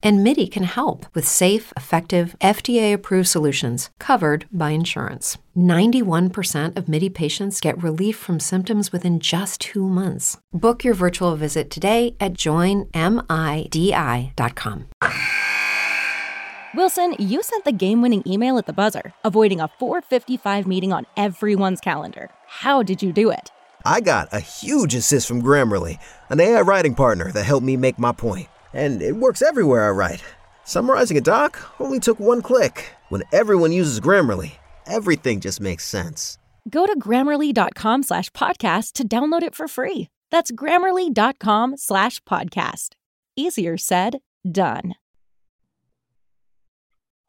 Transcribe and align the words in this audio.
And 0.00 0.22
MIDI 0.22 0.46
can 0.46 0.62
help 0.62 1.06
with 1.14 1.26
safe, 1.26 1.72
effective, 1.76 2.36
FDA 2.40 2.92
approved 2.92 3.28
solutions 3.28 3.90
covered 3.98 4.46
by 4.52 4.70
insurance. 4.70 5.38
91% 5.56 6.76
of 6.76 6.88
MIDI 6.88 7.08
patients 7.08 7.60
get 7.60 7.82
relief 7.82 8.16
from 8.16 8.38
symptoms 8.38 8.92
within 8.92 9.18
just 9.18 9.60
two 9.60 9.88
months. 9.88 10.38
Book 10.52 10.84
your 10.84 10.94
virtual 10.94 11.34
visit 11.34 11.68
today 11.68 12.14
at 12.20 12.34
joinmidi.com. 12.34 12.92
Wilson, 16.74 17.16
you 17.18 17.42
sent 17.42 17.64
the 17.64 17.72
game 17.72 18.02
winning 18.02 18.22
email 18.24 18.56
at 18.58 18.66
the 18.66 18.72
buzzer, 18.72 19.14
avoiding 19.24 19.58
a 19.60 19.66
455 19.80 20.66
meeting 20.66 20.92
on 20.92 21.06
everyone's 21.16 21.80
calendar. 21.80 22.30
How 22.46 22.84
did 22.84 23.02
you 23.02 23.12
do 23.12 23.30
it? 23.30 23.50
I 23.84 24.00
got 24.00 24.28
a 24.32 24.38
huge 24.38 24.94
assist 24.94 25.26
from 25.26 25.42
Grammarly, 25.42 25.98
an 26.28 26.40
AI 26.40 26.60
writing 26.60 26.94
partner 26.94 27.32
that 27.32 27.44
helped 27.44 27.66
me 27.66 27.76
make 27.76 27.98
my 27.98 28.12
point. 28.12 28.48
And 28.72 29.00
it 29.02 29.16
works 29.16 29.42
everywhere 29.42 29.88
I 29.88 29.90
write. 29.90 30.24
Summarizing 30.64 31.16
a 31.16 31.22
doc 31.22 31.58
only 31.80 31.98
took 32.00 32.20
one 32.20 32.42
click. 32.42 32.84
When 33.08 33.22
everyone 33.32 33.72
uses 33.72 34.00
Grammarly, 34.00 34.52
everything 34.86 35.40
just 35.40 35.60
makes 35.60 35.84
sense. 35.84 36.38
Go 36.68 36.86
to 36.86 36.98
grammarly.com 36.98 38.02
slash 38.02 38.30
podcast 38.30 38.92
to 38.92 39.08
download 39.08 39.42
it 39.42 39.54
for 39.54 39.68
free. 39.68 40.08
That's 40.30 40.52
grammarly.com 40.52 41.76
slash 41.78 42.20
podcast. 42.24 42.90
Easier 43.36 43.78
said, 43.78 44.18
done. 44.50 44.94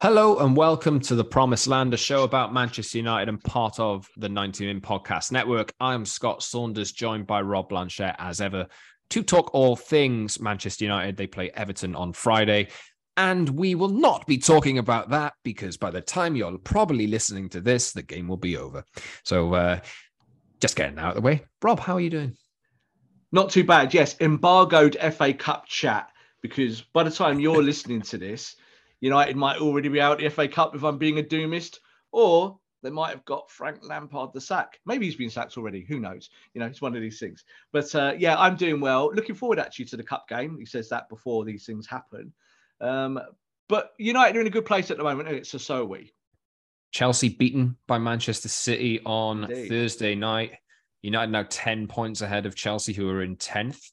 Hello 0.02 0.38
and 0.38 0.56
welcome 0.56 0.98
to 1.00 1.14
the 1.14 1.24
Promised 1.24 1.66
Land, 1.66 1.92
a 1.92 1.96
show 1.98 2.24
about 2.24 2.54
Manchester 2.54 2.96
United 2.96 3.28
and 3.28 3.42
part 3.44 3.78
of 3.78 4.08
the 4.16 4.30
90 4.30 4.64
Min 4.64 4.80
Podcast 4.80 5.30
Network. 5.30 5.74
I'm 5.78 6.06
Scott 6.06 6.42
Saunders, 6.42 6.90
joined 6.90 7.26
by 7.26 7.42
Rob 7.42 7.68
Blanchette 7.68 8.16
as 8.18 8.40
ever 8.40 8.66
to 9.10 9.22
talk 9.22 9.54
all 9.54 9.76
things 9.76 10.40
Manchester 10.40 10.84
United. 10.84 11.16
They 11.16 11.26
play 11.26 11.50
Everton 11.50 11.94
on 11.94 12.12
Friday. 12.12 12.68
And 13.16 13.48
we 13.50 13.74
will 13.74 13.88
not 13.88 14.26
be 14.26 14.38
talking 14.38 14.78
about 14.78 15.10
that 15.10 15.34
because 15.42 15.76
by 15.76 15.90
the 15.90 16.00
time 16.00 16.36
you're 16.36 16.56
probably 16.58 17.06
listening 17.06 17.48
to 17.50 17.60
this, 17.60 17.92
the 17.92 18.02
game 18.02 18.28
will 18.28 18.36
be 18.36 18.56
over. 18.56 18.84
So 19.24 19.52
uh, 19.52 19.80
just 20.60 20.76
getting 20.76 20.98
out 20.98 21.10
of 21.10 21.14
the 21.16 21.20
way. 21.20 21.44
Rob, 21.60 21.80
how 21.80 21.94
are 21.94 22.00
you 22.00 22.10
doing? 22.10 22.36
Not 23.32 23.50
too 23.50 23.64
bad. 23.64 23.92
Yes, 23.92 24.16
embargoed 24.20 24.96
FA 25.12 25.34
Cup 25.34 25.66
chat 25.66 26.08
because 26.40 26.80
by 26.80 27.02
the 27.02 27.10
time 27.10 27.40
you're 27.40 27.62
listening 27.62 28.02
to 28.02 28.18
this, 28.18 28.56
United 29.00 29.36
might 29.36 29.60
already 29.60 29.88
be 29.88 30.00
out 30.00 30.18
the 30.18 30.28
FA 30.28 30.48
Cup 30.48 30.74
if 30.74 30.82
I'm 30.82 30.98
being 30.98 31.18
a 31.18 31.22
doomist, 31.22 31.78
or 32.12 32.58
they 32.82 32.90
might 32.90 33.10
have 33.10 33.24
got 33.24 33.50
Frank 33.50 33.78
Lampard 33.82 34.32
the 34.32 34.40
sack. 34.40 34.80
Maybe 34.86 35.06
he's 35.06 35.16
been 35.16 35.30
sacked 35.30 35.56
already. 35.56 35.84
Who 35.84 36.00
knows? 36.00 36.30
You 36.54 36.60
know, 36.60 36.66
it's 36.66 36.80
one 36.80 36.94
of 36.94 37.02
these 37.02 37.18
things. 37.18 37.44
But 37.72 37.94
uh, 37.94 38.14
yeah, 38.18 38.38
I'm 38.38 38.56
doing 38.56 38.80
well. 38.80 39.10
Looking 39.14 39.34
forward 39.34 39.58
actually 39.58 39.84
to 39.86 39.96
the 39.96 40.02
cup 40.02 40.28
game. 40.28 40.56
He 40.58 40.66
says 40.66 40.88
that 40.88 41.08
before 41.08 41.44
these 41.44 41.66
things 41.66 41.86
happen. 41.86 42.32
Um, 42.80 43.20
but 43.68 43.92
United 43.98 44.36
are 44.36 44.40
in 44.40 44.46
a 44.46 44.50
good 44.50 44.64
place 44.64 44.90
at 44.90 44.96
the 44.96 45.04
moment, 45.04 45.28
It's 45.28 45.54
a 45.54 45.58
so 45.58 45.84
we. 45.84 46.12
Chelsea 46.92 47.28
beaten 47.28 47.76
by 47.86 47.98
Manchester 47.98 48.48
City 48.48 49.00
on 49.04 49.44
Indeed. 49.44 49.68
Thursday 49.68 50.14
night. 50.14 50.54
United 51.02 51.30
now 51.30 51.46
10 51.48 51.86
points 51.86 52.20
ahead 52.20 52.46
of 52.46 52.54
Chelsea, 52.54 52.92
who 52.92 53.08
are 53.08 53.22
in 53.22 53.36
10th. 53.36 53.90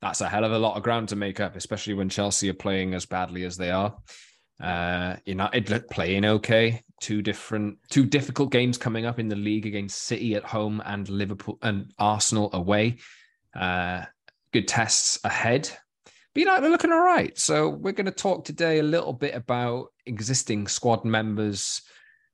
That's 0.00 0.20
a 0.20 0.28
hell 0.28 0.44
of 0.44 0.52
a 0.52 0.58
lot 0.58 0.76
of 0.76 0.82
ground 0.82 1.10
to 1.10 1.16
make 1.16 1.40
up, 1.40 1.56
especially 1.56 1.94
when 1.94 2.08
Chelsea 2.08 2.48
are 2.48 2.54
playing 2.54 2.94
as 2.94 3.04
badly 3.04 3.44
as 3.44 3.56
they 3.56 3.70
are. 3.70 3.94
Uh, 4.62 5.16
United 5.26 5.88
playing 5.90 6.24
okay. 6.24 6.82
Two 7.00 7.22
different, 7.22 7.78
two 7.88 8.04
difficult 8.04 8.52
games 8.52 8.76
coming 8.76 9.06
up 9.06 9.18
in 9.18 9.28
the 9.28 9.36
league 9.36 9.66
against 9.66 10.02
City 10.02 10.34
at 10.34 10.44
home 10.44 10.82
and 10.84 11.08
Liverpool 11.08 11.58
and 11.62 11.92
Arsenal 11.98 12.50
away. 12.52 12.98
Uh, 13.58 14.04
good 14.52 14.68
tests 14.68 15.18
ahead. 15.24 15.70
But 16.34 16.40
United 16.40 16.66
are 16.66 16.70
looking 16.70 16.92
all 16.92 17.00
right. 17.00 17.36
So 17.38 17.70
we're 17.70 17.92
going 17.92 18.06
to 18.06 18.12
talk 18.12 18.44
today 18.44 18.78
a 18.78 18.84
little 18.84 19.12
bit 19.12 19.34
about 19.34 19.88
existing 20.06 20.68
squad 20.68 21.04
members, 21.04 21.82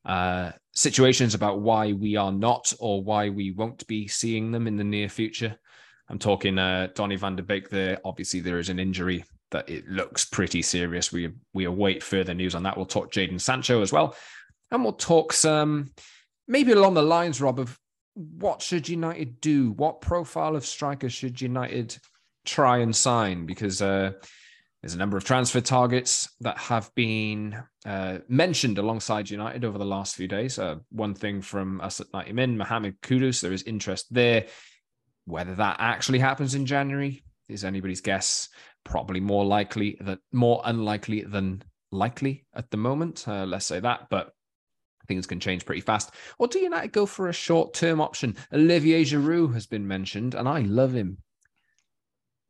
uh, 0.04 0.52
situations 0.74 1.34
about 1.34 1.60
why 1.60 1.92
we 1.92 2.16
are 2.16 2.32
not 2.32 2.72
or 2.78 3.02
why 3.02 3.30
we 3.30 3.52
won't 3.52 3.86
be 3.86 4.06
seeing 4.08 4.50
them 4.50 4.66
in 4.66 4.76
the 4.76 4.84
near 4.84 5.08
future. 5.08 5.56
I'm 6.08 6.18
talking 6.18 6.58
uh, 6.58 6.88
Donny 6.94 7.16
van 7.16 7.36
der 7.36 7.42
Beek 7.42 7.68
there. 7.68 7.98
Obviously, 8.04 8.40
there 8.40 8.58
is 8.58 8.68
an 8.68 8.78
injury 8.78 9.24
that 9.50 9.68
it 9.68 9.88
looks 9.88 10.24
pretty 10.24 10.62
serious. 10.62 11.12
We 11.12 11.32
we 11.52 11.64
await 11.64 12.02
further 12.02 12.34
news 12.34 12.54
on 12.54 12.62
that. 12.64 12.76
We'll 12.76 12.86
talk 12.86 13.12
Jadon 13.12 13.40
Sancho 13.40 13.82
as 13.82 13.92
well, 13.92 14.14
and 14.76 14.84
we'll 14.84 14.92
talk 14.92 15.32
some 15.32 15.90
maybe 16.46 16.72
along 16.72 16.94
the 16.94 17.02
lines, 17.02 17.40
Rob, 17.40 17.58
of 17.58 17.78
what 18.14 18.62
should 18.62 18.88
United 18.88 19.40
do? 19.40 19.72
What 19.72 20.00
profile 20.00 20.54
of 20.54 20.64
striker 20.64 21.08
should 21.08 21.40
United 21.40 21.96
try 22.44 22.78
and 22.78 22.94
sign? 22.94 23.46
Because 23.46 23.82
uh, 23.82 24.12
there's 24.82 24.94
a 24.94 24.98
number 24.98 25.16
of 25.16 25.24
transfer 25.24 25.60
targets 25.60 26.28
that 26.40 26.58
have 26.58 26.94
been 26.94 27.62
uh, 27.84 28.18
mentioned 28.28 28.78
alongside 28.78 29.30
United 29.30 29.64
over 29.64 29.78
the 29.78 29.84
last 29.84 30.14
few 30.14 30.28
days. 30.28 30.58
Uh, 30.58 30.76
one 30.90 31.14
thing 31.14 31.40
from 31.40 31.80
us 31.80 32.00
at 32.00 32.12
90 32.12 32.32
Min, 32.34 32.58
Mohammed 32.58 33.00
Kudus, 33.00 33.40
there 33.40 33.52
is 33.52 33.62
interest 33.62 34.12
there. 34.12 34.46
Whether 35.24 35.54
that 35.56 35.76
actually 35.80 36.20
happens 36.20 36.54
in 36.54 36.66
January 36.66 37.22
is 37.48 37.64
anybody's 37.64 38.00
guess 38.00 38.48
probably 38.84 39.20
more 39.20 39.44
likely 39.44 39.96
that 40.00 40.18
more 40.32 40.60
unlikely 40.64 41.22
than 41.22 41.62
likely 41.90 42.46
at 42.54 42.70
the 42.70 42.76
moment. 42.76 43.26
Uh, 43.26 43.44
let's 43.44 43.66
say 43.66 43.80
that, 43.80 44.06
but 44.10 44.32
things 45.06 45.26
can 45.26 45.40
change 45.40 45.64
pretty 45.64 45.80
fast. 45.80 46.12
Or 46.38 46.48
do 46.48 46.58
United 46.58 46.92
go 46.92 47.06
for 47.06 47.28
a 47.28 47.32
short 47.32 47.74
term 47.74 48.00
option? 48.00 48.36
Olivier 48.52 49.04
Giroud 49.04 49.54
has 49.54 49.66
been 49.66 49.86
mentioned, 49.86 50.34
and 50.34 50.48
I 50.48 50.60
love 50.60 50.92
him. 50.92 51.18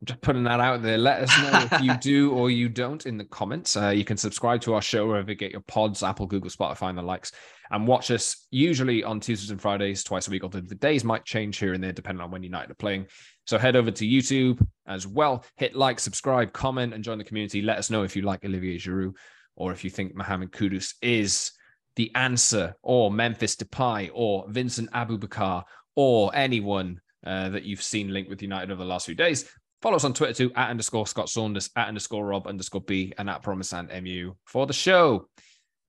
I'm 0.01 0.05
just 0.05 0.21
putting 0.21 0.43
that 0.43 0.59
out 0.59 0.83
there. 0.83 0.97
Let 0.97 1.23
us 1.23 1.37
know 1.39 1.67
if 1.71 1.81
you 1.81 1.97
do 2.01 2.31
or 2.31 2.51
you 2.51 2.69
don't 2.69 3.03
in 3.07 3.17
the 3.17 3.25
comments. 3.25 3.75
Uh, 3.75 3.89
you 3.89 4.05
can 4.05 4.15
subscribe 4.17 4.61
to 4.61 4.75
our 4.75 4.81
show 4.81 5.07
wherever 5.07 5.31
you 5.31 5.35
get 5.35 5.51
your 5.51 5.61
pods, 5.61 6.03
Apple, 6.03 6.27
Google, 6.27 6.51
Spotify, 6.51 6.89
and 6.89 6.97
the 6.97 7.01
likes, 7.01 7.31
and 7.71 7.87
watch 7.87 8.11
us 8.11 8.45
usually 8.51 9.03
on 9.03 9.19
Tuesdays 9.19 9.49
and 9.49 9.59
Fridays, 9.59 10.03
twice 10.03 10.27
a 10.27 10.31
week. 10.31 10.43
Although 10.43 10.61
the 10.61 10.75
days 10.75 11.03
might 11.03 11.25
change 11.25 11.57
here 11.57 11.73
and 11.73 11.83
there 11.83 11.93
depending 11.93 12.23
on 12.23 12.29
when 12.29 12.43
United 12.43 12.71
are 12.71 12.75
playing. 12.75 13.07
So 13.47 13.57
head 13.57 13.75
over 13.75 13.89
to 13.89 14.05
YouTube 14.05 14.63
as 14.85 15.07
well. 15.07 15.43
Hit 15.55 15.75
like, 15.75 15.99
subscribe, 15.99 16.53
comment, 16.53 16.93
and 16.93 17.03
join 17.03 17.17
the 17.17 17.23
community. 17.23 17.61
Let 17.61 17.77
us 17.77 17.89
know 17.89 18.03
if 18.03 18.15
you 18.15 18.21
like 18.21 18.45
Olivier 18.45 18.77
Giroud 18.77 19.13
or 19.55 19.71
if 19.71 19.83
you 19.83 19.89
think 19.89 20.13
Mohammed 20.13 20.51
Kudus 20.51 20.93
is 21.01 21.51
the 21.97 22.15
answer, 22.15 22.73
or 22.81 23.11
Memphis 23.11 23.57
Depay, 23.57 24.09
or 24.13 24.45
Vincent 24.47 24.89
Aboubakar, 24.91 25.63
or 25.95 26.31
anyone 26.33 27.01
uh, 27.25 27.49
that 27.49 27.63
you've 27.63 27.83
seen 27.83 28.13
linked 28.13 28.29
with 28.29 28.41
United 28.41 28.71
over 28.71 28.83
the 28.83 28.89
last 28.89 29.05
few 29.05 29.15
days. 29.15 29.49
Follow 29.81 29.97
us 29.97 30.05
on 30.05 30.13
Twitter 30.13 30.33
too, 30.33 30.51
at 30.55 30.69
underscore 30.69 31.05
Scott 31.05 31.27
Saunders, 31.29 31.69
at 31.75 31.89
underscore 31.89 32.25
Rob 32.25 32.47
underscore 32.47 32.81
B, 32.81 33.13
and 33.17 33.29
at 33.29 33.43
Promise 33.43 33.73
MU 33.73 34.33
for 34.45 34.65
the 34.65 34.73
show. 34.73 35.27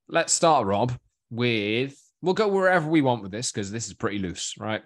Let's 0.09 0.33
start, 0.33 0.67
Rob, 0.67 0.93
with 1.31 1.97
we'll 2.21 2.35
go 2.35 2.49
wherever 2.49 2.89
we 2.89 3.01
want 3.01 3.23
with 3.23 3.31
this 3.31 3.53
because 3.53 3.71
this 3.71 3.87
is 3.87 3.95
pretty 3.95 4.19
loose, 4.19 4.55
right? 4.59 4.83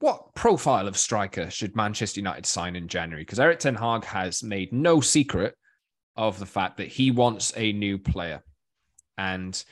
what 0.00 0.34
profile 0.34 0.88
of 0.88 0.96
striker 0.96 1.50
should 1.50 1.76
Manchester 1.76 2.20
United 2.20 2.46
sign 2.46 2.74
in 2.74 2.88
January? 2.88 3.22
Because 3.22 3.38
Erik 3.38 3.58
Ten 3.58 3.74
Hag 3.74 4.04
has 4.04 4.42
made 4.42 4.72
no 4.72 5.00
secret 5.00 5.54
of 6.16 6.38
the 6.38 6.46
fact 6.46 6.78
that 6.78 6.88
he 6.88 7.10
wants 7.10 7.52
a 7.54 7.72
new 7.72 7.98
player. 7.98 8.42
And 9.18 9.62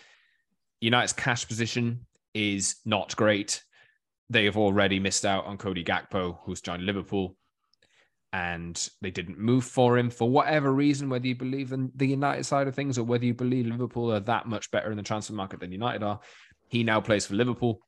United's 0.80 1.12
cash 1.12 1.46
position 1.46 2.06
is 2.34 2.76
not 2.84 3.16
great. 3.16 3.62
They 4.30 4.44
have 4.44 4.56
already 4.56 5.00
missed 5.00 5.24
out 5.24 5.46
on 5.46 5.58
Cody 5.58 5.84
Gakpo, 5.84 6.38
who's 6.44 6.60
joined 6.60 6.84
Liverpool, 6.84 7.36
and 8.32 8.88
they 9.00 9.10
didn't 9.10 9.38
move 9.38 9.64
for 9.64 9.96
him 9.96 10.10
for 10.10 10.28
whatever 10.28 10.72
reason, 10.72 11.08
whether 11.08 11.26
you 11.26 11.34
believe 11.34 11.72
in 11.72 11.90
the 11.94 12.06
United 12.06 12.44
side 12.44 12.68
of 12.68 12.74
things 12.74 12.98
or 12.98 13.04
whether 13.04 13.24
you 13.24 13.34
believe 13.34 13.66
Liverpool 13.66 14.12
are 14.12 14.20
that 14.20 14.46
much 14.46 14.70
better 14.70 14.90
in 14.90 14.96
the 14.96 15.02
transfer 15.02 15.32
market 15.32 15.60
than 15.60 15.72
United 15.72 16.02
are. 16.02 16.20
He 16.68 16.84
now 16.84 17.00
plays 17.00 17.26
for 17.26 17.34
Liverpool 17.34 17.80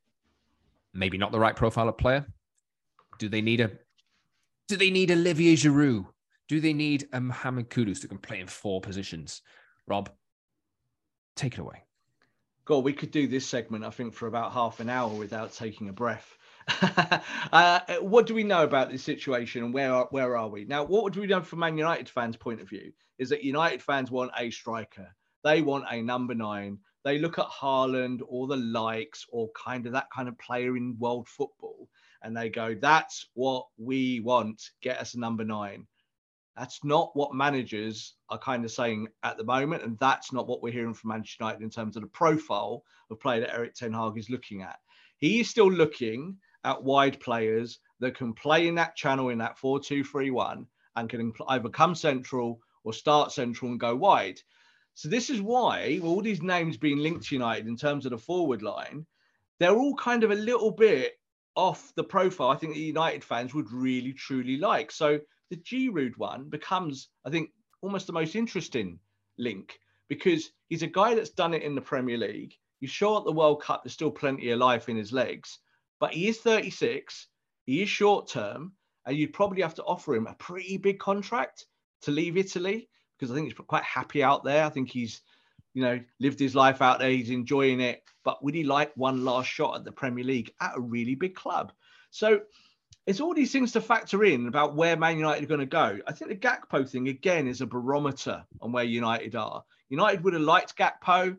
maybe 0.93 1.17
not 1.17 1.31
the 1.31 1.39
right 1.39 1.55
profile 1.55 1.89
of 1.89 1.97
player? 1.97 2.25
Do 3.19 3.29
they 3.29 3.41
need 3.41 3.61
a 3.61 3.71
do 4.67 4.77
they 4.77 4.89
need 4.89 5.11
Olivier 5.11 5.55
Giroud? 5.55 6.05
Do 6.47 6.59
they 6.59 6.73
need 6.73 7.07
a 7.13 7.19
Mohammed 7.19 7.69
Kudus 7.69 8.01
that 8.01 8.07
can 8.07 8.17
play 8.17 8.39
in 8.39 8.47
four 8.47 8.81
positions? 8.81 9.41
Rob, 9.87 10.09
take 11.35 11.53
it 11.53 11.59
away. 11.59 11.83
God, 12.71 12.83
we 12.83 12.93
could 12.93 13.11
do 13.11 13.27
this 13.27 13.45
segment, 13.45 13.83
I 13.83 13.89
think, 13.89 14.13
for 14.13 14.27
about 14.27 14.53
half 14.53 14.79
an 14.79 14.89
hour 14.89 15.13
without 15.13 15.53
taking 15.53 15.89
a 15.89 15.93
breath. 15.93 16.37
uh, 17.51 17.79
what 17.99 18.27
do 18.27 18.33
we 18.33 18.43
know 18.43 18.63
about 18.63 18.91
this 18.91 19.03
situation 19.03 19.63
and 19.63 19.73
where 19.73 19.93
are, 19.93 20.07
where 20.11 20.37
are 20.37 20.47
we? 20.47 20.65
Now, 20.65 20.83
what 20.83 21.03
would 21.03 21.15
we 21.15 21.27
know 21.27 21.41
from 21.41 21.59
Man 21.59 21.77
United 21.77 22.07
fans' 22.07 22.37
point 22.37 22.61
of 22.61 22.69
view 22.69 22.93
is 23.17 23.29
that 23.29 23.43
United 23.43 23.81
fans 23.81 24.09
want 24.09 24.31
a 24.37 24.51
striker. 24.51 25.13
They 25.43 25.61
want 25.61 25.85
a 25.89 26.01
number 26.01 26.33
nine 26.33 26.79
they 27.03 27.17
look 27.17 27.39
at 27.39 27.47
Haaland 27.47 28.21
or 28.27 28.47
the 28.47 28.57
likes 28.57 29.25
or 29.29 29.49
kind 29.51 29.85
of 29.87 29.93
that 29.93 30.11
kind 30.13 30.27
of 30.27 30.37
player 30.37 30.77
in 30.77 30.97
world 30.99 31.27
football 31.27 31.89
and 32.21 32.37
they 32.37 32.49
go, 32.49 32.75
that's 32.75 33.27
what 33.33 33.65
we 33.77 34.19
want. 34.19 34.61
Get 34.81 34.99
us 34.99 35.15
a 35.15 35.19
number 35.19 35.43
nine. 35.43 35.87
That's 36.57 36.83
not 36.83 37.15
what 37.15 37.33
managers 37.33 38.15
are 38.29 38.37
kind 38.37 38.65
of 38.65 38.71
saying 38.71 39.07
at 39.23 39.37
the 39.37 39.43
moment, 39.43 39.83
and 39.83 39.97
that's 39.99 40.33
not 40.33 40.47
what 40.47 40.61
we're 40.61 40.73
hearing 40.73 40.93
from 40.93 41.09
Manchester 41.09 41.43
United 41.43 41.63
in 41.63 41.69
terms 41.69 41.95
of 41.95 42.01
the 42.01 42.09
profile 42.09 42.83
of 43.09 43.19
player 43.19 43.39
that 43.41 43.53
Erik 43.53 43.73
Ten 43.73 43.93
Hag 43.93 44.17
is 44.17 44.29
looking 44.29 44.61
at. 44.61 44.79
He 45.17 45.39
is 45.39 45.49
still 45.49 45.71
looking 45.71 46.37
at 46.63 46.83
wide 46.83 47.19
players 47.19 47.79
that 47.99 48.17
can 48.17 48.33
play 48.33 48.67
in 48.67 48.75
that 48.75 48.95
channel 48.95 49.29
in 49.29 49.37
that 49.37 49.57
4-2-3-1 49.57 50.65
and 50.95 51.09
can 51.09 51.31
either 51.47 51.69
come 51.69 51.95
central 51.95 52.59
or 52.83 52.93
start 52.93 53.31
central 53.31 53.71
and 53.71 53.79
go 53.79 53.95
wide. 53.95 54.39
So 54.93 55.07
this 55.07 55.29
is 55.29 55.41
why 55.41 55.99
all 56.03 56.21
these 56.21 56.41
names 56.41 56.77
being 56.77 56.97
linked 56.97 57.27
to 57.27 57.35
United 57.35 57.67
in 57.67 57.77
terms 57.77 58.05
of 58.05 58.11
the 58.11 58.17
forward 58.17 58.61
line, 58.61 59.05
they're 59.59 59.77
all 59.77 59.95
kind 59.95 60.23
of 60.23 60.31
a 60.31 60.35
little 60.35 60.71
bit 60.71 61.13
off 61.55 61.93
the 61.95 62.03
profile 62.03 62.49
I 62.49 62.55
think 62.55 62.73
the 62.73 62.81
United 62.81 63.23
fans 63.23 63.53
would 63.53 63.71
really 63.71 64.13
truly 64.13 64.57
like. 64.57 64.91
So 64.91 65.19
the 65.51 65.57
Giroud 65.57 66.17
one 66.17 66.49
becomes, 66.49 67.09
I 67.25 67.29
think, 67.29 67.51
almost 67.81 68.07
the 68.07 68.13
most 68.13 68.35
interesting 68.35 68.97
link 69.37 69.77
because 70.07 70.49
he's 70.69 70.81
a 70.81 70.87
guy 70.87 71.13
that's 71.13 71.29
done 71.29 71.53
it 71.53 71.61
in 71.61 71.75
the 71.75 71.81
Premier 71.81 72.17
League. 72.17 72.55
He's 72.79 72.89
sure 72.89 73.19
at 73.19 73.25
the 73.25 73.31
World 73.31 73.61
Cup 73.61 73.83
there's 73.83 73.93
still 73.93 74.11
plenty 74.11 74.49
of 74.49 74.59
life 74.59 74.87
in 74.89 74.95
his 74.95 75.11
legs, 75.11 75.59
but 75.99 76.13
he 76.13 76.29
is 76.29 76.39
36. 76.39 77.27
He 77.65 77.81
is 77.81 77.89
short 77.89 78.29
term, 78.29 78.73
and 79.05 79.15
you'd 79.15 79.33
probably 79.33 79.61
have 79.61 79.75
to 79.75 79.83
offer 79.83 80.15
him 80.15 80.25
a 80.25 80.35
pretty 80.35 80.77
big 80.77 80.99
contract 80.99 81.65
to 82.03 82.11
leave 82.11 82.37
Italy 82.37 82.89
because 83.17 83.29
I 83.29 83.35
think 83.35 83.47
he's 83.47 83.67
quite 83.67 83.83
happy 83.83 84.23
out 84.23 84.43
there. 84.43 84.63
I 84.63 84.69
think 84.69 84.89
he's, 84.89 85.21
you 85.73 85.83
know, 85.83 85.99
lived 86.19 86.39
his 86.39 86.55
life 86.55 86.81
out 86.81 86.99
there. 86.99 87.11
He's 87.11 87.29
enjoying 87.29 87.81
it. 87.81 88.01
But 88.23 88.43
would 88.43 88.55
he 88.55 88.63
like 88.63 88.91
one 88.95 89.25
last 89.25 89.47
shot 89.47 89.75
at 89.75 89.83
the 89.83 89.91
Premier 89.91 90.23
League 90.23 90.53
at 90.61 90.77
a 90.77 90.81
really 90.81 91.15
big 91.15 91.35
club? 91.35 91.71
So 92.09 92.41
it's 93.07 93.19
all 93.19 93.33
these 93.33 93.51
things 93.51 93.71
to 93.71 93.81
factor 93.81 94.23
in 94.23 94.47
about 94.47 94.75
where 94.75 94.95
Man 94.95 95.17
United 95.17 95.43
are 95.43 95.47
going 95.47 95.59
to 95.59 95.65
go. 95.65 95.99
I 96.07 96.11
think 96.11 96.29
the 96.29 96.47
Gakpo 96.47 96.87
thing 96.87 97.07
again 97.07 97.47
is 97.47 97.61
a 97.61 97.65
barometer 97.65 98.45
on 98.61 98.71
where 98.71 98.83
United 98.83 99.35
are. 99.35 99.63
United 99.89 100.23
would 100.23 100.33
have 100.33 100.43
liked 100.43 100.77
Gakpo, 100.77 101.37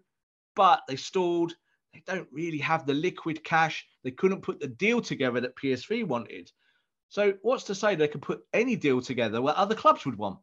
but 0.56 0.82
they 0.88 0.96
stalled. 0.96 1.54
They 1.94 2.02
don't 2.06 2.28
really 2.32 2.58
have 2.58 2.86
the 2.86 2.94
liquid 2.94 3.44
cash. 3.44 3.86
They 4.02 4.10
couldn't 4.10 4.42
put 4.42 4.60
the 4.60 4.66
deal 4.66 5.00
together 5.00 5.40
that 5.40 5.56
PSV 5.56 6.06
wanted. 6.06 6.50
So 7.08 7.34
what's 7.42 7.64
to 7.64 7.74
say 7.74 7.94
they 7.94 8.08
could 8.08 8.22
put 8.22 8.42
any 8.52 8.74
deal 8.74 9.00
together 9.00 9.40
where 9.40 9.56
other 9.56 9.74
clubs 9.74 10.04
would 10.04 10.16
want 10.16 10.38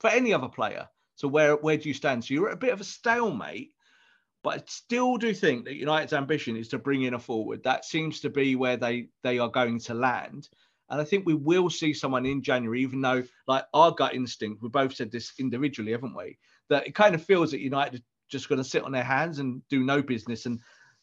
for 0.00 0.10
any 0.10 0.32
other 0.32 0.48
player? 0.48 0.88
So 1.14 1.28
where 1.28 1.56
where 1.56 1.76
do 1.76 1.88
you 1.88 1.94
stand? 1.94 2.24
So 2.24 2.34
you're 2.34 2.48
at 2.48 2.54
a 2.54 2.58
bit 2.58 2.72
of 2.72 2.80
a 2.80 2.84
stalemate. 2.84 3.72
But 4.46 4.60
I 4.60 4.62
still 4.68 5.16
do 5.16 5.34
think 5.34 5.64
that 5.64 5.74
United's 5.74 6.12
ambition 6.12 6.56
is 6.56 6.68
to 6.68 6.78
bring 6.78 7.02
in 7.02 7.14
a 7.14 7.18
forward. 7.18 7.64
That 7.64 7.84
seems 7.84 8.20
to 8.20 8.30
be 8.30 8.54
where 8.54 8.76
they 8.76 9.08
they 9.24 9.40
are 9.40 9.48
going 9.48 9.80
to 9.80 9.94
land. 9.94 10.48
And 10.88 11.00
I 11.00 11.04
think 11.04 11.26
we 11.26 11.34
will 11.34 11.68
see 11.68 11.92
someone 11.92 12.24
in 12.24 12.44
January, 12.44 12.80
even 12.82 13.00
though, 13.00 13.24
like 13.48 13.64
our 13.74 13.90
gut 13.90 14.14
instinct, 14.14 14.62
we 14.62 14.68
both 14.68 14.94
said 14.94 15.10
this 15.10 15.32
individually, 15.40 15.90
haven't 15.90 16.16
we? 16.16 16.38
That 16.68 16.86
it 16.86 16.94
kind 16.94 17.16
of 17.16 17.24
feels 17.24 17.50
that 17.50 17.58
United 17.58 17.98
are 17.98 18.04
just 18.30 18.48
going 18.48 18.62
to 18.62 18.68
sit 18.68 18.84
on 18.84 18.92
their 18.92 19.02
hands 19.02 19.40
and 19.40 19.66
do 19.68 19.82
no 19.82 20.00
business. 20.00 20.46
And 20.46 20.60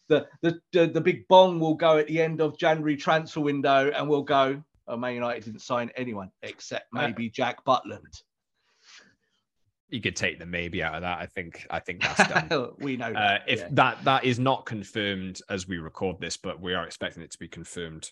the, 0.07 0.25
the 0.41 0.61
the 0.71 0.87
the 0.87 1.01
big 1.01 1.27
bong 1.27 1.59
will 1.59 1.75
go 1.75 1.97
at 1.97 2.07
the 2.07 2.21
end 2.21 2.39
of 2.39 2.57
January 2.57 2.95
transfer 2.95 3.41
window, 3.41 3.91
and 3.93 4.07
we'll 4.07 4.23
go. 4.23 4.63
Oh, 4.87 4.95
Man 4.95 5.15
United 5.15 5.43
didn't 5.43 5.61
sign 5.61 5.91
anyone 5.97 6.31
except 6.43 6.85
uh, 6.95 7.01
maybe 7.01 7.29
Jack 7.29 7.65
Butland 7.65 8.23
you 9.93 10.01
could 10.01 10.15
take 10.15 10.39
the 10.39 10.45
maybe 10.45 10.81
out 10.81 10.95
of 10.95 11.01
that. 11.01 11.19
I 11.19 11.27
think 11.27 11.67
I 11.69 11.79
think 11.79 12.01
that's 12.01 12.27
done. 12.49 12.71
we 12.79 12.97
know 12.97 13.11
uh, 13.11 13.39
if 13.47 13.59
yeah. 13.59 13.67
that 13.71 14.03
that 14.05 14.23
is 14.25 14.39
not 14.39 14.65
confirmed 14.65 15.39
as 15.49 15.67
we 15.67 15.77
record 15.77 16.19
this, 16.19 16.35
but 16.35 16.59
we 16.59 16.73
are 16.73 16.83
expecting 16.83 17.21
it 17.21 17.31
to 17.31 17.37
be 17.37 17.47
confirmed, 17.47 18.09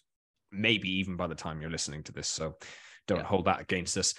maybe 0.52 0.90
even 1.00 1.16
by 1.16 1.26
the 1.26 1.36
time 1.36 1.60
you're 1.60 1.72
listening 1.72 2.04
to 2.04 2.12
this. 2.12 2.28
So 2.28 2.56
don't 3.08 3.20
yeah. 3.20 3.24
hold 3.24 3.46
that 3.46 3.62
against 3.62 3.98
us. 3.98 4.14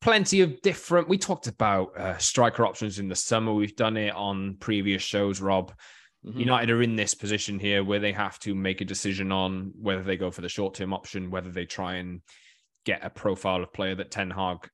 Plenty 0.00 0.40
of 0.40 0.62
different. 0.62 1.06
We 1.06 1.18
talked 1.18 1.48
about 1.48 1.98
uh, 1.98 2.16
striker 2.16 2.64
options 2.64 2.98
in 2.98 3.08
the 3.08 3.14
summer. 3.14 3.52
We've 3.52 3.76
done 3.76 3.98
it 3.98 4.14
on 4.14 4.56
previous 4.58 5.02
shows. 5.02 5.42
Rob, 5.42 5.74
mm-hmm. 6.24 6.40
United 6.40 6.70
are 6.70 6.82
in 6.82 6.96
this 6.96 7.12
position 7.12 7.58
here 7.58 7.84
where 7.84 8.00
they 8.00 8.12
have 8.12 8.38
to 8.40 8.54
make 8.54 8.80
a 8.80 8.86
decision 8.86 9.32
on 9.32 9.72
whether 9.78 10.02
they 10.02 10.16
go 10.16 10.30
for 10.30 10.40
the 10.40 10.48
short 10.48 10.74
term 10.74 10.94
option, 10.94 11.30
whether 11.30 11.50
they 11.50 11.66
try 11.66 11.96
and 11.96 12.22
get 12.86 13.04
a 13.04 13.10
profile 13.10 13.62
of 13.62 13.72
player 13.74 13.96
that 13.96 14.10
Ten 14.10 14.30
Hag 14.30 14.68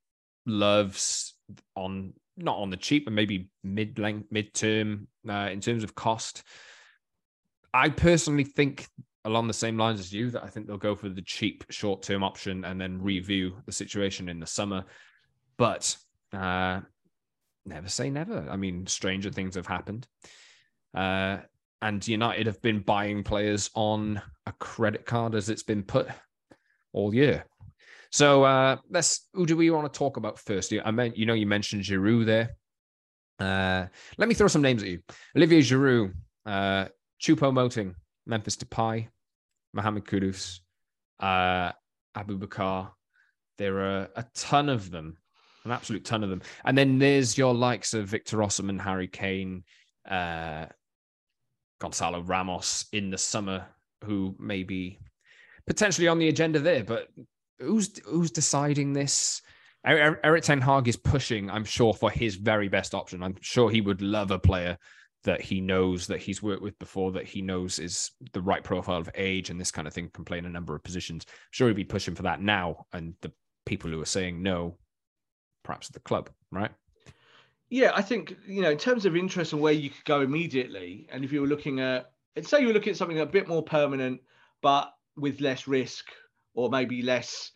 loves 0.46 1.31
on 1.76 2.12
not 2.36 2.56
on 2.56 2.70
the 2.70 2.76
cheap, 2.76 3.04
but 3.04 3.12
maybe 3.12 3.48
mid 3.62 3.98
length, 3.98 4.28
mid 4.30 4.54
term 4.54 5.08
uh, 5.28 5.48
in 5.50 5.60
terms 5.60 5.84
of 5.84 5.94
cost. 5.94 6.42
I 7.74 7.88
personally 7.88 8.44
think 8.44 8.88
along 9.24 9.46
the 9.46 9.54
same 9.54 9.78
lines 9.78 10.00
as 10.00 10.12
you 10.12 10.30
that 10.30 10.42
I 10.42 10.48
think 10.48 10.66
they'll 10.66 10.76
go 10.76 10.94
for 10.94 11.08
the 11.08 11.22
cheap 11.22 11.64
short 11.70 12.02
term 12.02 12.24
option 12.24 12.64
and 12.64 12.80
then 12.80 13.00
review 13.00 13.54
the 13.66 13.72
situation 13.72 14.28
in 14.28 14.40
the 14.40 14.46
summer. 14.46 14.84
But 15.56 15.96
uh, 16.32 16.80
never 17.64 17.88
say 17.88 18.10
never. 18.10 18.46
I 18.50 18.56
mean, 18.56 18.86
stranger 18.86 19.30
things 19.30 19.54
have 19.54 19.66
happened. 19.66 20.06
Uh, 20.94 21.38
and 21.80 22.06
United 22.06 22.46
have 22.46 22.62
been 22.62 22.80
buying 22.80 23.24
players 23.24 23.70
on 23.74 24.22
a 24.46 24.52
credit 24.52 25.04
card 25.04 25.34
as 25.34 25.48
it's 25.48 25.62
been 25.64 25.82
put 25.82 26.08
all 26.92 27.14
year. 27.14 27.44
So 28.12 28.44
uh, 28.44 28.76
let's. 28.90 29.26
Who 29.32 29.46
do 29.46 29.56
we 29.56 29.70
want 29.70 29.90
to 29.90 29.98
talk 29.98 30.18
about 30.18 30.38
first? 30.38 30.72
I 30.84 30.90
meant 30.90 31.16
you 31.16 31.24
know 31.24 31.32
you 31.32 31.46
mentioned 31.46 31.82
Giroud 31.82 32.26
there. 32.26 32.50
Uh, 33.38 33.86
let 34.18 34.28
me 34.28 34.34
throw 34.34 34.48
some 34.48 34.62
names 34.62 34.82
at 34.82 34.88
you: 34.90 35.00
Olivier 35.34 35.62
Giroud, 35.62 36.12
uh, 36.44 36.86
Choupo-Moting, 37.20 37.94
Memphis 38.26 38.56
Depay, 38.56 39.08
Mohammed 39.72 40.04
Kudus, 40.04 40.60
uh, 41.20 41.72
Aboubakar. 42.14 42.90
There 43.56 43.78
are 43.80 44.08
a 44.14 44.24
ton 44.34 44.68
of 44.68 44.90
them, 44.90 45.16
an 45.64 45.70
absolute 45.70 46.04
ton 46.04 46.22
of 46.22 46.28
them. 46.28 46.42
And 46.66 46.76
then 46.76 46.98
there's 46.98 47.38
your 47.38 47.54
likes 47.54 47.94
of 47.94 48.08
Victor 48.08 48.38
Osimhen, 48.38 48.80
Harry 48.80 49.08
Kane, 49.08 49.64
uh, 50.08 50.66
Gonzalo 51.80 52.20
Ramos 52.20 52.86
in 52.92 53.10
the 53.10 53.18
summer, 53.18 53.64
who 54.04 54.36
may 54.38 54.64
be 54.64 54.98
potentially 55.66 56.08
on 56.08 56.18
the 56.18 56.28
agenda 56.28 56.58
there. 56.58 56.84
But 56.84 57.08
who's 57.62 57.98
who's 58.04 58.30
deciding 58.30 58.92
this? 58.92 59.42
Er, 59.86 59.96
er, 59.96 60.20
Erik 60.22 60.44
Ten 60.44 60.60
Hag 60.60 60.86
is 60.86 60.96
pushing, 60.96 61.50
I'm 61.50 61.64
sure, 61.64 61.92
for 61.92 62.10
his 62.10 62.36
very 62.36 62.68
best 62.68 62.94
option. 62.94 63.22
I'm 63.22 63.36
sure 63.40 63.70
he 63.70 63.80
would 63.80 64.00
love 64.00 64.30
a 64.30 64.38
player 64.38 64.78
that 65.24 65.40
he 65.40 65.60
knows 65.60 66.06
that 66.08 66.20
he's 66.20 66.42
worked 66.42 66.62
with 66.62 66.78
before, 66.78 67.12
that 67.12 67.26
he 67.26 67.42
knows 67.42 67.78
is 67.78 68.10
the 68.32 68.42
right 68.42 68.62
profile 68.62 69.00
of 69.00 69.10
age 69.14 69.50
and 69.50 69.60
this 69.60 69.70
kind 69.70 69.86
of 69.86 69.94
thing 69.94 70.10
can 70.12 70.24
play 70.24 70.38
in 70.38 70.46
a 70.46 70.50
number 70.50 70.74
of 70.74 70.82
positions. 70.82 71.24
I'm 71.28 71.34
sure 71.52 71.68
he'd 71.68 71.76
be 71.76 71.84
pushing 71.84 72.14
for 72.14 72.22
that 72.22 72.40
now. 72.40 72.86
And 72.92 73.14
the 73.20 73.32
people 73.64 73.90
who 73.90 74.00
are 74.00 74.06
saying 74.06 74.42
no, 74.42 74.76
perhaps 75.62 75.88
the 75.88 76.00
club, 76.00 76.30
right? 76.50 76.72
Yeah, 77.70 77.92
I 77.94 78.02
think, 78.02 78.36
you 78.46 78.62
know, 78.62 78.70
in 78.70 78.78
terms 78.78 79.06
of 79.06 79.16
interest 79.16 79.52
and 79.52 79.62
where 79.62 79.72
you 79.72 79.90
could 79.90 80.04
go 80.04 80.20
immediately, 80.20 81.08
and 81.10 81.24
if 81.24 81.32
you 81.32 81.40
were 81.40 81.46
looking 81.46 81.80
at, 81.80 82.10
say 82.42 82.60
you 82.60 82.66
were 82.66 82.72
looking 82.72 82.90
at 82.90 82.96
something 82.96 83.20
a 83.20 83.26
bit 83.26 83.48
more 83.48 83.62
permanent, 83.62 84.20
but 84.60 84.92
with 85.16 85.40
less 85.40 85.66
risk 85.66 86.10
or 86.54 86.70
maybe 86.70 87.02
less 87.02 87.52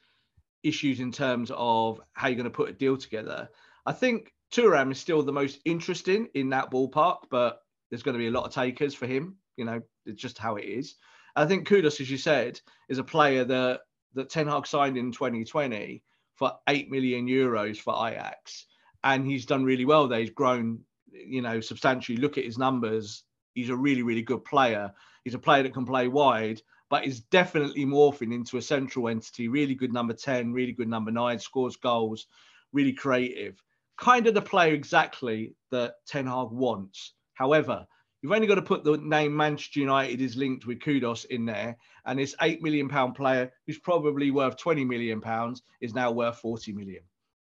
issues 0.62 1.00
in 1.00 1.12
terms 1.12 1.50
of 1.54 2.00
how 2.14 2.28
you're 2.28 2.36
going 2.36 2.44
to 2.44 2.50
put 2.50 2.70
a 2.70 2.72
deal 2.72 2.96
together. 2.96 3.48
I 3.84 3.92
think 3.92 4.32
Thuram 4.52 4.90
is 4.90 4.98
still 4.98 5.22
the 5.22 5.32
most 5.32 5.60
interesting 5.64 6.28
in 6.34 6.50
that 6.50 6.70
ballpark, 6.70 7.18
but 7.30 7.60
there's 7.90 8.02
going 8.02 8.14
to 8.14 8.18
be 8.18 8.28
a 8.28 8.32
lot 8.32 8.46
of 8.46 8.52
takers 8.52 8.94
for 8.94 9.06
him. 9.06 9.36
You 9.56 9.64
know, 9.64 9.80
it's 10.04 10.20
just 10.20 10.38
how 10.38 10.56
it 10.56 10.64
is. 10.64 10.96
I 11.34 11.46
think 11.46 11.68
Kudus, 11.68 12.00
as 12.00 12.10
you 12.10 12.18
said, 12.18 12.60
is 12.88 12.98
a 12.98 13.04
player 13.04 13.44
that 13.44 13.80
that 14.14 14.30
Ten 14.30 14.48
Hag 14.48 14.66
signed 14.66 14.96
in 14.96 15.12
2020 15.12 16.02
for 16.34 16.52
eight 16.68 16.90
million 16.90 17.26
euros 17.26 17.76
for 17.76 17.94
Ajax, 18.08 18.66
and 19.04 19.26
he's 19.26 19.46
done 19.46 19.64
really 19.64 19.84
well 19.84 20.08
there. 20.08 20.20
He's 20.20 20.30
grown, 20.30 20.80
you 21.12 21.42
know, 21.42 21.60
substantially. 21.60 22.18
Look 22.18 22.38
at 22.38 22.44
his 22.44 22.58
numbers. 22.58 23.24
He's 23.54 23.70
a 23.70 23.76
really, 23.76 24.02
really 24.02 24.22
good 24.22 24.44
player. 24.44 24.92
He's 25.24 25.34
a 25.34 25.38
player 25.38 25.62
that 25.62 25.74
can 25.74 25.84
play 25.84 26.08
wide, 26.08 26.62
but 26.88 27.04
is 27.04 27.20
definitely 27.20 27.84
morphing 27.84 28.32
into 28.32 28.56
a 28.56 28.62
central 28.62 29.08
entity. 29.08 29.48
Really 29.48 29.74
good 29.74 29.92
number 29.92 30.14
10, 30.14 30.52
really 30.52 30.72
good 30.72 30.88
number 30.88 31.10
nine, 31.10 31.38
scores 31.38 31.76
goals, 31.76 32.26
really 32.72 32.92
creative. 32.92 33.60
Kind 33.98 34.26
of 34.26 34.34
the 34.34 34.42
player 34.42 34.74
exactly 34.74 35.54
that 35.70 35.94
Ten 36.06 36.26
Hag 36.26 36.50
wants. 36.50 37.14
However, 37.34 37.86
you've 38.22 38.32
only 38.32 38.46
got 38.46 38.56
to 38.56 38.62
put 38.62 38.84
the 38.84 38.98
name 38.98 39.36
Manchester 39.36 39.80
United 39.80 40.20
is 40.20 40.36
linked 40.36 40.66
with 40.66 40.80
Kudus 40.80 41.24
in 41.26 41.46
there, 41.46 41.76
and 42.04 42.18
this 42.18 42.34
eight 42.42 42.62
million 42.62 42.88
pound 42.88 43.14
player 43.14 43.50
who's 43.66 43.78
probably 43.78 44.30
worth 44.30 44.56
20 44.58 44.84
million 44.84 45.20
pounds 45.20 45.62
is 45.80 45.94
now 45.94 46.10
worth 46.10 46.38
40 46.38 46.72
million. 46.72 47.02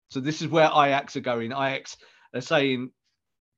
So 0.10 0.20
this 0.20 0.42
is 0.42 0.48
where 0.48 0.68
Ajax 0.68 1.16
are 1.16 1.22
going. 1.22 1.52
Ajax 1.52 1.98
are 2.34 2.42
saying 2.42 2.92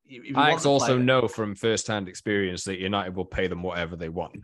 Ajax 0.09 0.65
also 0.65 0.97
know 0.97 1.27
from 1.27 1.55
first-hand 1.55 2.07
experience 2.07 2.63
that 2.63 2.79
United 2.79 3.15
will 3.15 3.25
pay 3.25 3.47
them 3.47 3.61
whatever 3.61 3.95
they 3.95 4.09
want. 4.09 4.37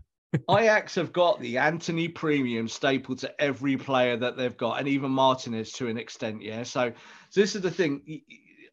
Ajax 0.49 0.95
have 0.95 1.13
got 1.13 1.39
the 1.39 1.57
Antony 1.57 2.07
premium 2.07 2.67
stapled 2.67 3.19
to 3.19 3.41
every 3.41 3.77
player 3.77 4.17
that 4.17 4.37
they've 4.37 4.57
got, 4.57 4.79
and 4.79 4.87
even 4.87 5.11
Martinez 5.11 5.71
to 5.73 5.87
an 5.87 5.97
extent. 5.97 6.41
Yeah. 6.41 6.63
So, 6.63 6.91
so 7.29 7.39
this 7.39 7.55
is 7.55 7.61
the 7.61 7.71
thing. 7.71 8.21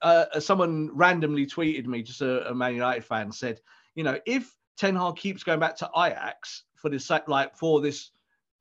Uh, 0.02 0.40
someone 0.40 0.90
randomly 0.94 1.46
tweeted 1.46 1.86
me, 1.86 2.02
just 2.02 2.22
a, 2.22 2.48
a, 2.48 2.54
Man 2.54 2.74
United 2.74 3.04
fan, 3.04 3.30
said, 3.30 3.60
you 3.94 4.02
know, 4.02 4.18
if 4.26 4.54
Ten 4.78 4.96
Hag 4.96 5.16
keeps 5.16 5.42
going 5.42 5.60
back 5.60 5.76
to 5.76 5.90
Ajax 5.96 6.64
for 6.76 6.88
this 6.88 7.10
like 7.26 7.56
for 7.56 7.80
this 7.80 8.10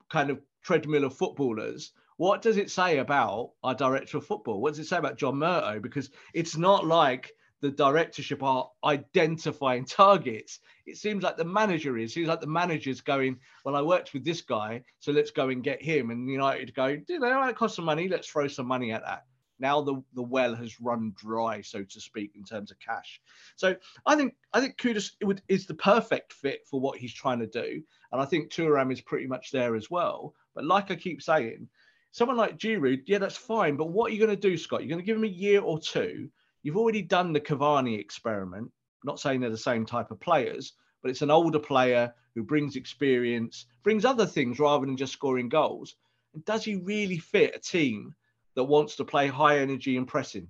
kind 0.10 0.30
of 0.30 0.42
treadmill 0.64 1.06
of 1.06 1.16
footballers, 1.16 1.94
what 2.18 2.42
does 2.42 2.58
it 2.58 2.70
say 2.70 2.98
about 2.98 3.52
our 3.64 3.74
director 3.74 4.18
of 4.18 4.26
football? 4.26 4.60
What 4.60 4.72
does 4.72 4.80
it 4.80 4.88
say 4.88 4.98
about 4.98 5.18
John 5.18 5.36
Murtough? 5.36 5.82
Because 5.82 6.10
it's 6.34 6.58
not 6.58 6.86
like 6.86 7.32
the 7.62 7.72
directorship 7.72 8.42
are 8.42 8.70
identifying 8.84 9.86
targets. 9.86 10.60
It 10.86 10.98
seems 10.98 11.24
like 11.24 11.38
the 11.38 11.46
manager 11.46 11.98
is. 11.98 12.12
It 12.12 12.14
seems 12.14 12.28
like 12.28 12.42
the 12.42 12.48
manager's 12.48 13.02
going, 13.02 13.40
Well, 13.66 13.76
I 13.76 13.82
worked 13.82 14.14
with 14.14 14.24
this 14.24 14.42
guy, 14.42 14.84
so 15.00 15.12
let's 15.12 15.32
go 15.32 15.50
and 15.50 15.64
get 15.64 15.82
him. 15.82 16.10
And 16.10 16.30
United 16.30 16.74
go, 16.74 16.98
they 17.08 17.18
know 17.18 17.48
it 17.48 17.56
cost 17.56 17.76
some 17.76 17.86
money? 17.86 18.08
Let's 18.08 18.28
throw 18.28 18.48
some 18.48 18.68
money 18.68 18.92
at 18.92 19.04
that. 19.04 19.26
Now 19.60 19.82
the, 19.82 20.02
the 20.14 20.24
well 20.24 20.56
has 20.56 20.80
run 20.80 21.14
dry, 21.18 21.62
so 21.62 21.84
to 21.84 22.02
speak, 22.02 22.32
in 22.36 22.44
terms 22.44 22.72
of 22.72 22.80
cash. 22.80 23.22
So 23.58 23.76
I 24.06 24.16
think 24.16 24.36
I 24.54 24.62
think 24.62 24.78
Kudus 24.78 25.12
would, 25.22 25.42
is 25.50 25.68
the 25.68 25.74
perfect 25.74 26.32
fit 26.32 26.62
for 26.66 26.80
what 26.80 26.98
he's 26.98 27.14
trying 27.14 27.40
to 27.40 27.48
do. 27.48 27.84
And 28.12 28.22
I 28.22 28.26
think 28.26 28.52
Thuram 28.52 28.92
is 28.92 29.02
pretty 29.02 29.28
much 29.28 29.52
there 29.52 29.76
as 29.76 29.92
well. 29.92 30.34
But 30.56 30.66
like 30.66 30.92
I 30.92 30.96
keep 30.96 31.22
saying, 31.22 31.68
someone 32.12 32.38
like 32.38 32.58
Giroud, 32.58 33.04
yeah, 33.06 33.18
that's 33.18 33.38
fine. 33.38 33.76
But 33.76 33.90
what 33.90 34.10
are 34.10 34.14
you 34.14 34.26
going 34.26 34.36
to 34.36 34.50
do, 34.50 34.58
Scott? 34.58 34.82
You're 34.82 34.90
going 34.90 35.02
to 35.02 35.06
give 35.06 35.18
him 35.18 35.26
a 35.26 35.28
year 35.28 35.62
or 35.62 35.80
two 35.80 36.30
You've 36.64 36.78
already 36.78 37.02
done 37.02 37.34
the 37.34 37.40
Cavani 37.40 38.00
experiment. 38.00 38.72
not 39.04 39.20
saying 39.20 39.40
they're 39.40 39.50
the 39.50 39.58
same 39.58 39.86
type 39.86 40.12
of 40.12 40.20
players, 40.20 40.74
but 41.02 41.10
it's 41.10 41.22
an 41.22 41.32
older 41.32 41.60
player 41.60 42.14
who 42.36 42.44
brings 42.44 42.76
experience, 42.76 43.66
brings 43.84 44.04
other 44.06 44.26
things 44.26 44.60
rather 44.60 44.86
than 44.86 44.98
just 44.98 45.14
scoring 45.14 45.50
goals. 45.50 45.96
And 46.34 46.44
does 46.46 46.64
he 46.64 46.76
really 46.76 47.18
fit 47.18 47.56
a 47.56 47.60
team 47.60 48.14
that 48.56 48.66
wants 48.66 48.96
to 48.98 49.06
play 49.06 49.28
high 49.28 49.60
energy 49.60 49.98
and 49.98 50.08
pressing? 50.08 50.48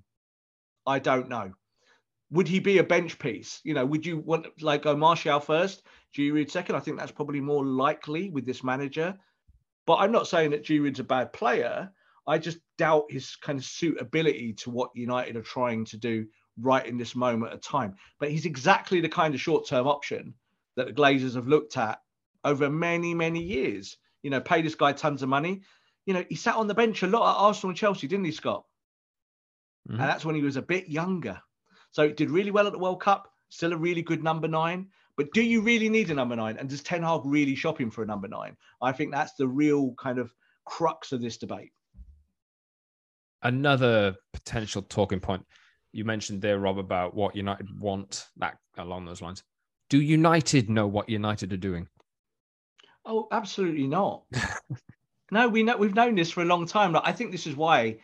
I 0.86 1.00
don't 1.00 1.30
know. 1.30 1.54
Would 2.32 2.48
he 2.48 2.60
be 2.60 2.80
a 2.80 2.84
bench 2.84 3.18
piece? 3.20 3.62
You 3.64 3.74
know, 3.74 3.86
would 3.86 4.06
you 4.06 4.20
want 4.20 4.48
like 4.62 4.84
go 4.84 4.96
Martial 4.96 5.40
first, 5.40 5.84
Giroud 6.16 6.50
second? 6.50 6.76
I 6.76 6.80
think 6.80 6.98
that's 6.98 7.12
probably 7.12 7.42
more 7.42 7.66
likely 7.66 8.30
with 8.30 8.46
this 8.46 8.64
manager. 8.64 9.18
But 9.86 9.96
I'm 9.98 10.12
not 10.12 10.28
saying 10.28 10.52
that 10.52 10.64
Giroud's 10.64 11.00
a 11.00 11.04
bad 11.04 11.34
player. 11.34 11.92
I 12.30 12.38
just 12.38 12.60
doubt 12.78 13.06
his 13.10 13.36
kind 13.36 13.58
of 13.58 13.66
suitability 13.66 14.54
to 14.54 14.70
what 14.70 14.92
United 14.94 15.36
are 15.36 15.42
trying 15.42 15.84
to 15.86 15.98
do 15.98 16.28
right 16.62 16.86
in 16.86 16.96
this 16.96 17.16
moment 17.16 17.54
of 17.54 17.62
time. 17.62 17.96
But 18.20 18.30
he's 18.30 18.46
exactly 18.46 19.02
the 19.02 19.10
kind 19.10 19.34
of 19.34 19.42
short 19.42 19.68
term 19.68 19.88
option 19.88 20.36
that 20.76 20.86
the 20.86 20.94
Glazers 20.94 21.34
have 21.34 21.48
looked 21.48 21.76
at 21.76 22.00
over 22.44 22.70
many, 22.70 23.16
many 23.16 23.42
years. 23.42 23.98
You 24.22 24.30
know, 24.30 24.40
pay 24.40 24.62
this 24.62 24.76
guy 24.76 24.92
tons 24.92 25.24
of 25.24 25.30
money. 25.30 25.62
You 26.06 26.14
know, 26.14 26.24
he 26.30 26.36
sat 26.36 26.56
on 26.56 26.68
the 26.68 26.76
bench 26.76 27.02
a 27.02 27.08
lot 27.08 27.32
at 27.32 27.42
Arsenal 27.42 27.72
and 27.72 27.78
Chelsea, 27.78 28.08
didn't 28.08 28.26
he, 28.26 28.32
Scott? 28.32 28.64
Mm-hmm. 29.90 30.00
And 30.00 30.10
that's 30.10 30.24
when 30.24 30.36
he 30.36 30.44
was 30.44 30.56
a 30.56 30.62
bit 30.62 30.88
younger. 30.88 31.42
So 31.92 32.04
it 32.04 32.16
did 32.16 32.30
really 32.30 32.52
well 32.52 32.68
at 32.68 32.74
the 32.74 32.80
World 32.80 33.02
Cup, 33.02 33.34
still 33.50 33.74
a 33.74 33.78
really 33.78 34.04
good 34.04 34.24
number 34.24 34.48
nine. 34.48 34.90
But 35.18 35.34
do 35.34 35.42
you 35.42 35.62
really 35.62 35.90
need 35.90 36.12
a 36.12 36.14
number 36.14 36.36
nine? 36.36 36.58
And 36.58 36.70
does 36.70 36.84
Ten 36.84 37.02
Hag 37.02 37.22
really 37.26 37.56
shop 37.56 37.82
him 37.82 37.90
for 37.90 38.04
a 38.04 38.08
number 38.08 38.28
nine? 38.28 38.56
I 38.84 38.92
think 38.92 39.12
that's 39.12 39.34
the 39.34 39.48
real 39.48 39.96
kind 39.98 40.20
of 40.20 40.32
crux 40.66 41.12
of 41.12 41.22
this 41.22 41.38
debate 41.38 41.72
another 43.44 44.16
potential 44.34 44.82
talking 44.82 45.20
point 45.20 45.46
you 45.92 46.06
mentioned 46.06 46.42
there, 46.42 46.60
Rob, 46.60 46.78
about 46.78 47.16
what 47.16 47.36
United 47.36 47.80
want 47.80 48.28
that 48.38 48.58
along 48.78 49.06
those 49.06 49.22
lines. 49.22 49.44
Do 49.90 50.00
United 50.00 50.70
know 50.70 50.88
what 50.88 51.10
United 51.10 51.52
are 51.52 51.58
doing? 51.58 51.88
Oh, 53.06 53.28
absolutely 53.32 53.88
not. 53.88 54.24
no, 55.32 55.48
we 55.48 55.64
know 55.64 55.78
we've 55.78 55.96
known 55.96 56.16
this 56.16 56.32
for 56.32 56.42
a 56.42 56.46
long 56.46 56.68
time. 56.68 56.96
I 57.04 57.12
think 57.12 57.32
this 57.32 57.48
is 57.48 57.56
why 57.56 57.98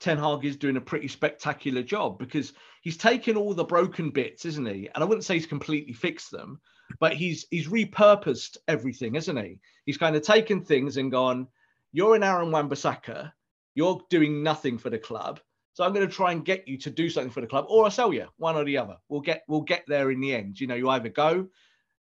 Ten 0.00 0.18
Hag 0.18 0.44
is 0.44 0.56
doing 0.56 0.76
a 0.76 0.80
pretty 0.80 1.06
spectacular 1.06 1.82
job 1.82 2.18
because 2.18 2.54
he's 2.82 2.96
taken 2.96 3.36
all 3.36 3.54
the 3.54 3.64
broken 3.64 4.10
bits, 4.10 4.44
isn't 4.44 4.66
he? 4.66 4.88
And 4.94 5.04
I 5.04 5.06
wouldn't 5.06 5.24
say 5.24 5.34
he's 5.34 5.46
completely 5.46 5.92
fixed 5.92 6.32
them, 6.32 6.60
but 6.98 7.12
he's 7.12 7.46
he's 7.50 7.68
repurposed 7.68 8.56
everything, 8.66 9.14
isn't 9.14 9.36
he? 9.36 9.60
He's 9.86 9.98
kind 9.98 10.16
of 10.16 10.22
taken 10.22 10.64
things 10.64 10.96
and 10.96 11.12
gone, 11.12 11.46
"You're 11.92 12.16
an 12.16 12.24
Aaron 12.24 12.50
Wan-Bissaka 12.50 13.30
you're 13.78 14.00
doing 14.10 14.42
nothing 14.42 14.76
for 14.76 14.90
the 14.90 14.98
club. 14.98 15.38
So 15.72 15.84
I'm 15.84 15.92
going 15.92 16.04
to 16.04 16.12
try 16.12 16.32
and 16.32 16.44
get 16.44 16.66
you 16.66 16.76
to 16.78 16.90
do 16.90 17.08
something 17.08 17.30
for 17.30 17.40
the 17.40 17.46
club, 17.46 17.66
or 17.68 17.84
I'll 17.84 17.92
sell 17.92 18.12
you 18.12 18.26
one 18.36 18.56
or 18.56 18.64
the 18.64 18.76
other. 18.76 18.96
We'll 19.08 19.20
get 19.20 19.44
we'll 19.46 19.60
get 19.60 19.84
there 19.86 20.10
in 20.10 20.20
the 20.20 20.34
end. 20.34 20.58
You 20.58 20.66
know, 20.66 20.74
you 20.74 20.88
either 20.90 21.08
go 21.08 21.46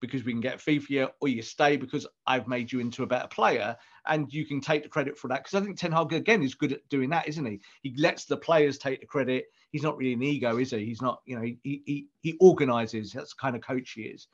because 0.02 0.24
we 0.24 0.32
can 0.32 0.42
get 0.42 0.60
fee 0.60 0.80
for 0.80 0.92
you, 0.92 1.10
or 1.22 1.28
you 1.28 1.44
stay 1.44 1.78
because 1.78 2.08
I've 2.26 2.48
made 2.48 2.72
you 2.72 2.80
into 2.80 3.04
a 3.04 3.08
better 3.08 3.28
player, 3.28 3.78
and 4.08 4.34
you 4.34 4.48
can 4.48 4.62
take 4.62 4.82
the 4.82 4.90
credit 4.90 5.16
for 5.16 5.28
that. 5.28 5.44
Because 5.44 5.62
I 5.62 5.64
think 5.64 5.78
Ten 5.78 5.92
Hag 5.92 6.12
again 6.12 6.42
is 6.42 6.56
good 6.56 6.74
at 6.74 6.90
doing 6.90 7.12
that, 7.12 7.28
isn't 7.28 7.46
he? 7.46 7.60
He 7.84 7.94
lets 7.98 8.26
the 8.26 8.38
players 8.38 8.80
take 8.80 9.02
the 9.02 9.06
credit. 9.06 9.46
He's 9.70 9.84
not 9.84 9.98
really 9.98 10.14
an 10.14 10.24
ego, 10.24 10.58
is 10.58 10.72
he? 10.72 10.84
He's 10.84 11.04
not, 11.04 11.22
you 11.26 11.36
know, 11.36 11.44
he 11.44 11.60
he 11.64 12.08
he 12.22 12.36
organises. 12.40 13.12
That's 13.12 13.36
the 13.36 13.42
kind 13.42 13.56
of 13.56 13.62
coach 13.62 13.92
he 13.92 14.04
is. 14.04 14.28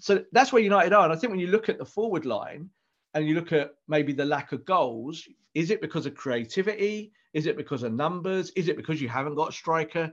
So 0.00 0.24
that's 0.32 0.52
where 0.52 0.62
United 0.62 0.92
are. 0.92 1.04
And 1.04 1.12
I 1.12 1.16
think 1.16 1.30
when 1.30 1.38
you 1.38 1.46
look 1.46 1.68
at 1.68 1.78
the 1.78 1.84
forward 1.84 2.24
line, 2.24 2.70
and 3.14 3.26
you 3.26 3.34
look 3.34 3.52
at 3.52 3.72
maybe 3.86 4.12
the 4.12 4.24
lack 4.24 4.52
of 4.52 4.64
goals, 4.64 5.26
is 5.54 5.70
it 5.70 5.80
because 5.80 6.06
of 6.06 6.14
creativity? 6.14 7.12
Is 7.32 7.46
it 7.46 7.56
because 7.56 7.82
of 7.82 7.92
numbers? 7.92 8.50
Is 8.50 8.68
it 8.68 8.76
because 8.76 9.00
you 9.00 9.08
haven't 9.08 9.34
got 9.34 9.50
a 9.50 9.52
striker? 9.52 10.12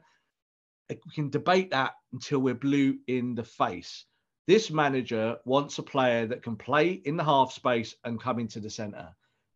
We 0.90 0.98
can 1.14 1.30
debate 1.30 1.72
that 1.72 1.94
until 2.14 2.40
we're 2.40 2.54
blue 2.54 2.98
in 3.08 3.36
the 3.36 3.44
face. 3.44 4.06
This 4.48 4.70
manager 4.70 5.38
wants 5.46 5.80
a 5.80 5.84
player 5.84 6.28
that 6.28 6.44
can 6.44 6.56
play 6.56 6.90
in 6.92 7.18
the 7.18 7.24
half 7.24 7.52
space 7.52 7.96
and 8.04 8.22
come 8.22 8.40
into 8.40 8.60
the 8.60 8.70
centre. 8.70 9.10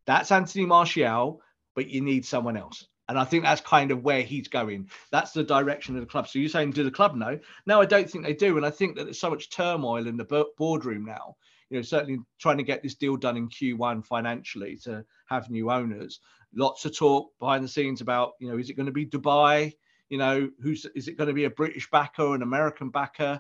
That's 0.07 0.31
Anthony 0.31 0.65
Martial, 0.65 1.41
but 1.75 1.87
you 1.87 2.01
need 2.01 2.25
someone 2.25 2.57
else. 2.57 2.87
And 3.07 3.17
I 3.17 3.23
think 3.23 3.43
that's 3.43 3.61
kind 3.61 3.91
of 3.91 4.03
where 4.03 4.21
he's 4.21 4.47
going. 4.47 4.89
That's 5.11 5.31
the 5.31 5.43
direction 5.43 5.95
of 5.95 6.01
the 6.01 6.07
club. 6.07 6.27
So 6.27 6.39
you're 6.39 6.49
saying, 6.49 6.71
do 6.71 6.83
the 6.83 6.91
club 6.91 7.15
know? 7.15 7.39
No, 7.65 7.81
I 7.81 7.85
don't 7.85 8.09
think 8.09 8.23
they 8.23 8.33
do. 8.33 8.57
And 8.57 8.65
I 8.65 8.69
think 8.69 8.95
that 8.95 9.05
there's 9.05 9.19
so 9.19 9.29
much 9.29 9.49
turmoil 9.49 10.07
in 10.07 10.17
the 10.17 10.45
boardroom 10.57 11.05
now 11.05 11.35
you 11.69 11.77
know, 11.77 11.81
certainly 11.81 12.19
trying 12.39 12.57
to 12.57 12.63
get 12.63 12.81
this 12.81 12.95
deal 12.95 13.15
done 13.15 13.37
in 13.37 13.49
Q1 13.49 14.05
financially 14.05 14.77
to 14.83 15.05
have 15.27 15.49
new 15.49 15.71
owners. 15.71 16.19
Lots 16.55 16.85
of 16.85 16.97
talk 16.97 17.31
behind 17.39 17.63
the 17.63 17.67
scenes 17.67 18.01
about, 18.01 18.33
you 18.39 18.49
know, 18.49 18.57
is 18.57 18.69
it 18.69 18.75
going 18.75 18.87
to 18.87 18.91
be 18.91 19.05
Dubai? 19.05 19.73
You 20.09 20.17
know, 20.17 20.49
who's 20.61 20.85
is 20.95 21.07
it 21.07 21.17
going 21.17 21.27
to 21.27 21.33
be 21.33 21.45
a 21.45 21.49
British 21.49 21.89
backer 21.91 22.33
an 22.33 22.41
American 22.41 22.89
backer? 22.89 23.39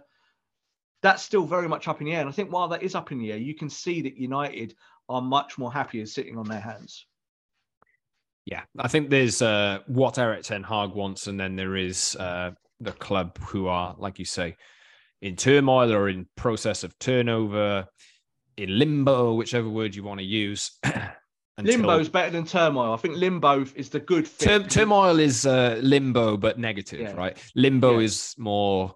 That's 1.01 1.23
still 1.23 1.45
very 1.45 1.67
much 1.67 1.87
up 1.87 2.01
in 2.01 2.05
the 2.05 2.13
air. 2.13 2.21
And 2.21 2.29
I 2.29 2.33
think 2.33 2.51
while 2.51 2.67
that 2.67 2.83
is 2.83 2.93
up 2.93 3.11
in 3.11 3.19
the 3.19 3.31
air, 3.31 3.37
you 3.37 3.55
can 3.55 3.69
see 3.69 4.01
that 4.03 4.17
United 4.17 4.75
are 5.07 5.21
much 5.21 5.57
more 5.57 5.73
happier 5.73 6.05
sitting 6.05 6.37
on 6.37 6.47
their 6.47 6.59
hands. 6.59 7.05
Yeah, 8.45 8.63
I 8.77 8.87
think 8.87 9.09
there's 9.09 9.41
uh, 9.41 9.79
what 9.87 10.17
Erik 10.17 10.43
Ten 10.43 10.63
Hag 10.63 10.91
wants, 10.91 11.27
and 11.27 11.39
then 11.39 11.55
there 11.55 11.75
is 11.75 12.15
uh, 12.15 12.51
the 12.79 12.91
club 12.91 13.37
who 13.39 13.67
are, 13.67 13.95
like 13.97 14.19
you 14.19 14.25
say, 14.25 14.55
in 15.21 15.35
turmoil 15.35 15.91
or 15.93 16.09
in 16.09 16.27
process 16.35 16.83
of 16.83 16.97
turnover 16.99 17.85
in 18.59 18.77
limbo, 18.77 19.33
whichever 19.33 19.69
word 19.69 19.95
you 19.95 20.03
want 20.03 20.19
to 20.19 20.25
use. 20.25 20.71
Limbo 21.61 21.99
is 21.99 22.07
better 22.07 22.29
than 22.31 22.45
turmoil. 22.45 22.93
I 22.93 22.97
think 22.97 23.17
limbo 23.17 23.65
is 23.75 23.89
the 23.89 23.99
good 23.99 24.29
Tur- 24.39 24.63
turmoil 24.63 25.19
is 25.19 25.45
uh, 25.45 25.77
limbo, 25.83 26.37
but 26.37 26.57
negative, 26.57 27.01
yeah. 27.01 27.11
right? 27.11 27.37
Limbo 27.53 27.97
yeah. 27.97 28.05
is 28.05 28.33
more 28.37 28.95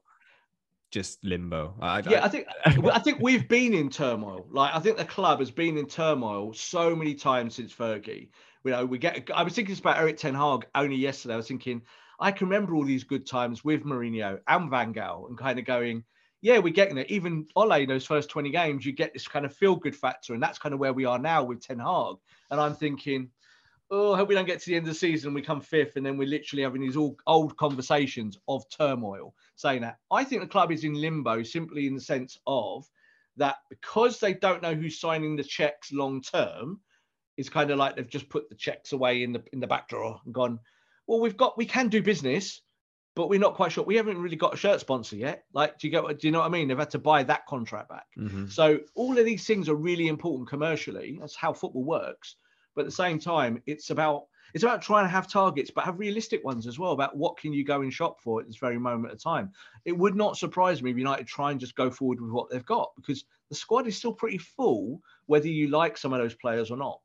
just 0.91 1.21
limbo. 1.25 1.73
I, 1.81 1.99
yeah, 2.09 2.21
I, 2.21 2.25
I 2.25 2.27
think 2.29 2.47
I 2.63 2.99
think 2.99 3.17
we've 3.19 3.49
been 3.49 3.73
in 3.73 3.89
turmoil. 3.89 4.45
Like 4.49 4.73
I 4.73 4.79
think 4.79 4.97
the 4.97 5.03
club 5.03 5.39
has 5.39 5.51
been 5.51 5.77
in 5.77 5.87
turmoil 5.87 6.53
so 6.53 6.95
many 6.95 7.15
times 7.15 7.55
since 7.55 7.73
Fergie. 7.73 8.29
You 8.63 8.71
know, 8.71 8.85
we 8.85 8.97
get. 8.97 9.29
I 9.35 9.43
was 9.43 9.53
thinking 9.53 9.77
about 9.77 9.97
Erik 9.97 10.15
Ten 10.15 10.35
Hag 10.35 10.65
only 10.73 10.95
yesterday. 10.95 11.33
I 11.33 11.37
was 11.37 11.47
thinking 11.49 11.81
I 12.19 12.31
can 12.31 12.47
remember 12.47 12.75
all 12.75 12.85
these 12.85 13.03
good 13.03 13.27
times 13.27 13.65
with 13.65 13.83
Mourinho 13.83 14.39
and 14.47 14.69
Van 14.69 14.93
Gaal, 14.93 15.27
and 15.27 15.37
kind 15.37 15.59
of 15.59 15.65
going, 15.65 16.05
yeah, 16.43 16.59
we're 16.59 16.73
getting 16.73 16.97
it. 16.97 17.09
Even 17.09 17.47
Ole, 17.55 17.85
those 17.85 18.05
first 18.05 18.29
20 18.29 18.49
games, 18.49 18.85
you 18.85 18.91
get 18.91 19.13
this 19.13 19.29
kind 19.29 19.45
of 19.45 19.55
feel 19.55 19.77
good 19.77 19.95
factor. 19.95 20.33
And 20.33 20.43
that's 20.43 20.59
kind 20.59 20.73
of 20.73 20.79
where 20.79 20.91
we 20.91 21.05
are 21.05 21.17
now 21.17 21.41
with 21.41 21.65
Ten 21.65 21.79
Hag. 21.79 22.17
And 22.51 22.59
I'm 22.59 22.75
thinking, 22.75 23.29
oh, 23.89 24.13
I 24.13 24.17
hope 24.17 24.27
we 24.27 24.35
don't 24.35 24.45
get 24.45 24.59
to 24.59 24.69
the 24.69 24.75
end 24.75 24.83
of 24.83 24.93
the 24.93 24.99
season. 24.99 25.33
We 25.33 25.41
come 25.41 25.61
fifth, 25.61 25.95
and 25.95 26.05
then 26.05 26.17
we're 26.17 26.27
literally 26.27 26.63
having 26.63 26.81
these 26.81 26.97
all 26.97 27.15
old 27.27 27.55
conversations 27.55 28.37
of 28.49 28.67
turmoil 28.67 29.33
saying 29.55 29.83
that. 29.83 29.99
I 30.11 30.25
think 30.25 30.41
the 30.41 30.47
club 30.49 30.69
is 30.69 30.83
in 30.83 30.95
limbo 30.95 31.43
simply 31.43 31.87
in 31.87 31.95
the 31.95 32.01
sense 32.01 32.37
of 32.45 32.85
that 33.37 33.59
because 33.69 34.19
they 34.19 34.33
don't 34.33 34.61
know 34.61 34.75
who's 34.75 34.99
signing 34.99 35.37
the 35.37 35.45
checks 35.45 35.93
long 35.93 36.21
term, 36.21 36.81
it's 37.37 37.49
kind 37.49 37.71
of 37.71 37.77
like 37.77 37.95
they've 37.95 38.09
just 38.09 38.27
put 38.27 38.49
the 38.49 38.55
checks 38.55 38.91
away 38.91 39.23
in 39.23 39.31
the 39.31 39.43
in 39.53 39.61
the 39.61 39.67
back 39.67 39.87
drawer 39.87 40.19
and 40.25 40.33
gone, 40.33 40.59
well, 41.07 41.21
we've 41.21 41.37
got 41.37 41.57
we 41.57 41.65
can 41.65 41.87
do 41.87 42.03
business 42.03 42.61
but 43.15 43.29
we're 43.29 43.39
not 43.39 43.55
quite 43.55 43.71
sure. 43.71 43.83
We 43.83 43.95
haven't 43.95 44.19
really 44.19 44.35
got 44.35 44.53
a 44.53 44.57
shirt 44.57 44.79
sponsor 44.79 45.15
yet. 45.15 45.45
Like, 45.53 45.77
do 45.77 45.87
you 45.87 45.91
get? 45.91 46.19
Do 46.19 46.27
you 46.27 46.31
know 46.31 46.39
what 46.39 46.47
I 46.47 46.49
mean? 46.49 46.67
They've 46.67 46.77
had 46.77 46.89
to 46.91 46.99
buy 46.99 47.23
that 47.23 47.45
contract 47.45 47.89
back. 47.89 48.07
Mm-hmm. 48.17 48.47
So 48.47 48.79
all 48.95 49.17
of 49.17 49.25
these 49.25 49.45
things 49.45 49.69
are 49.69 49.75
really 49.75 50.07
important 50.07 50.49
commercially. 50.49 51.17
That's 51.19 51.35
how 51.35 51.53
football 51.53 51.83
works. 51.83 52.35
But 52.75 52.81
at 52.81 52.87
the 52.87 52.91
same 52.91 53.19
time, 53.19 53.61
it's 53.67 53.91
about 53.91 54.25
it's 54.53 54.63
about 54.63 54.81
trying 54.81 55.05
to 55.05 55.09
have 55.09 55.27
targets, 55.27 55.71
but 55.71 55.83
have 55.83 55.99
realistic 55.99 56.43
ones 56.43 56.65
as 56.65 56.79
well. 56.79 56.91
About 56.91 57.15
what 57.15 57.37
can 57.37 57.53
you 57.53 57.63
go 57.63 57.81
and 57.81 57.93
shop 57.93 58.19
for 58.19 58.41
at 58.41 58.47
this 58.47 58.57
very 58.57 58.79
moment 58.79 59.13
of 59.13 59.21
time. 59.21 59.51
It 59.85 59.97
would 59.97 60.15
not 60.15 60.37
surprise 60.37 60.81
me 60.81 60.91
if 60.91 60.97
United 60.97 61.27
try 61.27 61.51
and 61.51 61.59
just 61.59 61.75
go 61.75 61.91
forward 61.91 62.19
with 62.19 62.31
what 62.31 62.49
they've 62.49 62.65
got 62.65 62.91
because 62.95 63.25
the 63.49 63.55
squad 63.55 63.85
is 63.87 63.95
still 63.95 64.13
pretty 64.13 64.39
full, 64.39 65.01
whether 65.27 65.47
you 65.47 65.67
like 65.67 65.97
some 65.97 66.13
of 66.13 66.19
those 66.19 66.35
players 66.35 66.71
or 66.71 66.77
not 66.77 66.99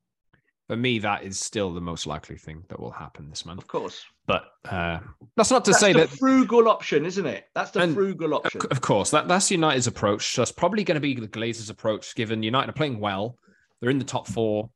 for 0.69 0.77
me, 0.77 0.99
that 0.99 1.23
is 1.25 1.41
still 1.41 1.73
the 1.73 1.81
most 1.81 2.07
likely 2.07 2.37
thing 2.37 2.63
that 2.69 2.79
will 2.79 2.91
happen 2.91 3.31
this 3.31 3.47
month. 3.47 3.59
Of 3.63 3.69
course. 3.69 4.05
But 4.27 4.45
uh, 4.71 4.99
that's 5.35 5.51
not 5.51 5.65
to 5.65 5.71
that's 5.71 5.81
say 5.81 5.95
that 5.95 6.11
frugal 6.11 6.69
option, 6.69 7.07
isn't 7.07 7.25
it? 7.25 7.47
That's 7.55 7.71
the 7.71 7.89
frugal 7.89 8.35
option. 8.35 8.61
Of 8.71 8.83
course, 8.83 9.11
that, 9.11 9.29
that's 9.29 9.51
United's 9.51 9.87
approach. 9.87 10.37
That's 10.37 10.53
probably 10.53 10.85
going 10.85 10.97
to 10.97 11.01
be 11.01 11.15
the 11.15 11.27
Glazers' 11.27 11.71
approach, 11.71 12.15
given 12.15 12.43
United 12.43 12.69
are 12.69 12.75
playing 12.75 13.01
well. 13.01 13.39
They're 13.81 13.89
in 13.89 13.99
the 13.99 14.05
top 14.05 14.27
four. 14.27 14.69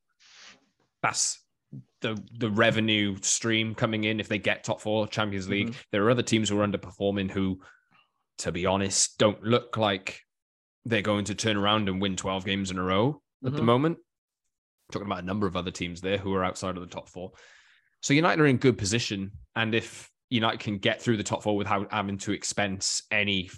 That's 1.02 1.38
the 2.00 2.20
the 2.38 2.50
revenue 2.50 3.16
stream 3.20 3.74
coming 3.74 4.04
in 4.04 4.18
if 4.18 4.28
they 4.28 4.38
get 4.38 4.64
top 4.64 4.80
four 4.80 5.06
Champions 5.06 5.48
League. 5.48 5.68
Mm-hmm. 5.68 5.80
There 5.90 6.04
are 6.06 6.10
other 6.10 6.22
teams 6.22 6.48
who 6.48 6.58
are 6.58 6.66
underperforming 6.66 7.30
who, 7.30 7.60
to 8.38 8.50
be 8.50 8.64
honest, 8.64 9.18
don't 9.18 9.42
look 9.44 9.76
like 9.76 10.22
they're 10.86 11.02
going 11.02 11.26
to 11.26 11.34
turn 11.34 11.58
around 11.58 11.90
and 11.90 12.00
win 12.00 12.16
12 12.16 12.46
games 12.46 12.70
in 12.70 12.78
a 12.78 12.82
row 12.82 13.12
mm-hmm. 13.12 13.46
at 13.46 13.52
the 13.52 13.58
mm-hmm. 13.58 13.66
moment. 13.66 13.98
Talking 14.92 15.06
about 15.06 15.22
a 15.22 15.26
number 15.26 15.46
of 15.46 15.56
other 15.56 15.70
teams 15.70 16.00
there 16.00 16.18
who 16.18 16.34
are 16.34 16.44
outside 16.44 16.76
of 16.76 16.82
the 16.82 16.94
top 16.94 17.08
four. 17.08 17.32
So 18.00 18.14
United 18.14 18.40
are 18.40 18.46
in 18.46 18.56
good 18.56 18.78
position, 18.78 19.32
and 19.56 19.74
if 19.74 20.10
United 20.28 20.60
can 20.60 20.78
get 20.78 21.00
through 21.00 21.16
the 21.16 21.22
top 21.22 21.42
four 21.42 21.56
without 21.56 21.92
having 21.92 22.18
to 22.18 22.32
expense 22.32 23.02
any 23.10 23.50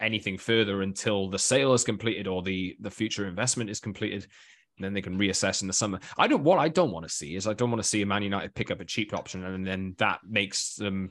anything 0.00 0.38
further 0.38 0.82
until 0.82 1.30
the 1.30 1.38
sale 1.38 1.72
is 1.72 1.84
completed 1.84 2.26
or 2.26 2.42
the 2.42 2.76
the 2.80 2.90
future 2.90 3.26
investment 3.26 3.70
is 3.70 3.80
completed, 3.80 4.26
then 4.78 4.92
they 4.92 5.02
can 5.02 5.18
reassess 5.18 5.62
in 5.62 5.66
the 5.66 5.72
summer. 5.72 5.98
I 6.16 6.26
don't 6.26 6.44
what 6.44 6.58
I 6.58 6.68
don't 6.68 6.90
want 6.90 7.06
to 7.08 7.12
see 7.12 7.34
is 7.34 7.46
I 7.46 7.54
don't 7.54 7.70
want 7.70 7.82
to 7.82 7.88
see 7.88 8.02
a 8.02 8.06
Man 8.06 8.22
United 8.22 8.54
pick 8.54 8.70
up 8.70 8.80
a 8.80 8.84
cheap 8.84 9.14
option 9.14 9.44
and 9.44 9.66
then 9.66 9.94
that 9.98 10.20
makes 10.28 10.74
them 10.74 11.10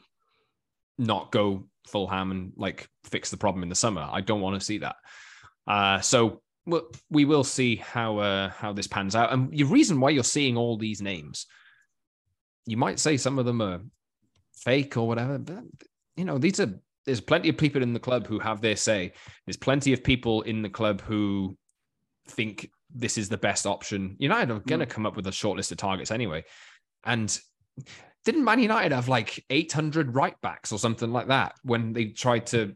not 0.97 1.31
go 1.31 1.67
full 1.87 2.07
ham 2.07 2.31
and 2.31 2.53
like 2.55 2.87
fix 3.05 3.29
the 3.29 3.37
problem 3.37 3.63
in 3.63 3.69
the 3.69 3.75
summer. 3.75 4.07
I 4.09 4.21
don't 4.21 4.41
want 4.41 4.59
to 4.59 4.65
see 4.65 4.79
that. 4.79 4.95
Uh, 5.65 5.99
so 5.99 6.41
we 7.09 7.25
will 7.25 7.43
see 7.43 7.77
how 7.77 8.17
uh, 8.17 8.49
how 8.49 8.73
this 8.73 8.87
pans 8.87 9.15
out. 9.15 9.31
And 9.31 9.51
the 9.51 9.63
reason 9.63 9.99
why 9.99 10.09
you're 10.09 10.23
seeing 10.23 10.57
all 10.57 10.77
these 10.77 11.01
names, 11.01 11.45
you 12.65 12.77
might 12.77 12.99
say 12.99 13.17
some 13.17 13.39
of 13.39 13.45
them 13.45 13.61
are 13.61 13.81
fake 14.53 14.97
or 14.97 15.07
whatever, 15.07 15.37
but 15.37 15.63
you 16.15 16.25
know 16.25 16.37
these 16.37 16.59
are. 16.59 16.73
There's 17.05 17.21
plenty 17.21 17.47
of 17.47 17.55
people 17.55 17.81
in 17.81 17.93
the 17.93 18.01
club 18.01 18.27
who 18.27 18.37
have 18.37 18.59
their 18.59 18.75
say. 18.75 19.13
There's 19.45 19.55
plenty 19.55 19.93
of 19.93 20.03
people 20.03 20.41
in 20.41 20.61
the 20.61 20.69
club 20.69 20.99
who 20.99 21.57
think 22.27 22.69
this 22.93 23.17
is 23.17 23.29
the 23.29 23.37
best 23.37 23.65
option. 23.65 24.17
United 24.19 24.51
are 24.51 24.59
going 24.59 24.81
to 24.81 24.85
mm. 24.85 24.89
come 24.89 25.05
up 25.05 25.15
with 25.15 25.25
a 25.27 25.31
short 25.31 25.55
list 25.55 25.71
of 25.71 25.77
targets 25.77 26.11
anyway. 26.11 26.43
And 27.05 27.37
didn't 28.25 28.43
Man 28.43 28.59
United 28.59 28.93
have 28.93 29.07
like 29.07 29.41
800 29.49 30.15
right 30.15 30.35
backs 30.41 30.73
or 30.73 30.79
something 30.79 31.13
like 31.13 31.27
that 31.27 31.53
when 31.63 31.93
they 31.93 32.07
tried 32.07 32.47
to 32.47 32.75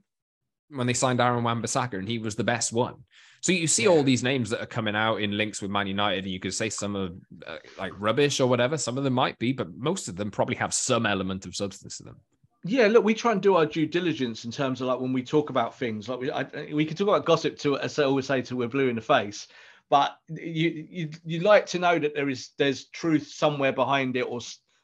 when 0.74 0.88
they 0.88 0.94
signed 0.94 1.22
Aaron 1.22 1.44
Wan-Bissaka 1.44 1.94
and 1.94 2.08
he 2.08 2.20
was 2.20 2.36
the 2.36 2.44
best 2.44 2.72
one. 2.72 2.96
So 3.42 3.52
you 3.52 3.66
see 3.66 3.84
yeah. 3.84 3.90
all 3.90 4.04
these 4.04 4.22
names 4.22 4.52
that 4.52 4.62
are 4.62 4.68
coming 4.68 4.96
out 4.96 5.16
in 5.18 5.36
links 5.36 5.62
with 5.62 5.72
Man 5.72 5.88
United, 5.88 6.26
and 6.26 6.34
you 6.34 6.40
could 6.40 6.54
say 6.54 6.70
some 6.70 6.96
are 6.96 7.10
uh, 7.48 7.58
like 7.78 7.92
rubbish 7.98 8.40
or 8.40 8.48
whatever. 8.48 8.78
Some 8.78 9.00
of 9.00 9.04
them 9.04 9.14
might 9.14 9.38
be, 9.40 9.52
but 9.52 9.76
most 9.76 10.08
of 10.08 10.16
them 10.16 10.30
probably 10.30 10.56
have 10.56 10.74
some 10.74 11.08
element 11.08 11.48
of 11.48 11.56
substance 11.56 11.98
to 11.98 12.04
them. 12.04 12.18
Yeah, 12.64 12.86
look, 12.86 13.04
we 13.04 13.16
try 13.16 13.32
and 13.32 13.42
do 13.42 13.56
our 13.56 13.66
due 13.66 13.88
diligence 13.88 14.46
in 14.46 14.52
terms 14.52 14.80
of 14.80 14.88
like 14.88 15.00
when 15.00 15.14
we 15.14 15.24
talk 15.24 15.50
about 15.50 15.76
things. 15.76 16.08
Like 16.08 16.20
we, 16.20 16.32
I, 16.32 16.44
we 16.72 16.86
can 16.86 16.96
talk 16.96 17.08
about 17.08 17.26
gossip 17.26 17.58
to, 17.60 17.80
as 17.80 17.98
I 17.98 18.04
always 18.04 18.28
say, 18.28 18.44
to 18.44 18.56
we're 18.56 18.68
blue 18.68 18.90
in 18.90 18.96
the 18.96 19.02
face. 19.02 19.48
But 19.90 20.16
you, 20.30 20.88
you, 20.90 21.10
you 21.26 21.40
like 21.40 21.66
to 21.68 21.80
know 21.80 21.98
that 21.98 22.14
there 22.14 22.30
is 22.30 22.52
there's 22.60 22.86
truth 22.90 23.28
somewhere 23.28 23.74
behind 23.74 24.16
it, 24.16 24.22
or 24.22 24.40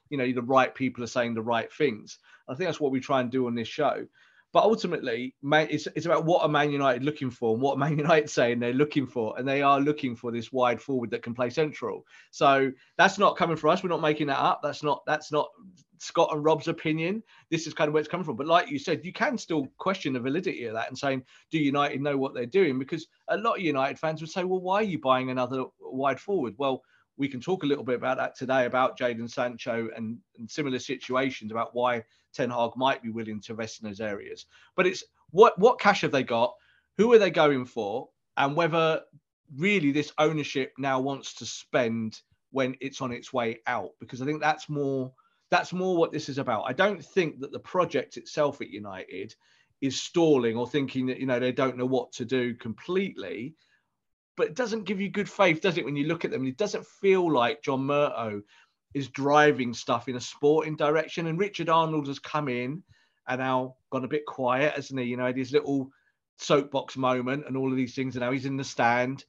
you 0.09 0.17
know, 0.17 0.31
the 0.31 0.41
right 0.41 0.73
people 0.73 1.03
are 1.03 1.07
saying 1.07 1.35
the 1.35 1.41
right 1.43 1.71
things. 1.71 2.17
I 2.49 2.55
think 2.55 2.67
that's 2.67 2.79
what 2.79 2.91
we 2.91 2.99
try 2.99 3.21
and 3.21 3.29
do 3.29 3.45
on 3.45 3.53
this 3.53 3.67
show. 3.67 4.07
But 4.53 4.63
ultimately, 4.63 5.35
it's, 5.43 5.87
it's 5.87 6.05
about 6.05 6.25
what 6.25 6.41
are 6.41 6.47
Man 6.47 6.71
United 6.71 7.03
looking 7.03 7.29
for 7.29 7.53
and 7.53 7.61
what 7.61 7.77
Man 7.77 7.97
United 7.97 8.29
saying 8.29 8.59
they're 8.59 8.73
looking 8.73 9.05
for. 9.05 9.37
And 9.37 9.47
they 9.47 9.61
are 9.61 9.79
looking 9.79 10.15
for 10.15 10.31
this 10.31 10.51
wide 10.51 10.81
forward 10.81 11.11
that 11.11 11.21
can 11.21 11.33
play 11.33 11.49
central. 11.49 12.05
So 12.31 12.71
that's 12.97 13.17
not 13.17 13.37
coming 13.37 13.57
from 13.57 13.71
us. 13.71 13.83
We're 13.83 13.89
not 13.89 14.01
making 14.01 14.27
that 14.27 14.39
up. 14.39 14.61
That's 14.63 14.83
not 14.83 15.03
that's 15.05 15.31
not 15.31 15.49
Scott 15.99 16.29
and 16.31 16.43
Rob's 16.43 16.67
opinion. 16.67 17.23
This 17.51 17.67
is 17.67 17.73
kind 17.73 17.87
of 17.87 17.93
where 17.93 17.99
it's 17.99 18.09
coming 18.09 18.25
from. 18.25 18.35
But 18.35 18.47
like 18.47 18.69
you 18.69 18.79
said, 18.79 19.03
you 19.03 19.13
can 19.13 19.37
still 19.37 19.67
question 19.77 20.13
the 20.13 20.19
validity 20.19 20.65
of 20.65 20.73
that 20.73 20.87
and 20.87 20.97
saying, 20.97 21.23
do 21.51 21.59
United 21.59 22.01
know 22.01 22.17
what 22.17 22.33
they're 22.33 22.45
doing? 22.45 22.79
Because 22.79 23.07
a 23.27 23.37
lot 23.37 23.57
of 23.57 23.61
United 23.61 23.99
fans 23.99 24.21
would 24.21 24.29
say, 24.29 24.43
well, 24.43 24.61
why 24.61 24.75
are 24.77 24.83
you 24.83 24.99
buying 24.99 25.29
another 25.29 25.65
wide 25.79 26.19
forward? 26.19 26.55
Well, 26.57 26.83
we 27.17 27.27
can 27.27 27.41
talk 27.41 27.63
a 27.63 27.65
little 27.65 27.83
bit 27.83 27.95
about 27.95 28.17
that 28.17 28.35
today 28.35 28.65
about 28.65 28.97
Jadon 28.97 29.29
Sancho 29.29 29.89
and, 29.95 30.19
and 30.37 30.49
similar 30.49 30.79
situations 30.79 31.51
about 31.51 31.71
why 31.73 32.03
Ten 32.37 32.49
Hag 32.51 32.71
might 32.75 33.01
be 33.01 33.09
willing 33.09 33.41
to 33.41 33.51
invest 33.51 33.81
in 33.81 33.87
those 33.87 33.99
areas. 33.99 34.45
But 34.75 34.87
it's 34.87 35.03
what 35.31 35.57
what 35.59 35.79
cash 35.79 36.01
have 36.01 36.11
they 36.11 36.23
got? 36.23 36.53
Who 36.97 37.11
are 37.13 37.19
they 37.19 37.31
going 37.31 37.65
for? 37.65 38.09
And 38.37 38.55
whether 38.55 39.01
really 39.55 39.91
this 39.91 40.13
ownership 40.17 40.73
now 40.77 40.99
wants 40.99 41.33
to 41.35 41.45
spend 41.45 42.21
when 42.51 42.75
it's 42.79 43.01
on 43.01 43.11
its 43.11 43.33
way 43.33 43.59
out. 43.65 43.91
Because 43.99 44.21
I 44.21 44.25
think 44.25 44.41
that's 44.41 44.69
more 44.69 45.11
that's 45.49 45.73
more 45.73 45.97
what 45.97 46.11
this 46.11 46.29
is 46.29 46.37
about. 46.37 46.65
I 46.67 46.73
don't 46.73 47.03
think 47.03 47.39
that 47.39 47.51
the 47.51 47.59
project 47.59 48.17
itself 48.17 48.61
at 48.61 48.69
United 48.69 49.33
is 49.81 49.99
stalling 49.99 50.55
or 50.55 50.67
thinking 50.67 51.07
that 51.07 51.19
you 51.19 51.25
know 51.25 51.39
they 51.39 51.51
don't 51.51 51.77
know 51.77 51.85
what 51.85 52.11
to 52.13 52.25
do 52.25 52.53
completely 52.53 53.55
but 54.37 54.47
it 54.47 54.55
doesn't 54.55 54.83
give 54.83 55.01
you 55.01 55.09
good 55.09 55.27
faith, 55.27 55.61
does 55.61 55.77
it? 55.77 55.83
When 55.83 55.95
you 55.95 56.05
look 56.05 56.23
at 56.23 56.29
them, 56.29 56.45
it 56.45 56.57
doesn't 56.57 56.85
feel 56.85 57.29
like 57.29 57.63
John 57.63 57.81
Murtough 57.87 58.43
is 58.93 59.09
driving 59.09 59.73
stuff 59.73 60.07
in 60.07 60.15
a 60.15 60.21
sporting 60.21 60.75
direction. 60.75 61.27
And 61.27 61.39
Richard 61.39 61.69
Arnold 61.69 62.07
has 62.07 62.19
come 62.19 62.47
in 62.47 62.83
and 63.27 63.39
now 63.39 63.75
gone 63.91 64.05
a 64.05 64.07
bit 64.07 64.25
quiet, 64.25 64.73
hasn't 64.73 64.99
he? 64.99 65.07
You 65.07 65.17
know, 65.17 65.31
his 65.31 65.51
little 65.51 65.91
soapbox 66.37 66.97
moment 66.97 67.45
and 67.47 67.57
all 67.57 67.69
of 67.69 67.77
these 67.77 67.95
things. 67.95 68.15
And 68.15 68.21
now 68.21 68.31
he's 68.31 68.45
in 68.45 68.57
the 68.57 68.63
stand, 68.63 69.25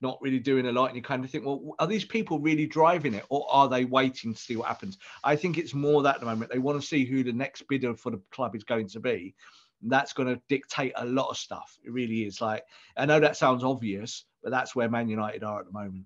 not 0.00 0.18
really 0.20 0.38
doing 0.38 0.66
a 0.66 0.72
lot. 0.72 0.86
And 0.86 0.96
you 0.96 1.02
kind 1.02 1.24
of 1.24 1.30
think, 1.30 1.46
well, 1.46 1.74
are 1.78 1.86
these 1.86 2.04
people 2.04 2.38
really 2.38 2.66
driving 2.66 3.14
it 3.14 3.24
or 3.30 3.46
are 3.50 3.68
they 3.68 3.84
waiting 3.84 4.34
to 4.34 4.40
see 4.40 4.56
what 4.56 4.68
happens? 4.68 4.98
I 5.22 5.36
think 5.36 5.56
it's 5.56 5.74
more 5.74 6.02
that 6.02 6.16
at 6.16 6.20
the 6.20 6.26
moment. 6.26 6.52
They 6.52 6.58
want 6.58 6.80
to 6.80 6.86
see 6.86 7.04
who 7.04 7.24
the 7.24 7.32
next 7.32 7.66
bidder 7.68 7.94
for 7.94 8.10
the 8.10 8.20
club 8.30 8.54
is 8.54 8.64
going 8.64 8.88
to 8.88 9.00
be 9.00 9.34
And 9.82 9.90
that's 9.90 10.12
going 10.12 10.28
to 10.28 10.42
dictate 10.48 10.92
a 10.96 11.06
lot 11.06 11.30
of 11.30 11.36
stuff. 11.38 11.78
It 11.82 11.92
really 11.92 12.24
is. 12.24 12.40
Like 12.40 12.64
I 12.96 13.06
know 13.06 13.20
that 13.20 13.36
sounds 13.36 13.64
obvious, 13.64 14.24
but 14.42 14.50
that's 14.50 14.76
where 14.76 14.90
Man 14.90 15.08
United 15.08 15.42
are 15.42 15.60
at 15.60 15.66
the 15.66 15.72
moment. 15.72 16.04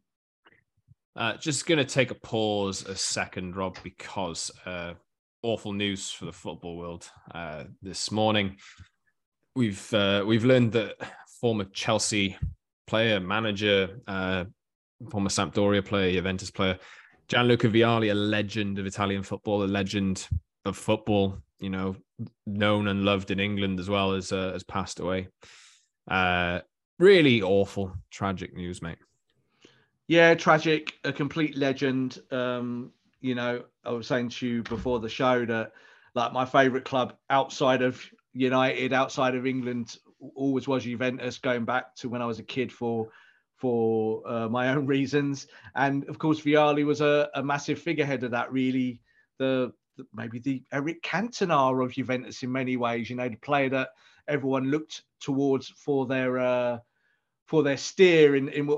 Uh, 1.19 1.37
just 1.37 1.67
going 1.67 1.79
to 1.79 1.85
take 1.85 2.13
a 2.13 2.15
pause 2.15 2.87
a 2.87 2.95
second, 2.95 3.57
Rob, 3.57 3.77
because 3.83 4.53
uh, 4.67 4.95
awful 5.43 5.73
news 5.73 6.13
for 6.13 6.27
the 6.27 6.33
football 6.33 6.77
world 6.77 7.11
uh, 7.35 7.65
this 7.83 8.13
morning. 8.13 8.57
We've 9.57 9.93
uh, 9.93 10.23
we've 10.25 10.45
learned 10.45 10.71
that 10.73 10.95
former 11.41 11.65
Chelsea 11.65 12.37
player, 12.87 13.19
manager, 13.19 13.99
uh, 14.07 14.45
former 15.11 15.29
Sampdoria 15.29 15.85
player, 15.85 16.13
Juventus 16.13 16.53
player, 16.53 16.79
Gianluca 17.27 17.67
Vialli, 17.67 18.13
a 18.13 18.15
legend 18.15 18.79
of 18.79 18.87
Italian 18.87 19.25
football, 19.25 19.65
a 19.65 19.67
legend 19.67 20.29
of 20.65 20.77
football, 20.77 21.37
you 21.59 21.71
know, 21.71 21.97
known 22.47 22.87
and 22.87 23.05
loved 23.05 23.33
in 23.33 23.41
England 23.41 23.81
as 23.81 23.91
well 23.91 24.13
as 24.13 24.31
uh, 24.31 24.53
has 24.53 24.63
passed 24.63 25.01
away. 25.01 25.27
Really 27.01 27.43
awful, 27.43 27.93
tragic 28.13 28.55
news, 28.55 28.83
mate. 28.83 28.99
Yeah, 30.09 30.35
tragic. 30.35 30.95
A 31.05 31.13
complete 31.13 31.57
legend. 31.57 32.19
Um, 32.31 32.93
you 33.21 33.35
know, 33.35 33.65
I 33.85 33.91
was 33.93 34.07
saying 34.07 34.31
to 34.31 34.47
you 34.47 34.63
before 34.63 35.01
the 35.01 35.09
show 35.09 35.45
that 35.45 35.73
like 36.15 36.33
my 36.33 36.47
favourite 36.47 36.85
club 36.87 37.15
outside 37.29 37.83
of 37.83 38.03
United, 38.33 38.93
outside 38.93 39.35
of 39.35 39.47
England, 39.47 39.99
always 40.35 40.67
was 40.67 40.85
Juventus. 40.85 41.39
Going 41.39 41.65
back 41.67 41.95
to 41.97 42.09
when 42.09 42.23
I 42.23 42.27
was 42.27 42.39
a 42.39 42.43
kid 42.45 42.73
for 42.73 43.09
for 43.57 44.23
uh, 44.27 44.49
my 44.49 44.71
own 44.71 44.87
reasons, 44.97 45.47
and 45.75 46.09
of 46.09 46.19
course 46.19 46.41
Vialli 46.41 46.87
was 46.87 47.03
a, 47.03 47.29
a 47.35 47.43
massive 47.43 47.79
figurehead 47.79 48.25
of 48.25 48.31
that. 48.31 48.51
Really, 48.51 49.03
the 49.39 49.73
maybe 50.15 50.39
the 50.39 50.63
Eric 50.73 51.03
Cantona 51.03 51.85
of 51.85 51.93
Juventus 51.93 52.43
in 52.43 52.51
many 52.51 52.79
ways. 52.79 53.11
You 53.11 53.17
know, 53.17 53.29
the 53.29 53.37
player 53.37 53.69
that 53.71 53.91
everyone 54.27 54.71
looked 54.71 55.03
towards 55.21 55.69
for 55.69 56.07
their 56.07 56.39
uh, 56.39 56.79
for 57.49 57.63
their 57.63 57.79
steer 57.79 58.37
in, 58.37 58.49
in 58.51 58.69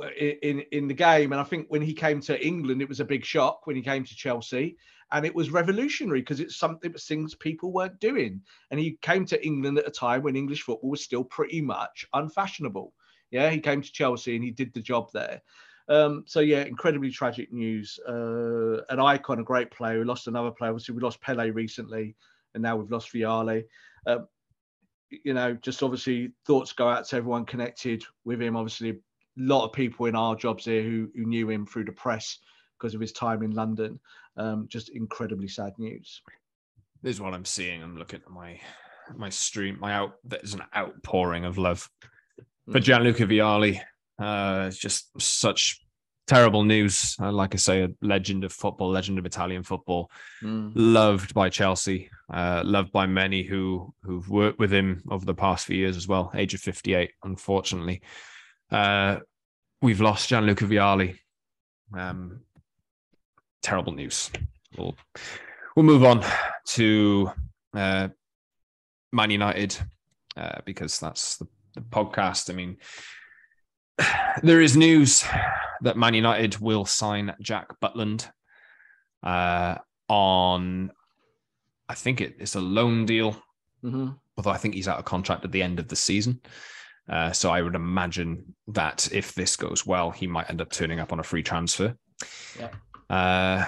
in 0.40 0.60
in 0.70 0.88
the 0.88 0.94
game. 0.94 1.32
And 1.32 1.40
I 1.40 1.44
think 1.44 1.66
when 1.68 1.82
he 1.82 1.92
came 1.92 2.20
to 2.22 2.46
England, 2.46 2.80
it 2.80 2.88
was 2.88 3.00
a 3.00 3.04
big 3.04 3.24
shock 3.24 3.66
when 3.66 3.74
he 3.74 3.82
came 3.82 4.04
to 4.04 4.16
Chelsea, 4.16 4.76
and 5.10 5.26
it 5.26 5.34
was 5.34 5.50
revolutionary 5.50 6.20
because 6.20 6.38
it's 6.38 6.56
something 6.56 6.92
things 6.92 7.34
people 7.34 7.72
weren't 7.72 7.98
doing. 7.98 8.40
And 8.70 8.78
he 8.78 8.96
came 9.02 9.26
to 9.26 9.44
England 9.44 9.78
at 9.78 9.88
a 9.88 9.90
time 9.90 10.22
when 10.22 10.36
English 10.36 10.62
football 10.62 10.90
was 10.90 11.02
still 11.02 11.24
pretty 11.24 11.60
much 11.60 12.06
unfashionable. 12.14 12.92
Yeah, 13.32 13.50
he 13.50 13.58
came 13.58 13.82
to 13.82 13.92
Chelsea 13.92 14.36
and 14.36 14.44
he 14.44 14.52
did 14.52 14.72
the 14.72 14.80
job 14.80 15.10
there. 15.12 15.42
Um, 15.88 16.22
so 16.26 16.38
yeah, 16.38 16.62
incredibly 16.62 17.10
tragic 17.10 17.52
news. 17.52 17.98
Uh, 18.08 18.82
an 18.88 19.00
icon, 19.00 19.40
a 19.40 19.44
great 19.44 19.72
player. 19.72 19.98
We 19.98 20.04
lost 20.04 20.28
another 20.28 20.52
player. 20.52 20.70
Obviously, 20.70 20.94
we 20.94 21.02
lost 21.02 21.20
Pele 21.20 21.50
recently, 21.50 22.14
and 22.54 22.62
now 22.62 22.76
we've 22.76 22.92
lost 22.92 23.12
Vialli. 23.12 23.64
Uh, 24.06 24.18
you 25.10 25.34
know, 25.34 25.54
just 25.54 25.82
obviously 25.82 26.32
thoughts 26.46 26.72
go 26.72 26.88
out 26.88 27.06
to 27.06 27.16
everyone 27.16 27.44
connected 27.44 28.04
with 28.24 28.40
him. 28.40 28.56
Obviously, 28.56 28.90
a 28.90 28.94
lot 29.36 29.64
of 29.64 29.72
people 29.72 30.06
in 30.06 30.16
our 30.16 30.36
jobs 30.36 30.64
here 30.64 30.82
who, 30.82 31.08
who 31.14 31.24
knew 31.24 31.48
him 31.50 31.66
through 31.66 31.84
the 31.84 31.92
press 31.92 32.38
because 32.78 32.94
of 32.94 33.00
his 33.00 33.12
time 33.12 33.42
in 33.42 33.50
London. 33.52 33.98
Um, 34.36 34.66
just 34.68 34.90
incredibly 34.90 35.48
sad 35.48 35.72
news. 35.78 36.22
This 37.02 37.16
is 37.16 37.20
what 37.20 37.34
I'm 37.34 37.44
seeing. 37.44 37.82
I'm 37.82 37.96
looking 37.96 38.20
at 38.24 38.30
my 38.30 38.60
my 39.16 39.28
stream. 39.28 39.78
My 39.80 39.94
out. 39.94 40.14
There's 40.24 40.54
an 40.54 40.62
outpouring 40.76 41.44
of 41.44 41.58
love 41.58 41.90
for 42.70 42.78
mm. 42.78 42.82
Gianluca 42.82 43.26
Vialli. 43.26 43.80
Uh, 44.18 44.66
it's 44.68 44.78
just 44.78 45.20
such 45.20 45.79
terrible 46.30 46.62
news. 46.62 47.16
Uh, 47.20 47.32
like 47.32 47.54
I 47.54 47.58
say, 47.58 47.82
a 47.82 47.90
legend 48.02 48.44
of 48.44 48.52
football, 48.52 48.88
legend 48.88 49.18
of 49.18 49.26
Italian 49.26 49.64
football, 49.64 50.12
mm. 50.40 50.70
loved 50.76 51.34
by 51.34 51.48
Chelsea, 51.48 52.08
uh, 52.32 52.62
loved 52.64 52.92
by 52.92 53.06
many 53.06 53.42
who 53.42 53.92
who've 54.04 54.30
worked 54.30 54.60
with 54.60 54.72
him 54.72 55.02
over 55.10 55.24
the 55.26 55.34
past 55.34 55.66
few 55.66 55.76
years 55.76 55.96
as 55.96 56.06
well. 56.06 56.30
Age 56.34 56.54
of 56.54 56.60
fifty 56.60 56.94
eight, 56.94 57.10
unfortunately. 57.24 58.00
Uh, 58.70 59.18
we've 59.82 60.00
lost 60.00 60.28
Gianluca 60.28 60.66
Vialli. 60.66 61.18
Um, 61.92 62.42
terrible 63.60 63.92
news. 63.92 64.30
We'll 64.78 64.94
we'll 65.74 65.84
move 65.84 66.04
on 66.04 66.24
to 66.76 67.32
uh, 67.74 68.08
Man 69.12 69.30
United 69.30 69.76
uh, 70.36 70.60
because 70.64 71.00
that's 71.00 71.38
the, 71.38 71.48
the 71.74 71.80
podcast. 71.80 72.50
I 72.50 72.52
mean, 72.52 72.76
there 74.42 74.60
is 74.60 74.76
news 74.76 75.24
that 75.82 75.96
Man 75.96 76.14
United 76.14 76.58
will 76.58 76.84
sign 76.84 77.34
Jack 77.40 77.68
Butland 77.80 78.28
uh, 79.22 79.76
on, 80.08 80.90
I 81.88 81.94
think 81.94 82.20
it, 82.20 82.36
it's 82.38 82.54
a 82.54 82.60
loan 82.60 83.06
deal, 83.06 83.36
Mm-hmm. 83.82 84.10
although 84.36 84.50
I 84.50 84.58
think 84.58 84.74
he's 84.74 84.88
out 84.88 84.98
of 84.98 85.06
contract 85.06 85.42
at 85.46 85.52
the 85.52 85.62
end 85.62 85.80
of 85.80 85.88
the 85.88 85.96
season. 85.96 86.40
Uh, 87.08 87.32
so 87.32 87.50
I 87.50 87.62
would 87.62 87.74
imagine 87.74 88.54
that 88.68 89.08
if 89.10 89.34
this 89.34 89.56
goes 89.56 89.86
well, 89.86 90.10
he 90.10 90.26
might 90.26 90.50
end 90.50 90.60
up 90.60 90.70
turning 90.70 91.00
up 91.00 91.14
on 91.14 91.18
a 91.18 91.22
free 91.22 91.42
transfer. 91.42 91.96
Yeah. 92.58 92.68
Uh, 93.08 93.64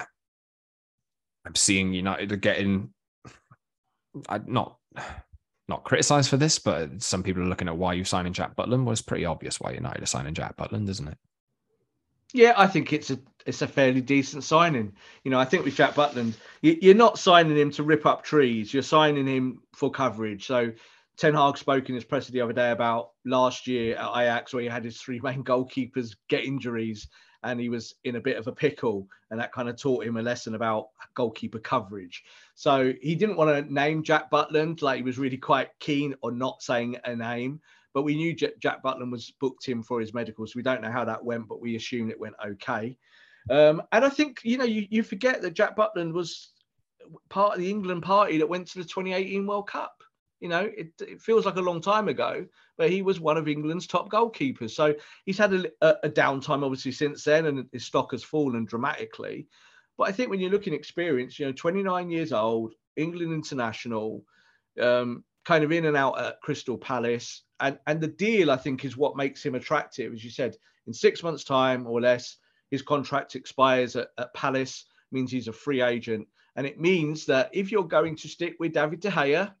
I'm 1.47 1.55
seeing 1.55 1.93
United 1.93 2.31
are 2.31 2.35
getting, 2.35 2.93
I 4.29 4.39
not 4.45 4.77
not 5.67 5.83
criticized 5.83 6.29
for 6.29 6.37
this, 6.37 6.59
but 6.59 7.01
some 7.01 7.23
people 7.23 7.41
are 7.41 7.47
looking 7.47 7.67
at 7.67 7.77
why 7.77 7.93
you 7.93 8.03
signing 8.03 8.33
Jack 8.33 8.55
Butland. 8.55 8.83
Well, 8.83 8.91
it's 8.91 9.01
pretty 9.01 9.25
obvious 9.25 9.59
why 9.59 9.71
United 9.71 10.03
are 10.03 10.07
signing 10.07 10.33
Jack 10.33 10.57
Butland, 10.57 10.89
isn't 10.89 11.07
it? 11.07 11.17
Yeah, 12.33 12.53
I 12.57 12.67
think 12.67 12.91
it's 12.91 13.11
a 13.11 13.19
it's 13.45 13.61
a 13.61 13.67
fairly 13.67 14.01
decent 14.01 14.43
signing. 14.43 14.93
You 15.23 15.31
know, 15.31 15.39
I 15.39 15.45
think 15.45 15.65
with 15.65 15.75
Jack 15.75 15.93
Butland, 15.93 16.33
you, 16.61 16.77
you're 16.81 16.95
not 16.95 17.19
signing 17.19 17.57
him 17.57 17.71
to 17.71 17.83
rip 17.83 18.05
up 18.05 18.23
trees. 18.23 18.73
You're 18.73 18.83
signing 18.83 19.27
him 19.27 19.61
for 19.73 19.91
coverage. 19.91 20.45
So 20.45 20.71
Ten 21.15 21.33
Hag 21.35 21.57
spoke 21.57 21.89
in 21.89 21.95
his 21.95 22.03
press 22.03 22.27
the 22.27 22.41
other 22.41 22.53
day 22.53 22.71
about 22.71 23.11
last 23.25 23.67
year 23.67 23.95
at 23.95 24.17
Ajax, 24.17 24.53
where 24.53 24.63
he 24.63 24.69
had 24.69 24.83
his 24.83 24.99
three 24.99 25.19
main 25.21 25.43
goalkeepers 25.45 26.15
get 26.27 26.43
injuries, 26.43 27.07
and 27.43 27.59
he 27.59 27.69
was 27.69 27.95
in 28.03 28.15
a 28.15 28.21
bit 28.21 28.37
of 28.37 28.47
a 28.47 28.51
pickle, 28.51 29.07
and 29.31 29.39
that 29.39 29.51
kind 29.51 29.69
of 29.69 29.77
taught 29.77 30.05
him 30.05 30.17
a 30.17 30.21
lesson 30.21 30.55
about 30.55 30.87
goalkeeper 31.13 31.59
coverage. 31.59 32.23
So 32.55 32.93
he 33.01 33.15
didn't 33.15 33.37
want 33.37 33.67
to 33.67 33.73
name 33.73 34.03
Jack 34.03 34.31
Butland, 34.31 34.81
like 34.81 34.97
he 34.97 35.03
was 35.03 35.17
really 35.17 35.37
quite 35.37 35.69
keen 35.79 36.15
on 36.23 36.37
not 36.37 36.61
saying 36.61 36.97
a 37.05 37.15
name. 37.15 37.61
But 37.93 38.03
we 38.03 38.15
knew 38.15 38.33
Jack 38.33 38.81
Butland 38.83 39.11
was 39.11 39.31
booked 39.39 39.67
in 39.67 39.83
for 39.83 39.99
his 39.99 40.15
medicals. 40.15 40.55
We 40.55 40.63
don't 40.63 40.81
know 40.81 40.91
how 40.91 41.05
that 41.05 41.23
went, 41.23 41.47
but 41.47 41.61
we 41.61 41.75
assumed 41.75 42.09
it 42.09 42.19
went 42.19 42.35
okay. 42.43 42.97
Um, 43.49 43.83
and 43.91 44.05
I 44.05 44.09
think 44.09 44.39
you 44.43 44.57
know 44.57 44.63
you, 44.63 44.87
you 44.89 45.03
forget 45.03 45.41
that 45.41 45.53
Jack 45.53 45.75
Butland 45.75 46.13
was 46.13 46.51
part 47.29 47.53
of 47.53 47.59
the 47.59 47.69
England 47.69 48.03
party 48.03 48.37
that 48.37 48.49
went 48.49 48.67
to 48.69 48.79
the 48.79 48.85
2018 48.85 49.45
World 49.45 49.67
Cup. 49.67 50.03
You 50.43 50.49
know, 50.49 50.69
it, 50.75 50.91
it 50.99 51.21
feels 51.21 51.45
like 51.45 51.55
a 51.55 51.61
long 51.61 51.79
time 51.79 52.09
ago, 52.09 52.45
but 52.77 52.89
he 52.89 53.01
was 53.01 53.17
one 53.17 53.37
of 53.37 53.47
England's 53.47 53.87
top 53.87 54.11
goalkeepers. 54.11 54.71
So 54.71 54.93
he's 55.25 55.37
had 55.37 55.53
a, 55.53 55.65
a, 55.81 55.95
a 56.03 56.09
downtime 56.09 56.65
obviously 56.65 56.91
since 56.91 57.23
then, 57.23 57.45
and 57.45 57.65
his 57.71 57.85
stock 57.85 58.11
has 58.11 58.25
fallen 58.25 58.65
dramatically. 58.65 59.47
But 59.97 60.09
I 60.09 60.11
think 60.11 60.29
when 60.29 60.41
you're 60.41 60.51
looking 60.51 60.73
experience, 60.73 61.39
you 61.39 61.45
know, 61.45 61.53
29 61.53 62.09
years 62.09 62.33
old, 62.33 62.73
England 62.97 63.31
international, 63.31 64.25
um, 64.81 65.23
kind 65.45 65.63
of 65.63 65.71
in 65.71 65.85
and 65.85 65.95
out 65.95 66.19
at 66.19 66.41
Crystal 66.41 66.77
Palace, 66.77 67.43
and 67.61 67.79
and 67.87 68.01
the 68.01 68.09
deal 68.09 68.51
I 68.51 68.57
think 68.57 68.83
is 68.83 68.97
what 68.97 69.15
makes 69.15 69.45
him 69.45 69.55
attractive. 69.55 70.11
As 70.11 70.25
you 70.25 70.29
said, 70.29 70.57
in 70.87 70.93
six 70.93 71.23
months' 71.23 71.45
time 71.45 71.87
or 71.87 72.01
less, 72.01 72.35
his 72.69 72.81
contract 72.81 73.35
expires 73.35 73.95
at, 73.95 74.09
at 74.17 74.33
Palace, 74.33 74.87
means 75.13 75.31
he's 75.31 75.47
a 75.47 75.53
free 75.53 75.81
agent, 75.81 76.27
and 76.57 76.67
it 76.67 76.81
means 76.81 77.25
that 77.27 77.49
if 77.53 77.71
you're 77.71 77.87
going 77.87 78.17
to 78.17 78.27
stick 78.27 78.57
with 78.59 78.73
David 78.73 78.99
De 78.99 79.09
Gea, 79.09 79.53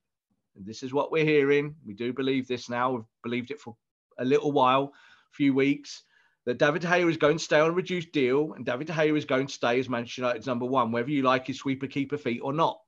this 0.55 0.83
is 0.83 0.93
what 0.93 1.11
we're 1.11 1.25
hearing, 1.25 1.75
we 1.85 1.93
do 1.93 2.13
believe 2.13 2.47
this 2.47 2.69
now. 2.69 2.91
We've 2.91 3.03
believed 3.23 3.51
it 3.51 3.59
for 3.59 3.75
a 4.17 4.25
little 4.25 4.51
while, 4.51 4.93
a 5.31 5.35
few 5.35 5.53
weeks 5.53 6.03
that 6.45 6.57
David 6.57 6.81
De 6.81 6.87
Gea 6.87 7.09
is 7.09 7.17
going 7.17 7.37
to 7.37 7.43
stay 7.43 7.59
on 7.59 7.69
a 7.69 7.73
reduced 7.73 8.11
deal 8.11 8.53
and 8.53 8.65
David 8.65 8.87
De 8.87 8.93
Gea 8.93 9.17
is 9.17 9.25
going 9.25 9.47
to 9.47 9.53
stay 9.53 9.79
as 9.79 9.89
Manchester 9.89 10.21
United's 10.21 10.47
number 10.47 10.65
one, 10.65 10.91
whether 10.91 11.09
you 11.09 11.23
like 11.23 11.47
his 11.47 11.57
sweeper 11.57 11.87
keeper 11.87 12.17
feet 12.17 12.41
or 12.43 12.53
not. 12.53 12.79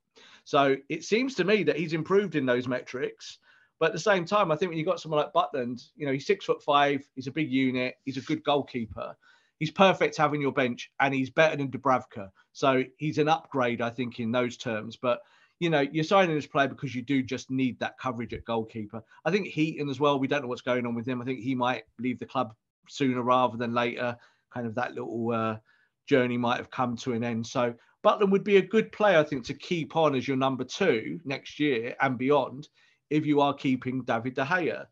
So 0.44 0.76
it 0.88 1.04
seems 1.04 1.34
to 1.36 1.44
me 1.44 1.62
that 1.64 1.76
he's 1.76 1.92
improved 1.92 2.36
in 2.36 2.46
those 2.46 2.68
metrics. 2.68 3.38
But 3.78 3.86
at 3.86 3.92
the 3.92 3.98
same 3.98 4.24
time, 4.24 4.50
I 4.50 4.56
think 4.56 4.70
when 4.70 4.78
you've 4.78 4.86
got 4.86 5.00
someone 5.00 5.20
like 5.20 5.32
Butland, 5.32 5.88
you 5.96 6.06
know, 6.06 6.12
he's 6.12 6.26
six 6.26 6.44
foot 6.44 6.62
five, 6.62 7.06
he's 7.14 7.26
a 7.26 7.32
big 7.32 7.50
unit, 7.50 7.94
he's 8.04 8.16
a 8.16 8.22
good 8.22 8.44
goalkeeper. 8.44 9.16
He's 9.58 9.70
perfect 9.70 10.20
on 10.20 10.40
your 10.40 10.52
bench 10.52 10.90
and 11.00 11.14
he's 11.14 11.30
better 11.30 11.56
than 11.56 11.70
Dubravka. 11.70 12.30
So 12.52 12.84
he's 12.98 13.18
an 13.18 13.28
upgrade, 13.28 13.80
I 13.80 13.90
think, 13.90 14.20
in 14.20 14.30
those 14.30 14.56
terms. 14.56 14.96
But 14.96 15.20
you 15.58 15.70
know, 15.70 15.80
you're 15.80 16.04
signing 16.04 16.34
this 16.34 16.46
player 16.46 16.68
because 16.68 16.94
you 16.94 17.02
do 17.02 17.22
just 17.22 17.50
need 17.50 17.78
that 17.80 17.98
coverage 17.98 18.34
at 18.34 18.44
goalkeeper. 18.44 19.02
I 19.24 19.30
think 19.30 19.46
Heaton 19.46 19.88
as 19.88 19.98
well. 19.98 20.18
We 20.18 20.28
don't 20.28 20.42
know 20.42 20.48
what's 20.48 20.62
going 20.62 20.86
on 20.86 20.94
with 20.94 21.08
him. 21.08 21.22
I 21.22 21.24
think 21.24 21.40
he 21.40 21.54
might 21.54 21.84
leave 21.98 22.18
the 22.18 22.26
club 22.26 22.54
sooner 22.88 23.22
rather 23.22 23.56
than 23.56 23.72
later. 23.72 24.16
Kind 24.52 24.66
of 24.66 24.74
that 24.74 24.92
little 24.94 25.32
uh, 25.32 25.56
journey 26.06 26.36
might 26.36 26.58
have 26.58 26.70
come 26.70 26.96
to 26.98 27.14
an 27.14 27.24
end. 27.24 27.46
So 27.46 27.74
Butland 28.04 28.30
would 28.30 28.44
be 28.44 28.58
a 28.58 28.62
good 28.62 28.92
player, 28.92 29.18
I 29.18 29.24
think, 29.24 29.44
to 29.46 29.54
keep 29.54 29.96
on 29.96 30.14
as 30.14 30.28
your 30.28 30.36
number 30.36 30.64
two 30.64 31.20
next 31.24 31.58
year 31.58 31.96
and 32.00 32.18
beyond 32.18 32.68
if 33.10 33.24
you 33.24 33.40
are 33.40 33.54
keeping 33.54 34.02
David 34.02 34.34
De 34.34 34.44
Gea. 34.44 34.84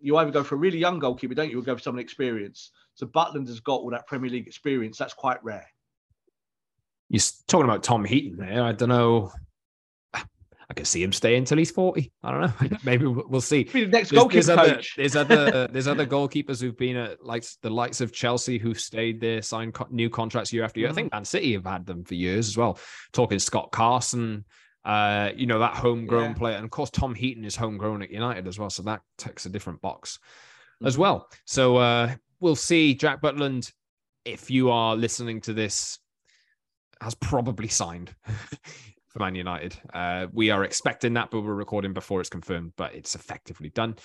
You 0.00 0.16
either 0.16 0.30
go 0.30 0.44
for 0.44 0.56
a 0.56 0.58
really 0.58 0.78
young 0.78 0.98
goalkeeper, 0.98 1.34
don't 1.34 1.50
you, 1.50 1.60
or 1.60 1.62
go 1.62 1.76
for 1.76 1.82
someone 1.82 2.02
experienced. 2.02 2.72
So 2.94 3.06
Butland 3.06 3.46
has 3.46 3.60
got 3.60 3.76
all 3.76 3.90
that 3.90 4.06
Premier 4.06 4.30
League 4.30 4.46
experience. 4.46 4.98
That's 4.98 5.14
quite 5.14 5.42
rare. 5.42 5.66
You're 7.08 7.22
talking 7.46 7.64
about 7.64 7.82
Tom 7.82 8.04
Heaton 8.04 8.36
there. 8.38 8.62
I 8.62 8.72
don't 8.72 8.90
know. 8.90 9.32
I 10.70 10.72
can 10.72 10.84
see 10.84 11.02
him 11.02 11.12
stay 11.12 11.34
until 11.36 11.58
he's 11.58 11.72
40. 11.72 12.12
I 12.22 12.30
don't 12.30 12.40
know. 12.70 12.78
Maybe 12.84 13.04
we'll 13.04 13.40
see. 13.40 13.64
The 13.64 13.86
next 13.86 14.10
There's, 14.10 14.20
goalkeeper 14.22 14.34
there's 14.34 14.48
other, 14.48 14.82
there's 14.96 15.16
other 15.50 15.66
there's 15.66 15.88
other 15.88 16.06
goalkeepers 16.06 16.60
who've 16.60 16.76
been 16.78 16.96
at 16.96 17.24
like 17.24 17.44
the 17.62 17.70
likes 17.70 18.00
of 18.00 18.12
Chelsea 18.12 18.56
who've 18.56 18.78
stayed 18.78 19.20
there, 19.20 19.42
signed 19.42 19.74
co- 19.74 19.88
new 19.90 20.08
contracts 20.08 20.52
year 20.52 20.62
after 20.62 20.78
year. 20.78 20.88
I 20.88 20.92
think 20.92 21.12
Man 21.12 21.24
City 21.24 21.52
have 21.54 21.66
had 21.66 21.86
them 21.86 22.04
for 22.04 22.14
years 22.14 22.46
as 22.48 22.56
well. 22.56 22.78
Talking 23.12 23.40
Scott 23.40 23.72
Carson, 23.72 24.44
uh, 24.84 25.30
you 25.34 25.46
know 25.46 25.58
that 25.58 25.74
homegrown 25.74 26.30
Yeah. 26.30 26.38
player, 26.38 26.54
and 26.56 26.64
of 26.64 26.70
course 26.70 26.90
Tom 26.90 27.16
Heaton 27.16 27.44
is 27.44 27.56
homegrown 27.56 28.02
at 28.02 28.10
United 28.12 28.46
as 28.46 28.56
well, 28.58 28.70
so 28.70 28.84
that 28.84 29.00
ticks 29.18 29.46
a 29.46 29.48
different 29.48 29.80
box 29.80 30.20
as 30.84 30.92
Mm-hmm. 30.94 31.02
well. 31.02 31.28
So 31.46 31.78
uh, 31.78 32.14
we'll 32.38 32.54
see. 32.54 32.94
Jack 32.94 33.20
Butland, 33.20 33.72
if 34.24 34.50
you 34.52 34.70
are 34.70 34.94
listening 34.94 35.40
to 35.42 35.52
this, 35.52 35.98
has 37.00 37.14
probably 37.16 37.66
signed 37.68 38.14
for 39.10 39.18
Man 39.18 39.34
United. 39.34 39.76
Uh, 39.92 40.26
we 40.32 40.50
are 40.50 40.64
expecting 40.64 41.14
that, 41.14 41.30
but 41.30 41.40
we're 41.42 41.54
recording 41.54 41.92
before 41.92 42.20
it's 42.20 42.30
confirmed, 42.30 42.72
but 42.76 42.94
it's 42.94 43.14
effectively 43.14 43.68
done. 43.70 43.96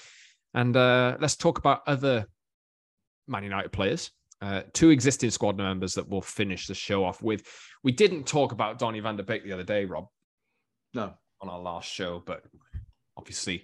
And 0.53 0.75
uh, 0.75 1.17
let's 1.19 1.35
talk 1.35 1.57
about 1.59 1.81
other 1.87 2.25
Man 3.27 3.43
United 3.43 3.71
players. 3.71 4.11
Uh, 4.41 4.63
two 4.73 4.89
existing 4.89 5.29
squad 5.29 5.57
members 5.57 5.93
that 5.93 6.07
we'll 6.09 6.21
finish 6.21 6.67
the 6.67 6.73
show 6.73 7.05
off 7.05 7.21
with. 7.21 7.47
We 7.83 7.91
didn't 7.91 8.25
talk 8.27 8.51
about 8.51 8.79
Donny 8.79 8.99
van 8.99 9.15
der 9.15 9.23
Beek 9.23 9.43
the 9.43 9.53
other 9.53 9.63
day, 9.63 9.85
Rob, 9.85 10.07
No. 10.93 11.13
on 11.41 11.49
our 11.49 11.59
last 11.59 11.89
show, 11.91 12.21
but 12.25 12.43
obviously 13.17 13.63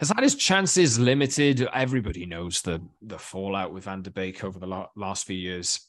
has 0.00 0.08
had 0.10 0.22
his 0.22 0.34
chances 0.34 0.98
limited. 0.98 1.66
Everybody 1.72 2.26
knows 2.26 2.62
the 2.62 2.82
the 3.00 3.18
fallout 3.18 3.72
with 3.72 3.84
Van 3.84 4.02
der 4.02 4.10
Beek 4.10 4.42
over 4.44 4.58
the 4.58 4.66
la- 4.66 4.88
last 4.96 5.26
few 5.26 5.36
years. 5.36 5.88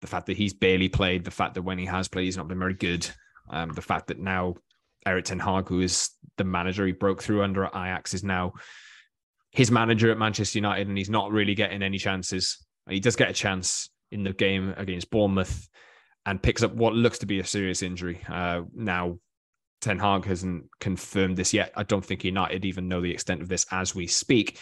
The 0.00 0.06
fact 0.06 0.26
that 0.26 0.36
he's 0.36 0.54
barely 0.54 0.88
played, 0.88 1.24
the 1.24 1.30
fact 1.30 1.54
that 1.54 1.62
when 1.62 1.78
he 1.78 1.86
has 1.86 2.08
played, 2.08 2.24
he's 2.24 2.36
not 2.36 2.48
been 2.48 2.58
very 2.58 2.74
good. 2.74 3.08
Um, 3.50 3.72
the 3.72 3.82
fact 3.82 4.08
that 4.08 4.18
now 4.18 4.54
Erik 5.06 5.26
Ten 5.26 5.38
Hag, 5.38 5.68
who 5.68 5.80
is 5.80 6.10
the 6.36 6.44
manager 6.44 6.86
he 6.86 6.92
broke 6.92 7.22
through 7.22 7.42
under 7.42 7.64
at 7.64 7.74
Ajax, 7.74 8.14
is 8.14 8.24
now 8.24 8.54
his 9.50 9.70
manager 9.70 10.10
at 10.10 10.18
Manchester 10.18 10.58
United, 10.58 10.88
and 10.88 10.98
he's 10.98 11.10
not 11.10 11.30
really 11.30 11.54
getting 11.54 11.82
any 11.82 11.98
chances. 11.98 12.64
He 12.88 13.00
does 13.00 13.16
get 13.16 13.30
a 13.30 13.34
chance 13.34 13.88
in 14.10 14.24
the 14.24 14.32
game 14.32 14.74
against 14.76 15.10
Bournemouth 15.10 15.68
and 16.26 16.42
picks 16.42 16.62
up 16.62 16.74
what 16.74 16.94
looks 16.94 17.18
to 17.18 17.26
be 17.26 17.40
a 17.40 17.44
serious 17.44 17.82
injury. 17.82 18.20
Uh, 18.28 18.62
now, 18.74 19.18
Ten 19.80 19.98
Hag 19.98 20.24
hasn't 20.24 20.64
confirmed 20.80 21.36
this 21.36 21.52
yet. 21.52 21.72
I 21.76 21.82
don't 21.82 22.04
think 22.04 22.24
United 22.24 22.64
even 22.64 22.88
know 22.88 23.00
the 23.00 23.12
extent 23.12 23.42
of 23.42 23.48
this 23.48 23.66
as 23.70 23.94
we 23.94 24.06
speak, 24.06 24.58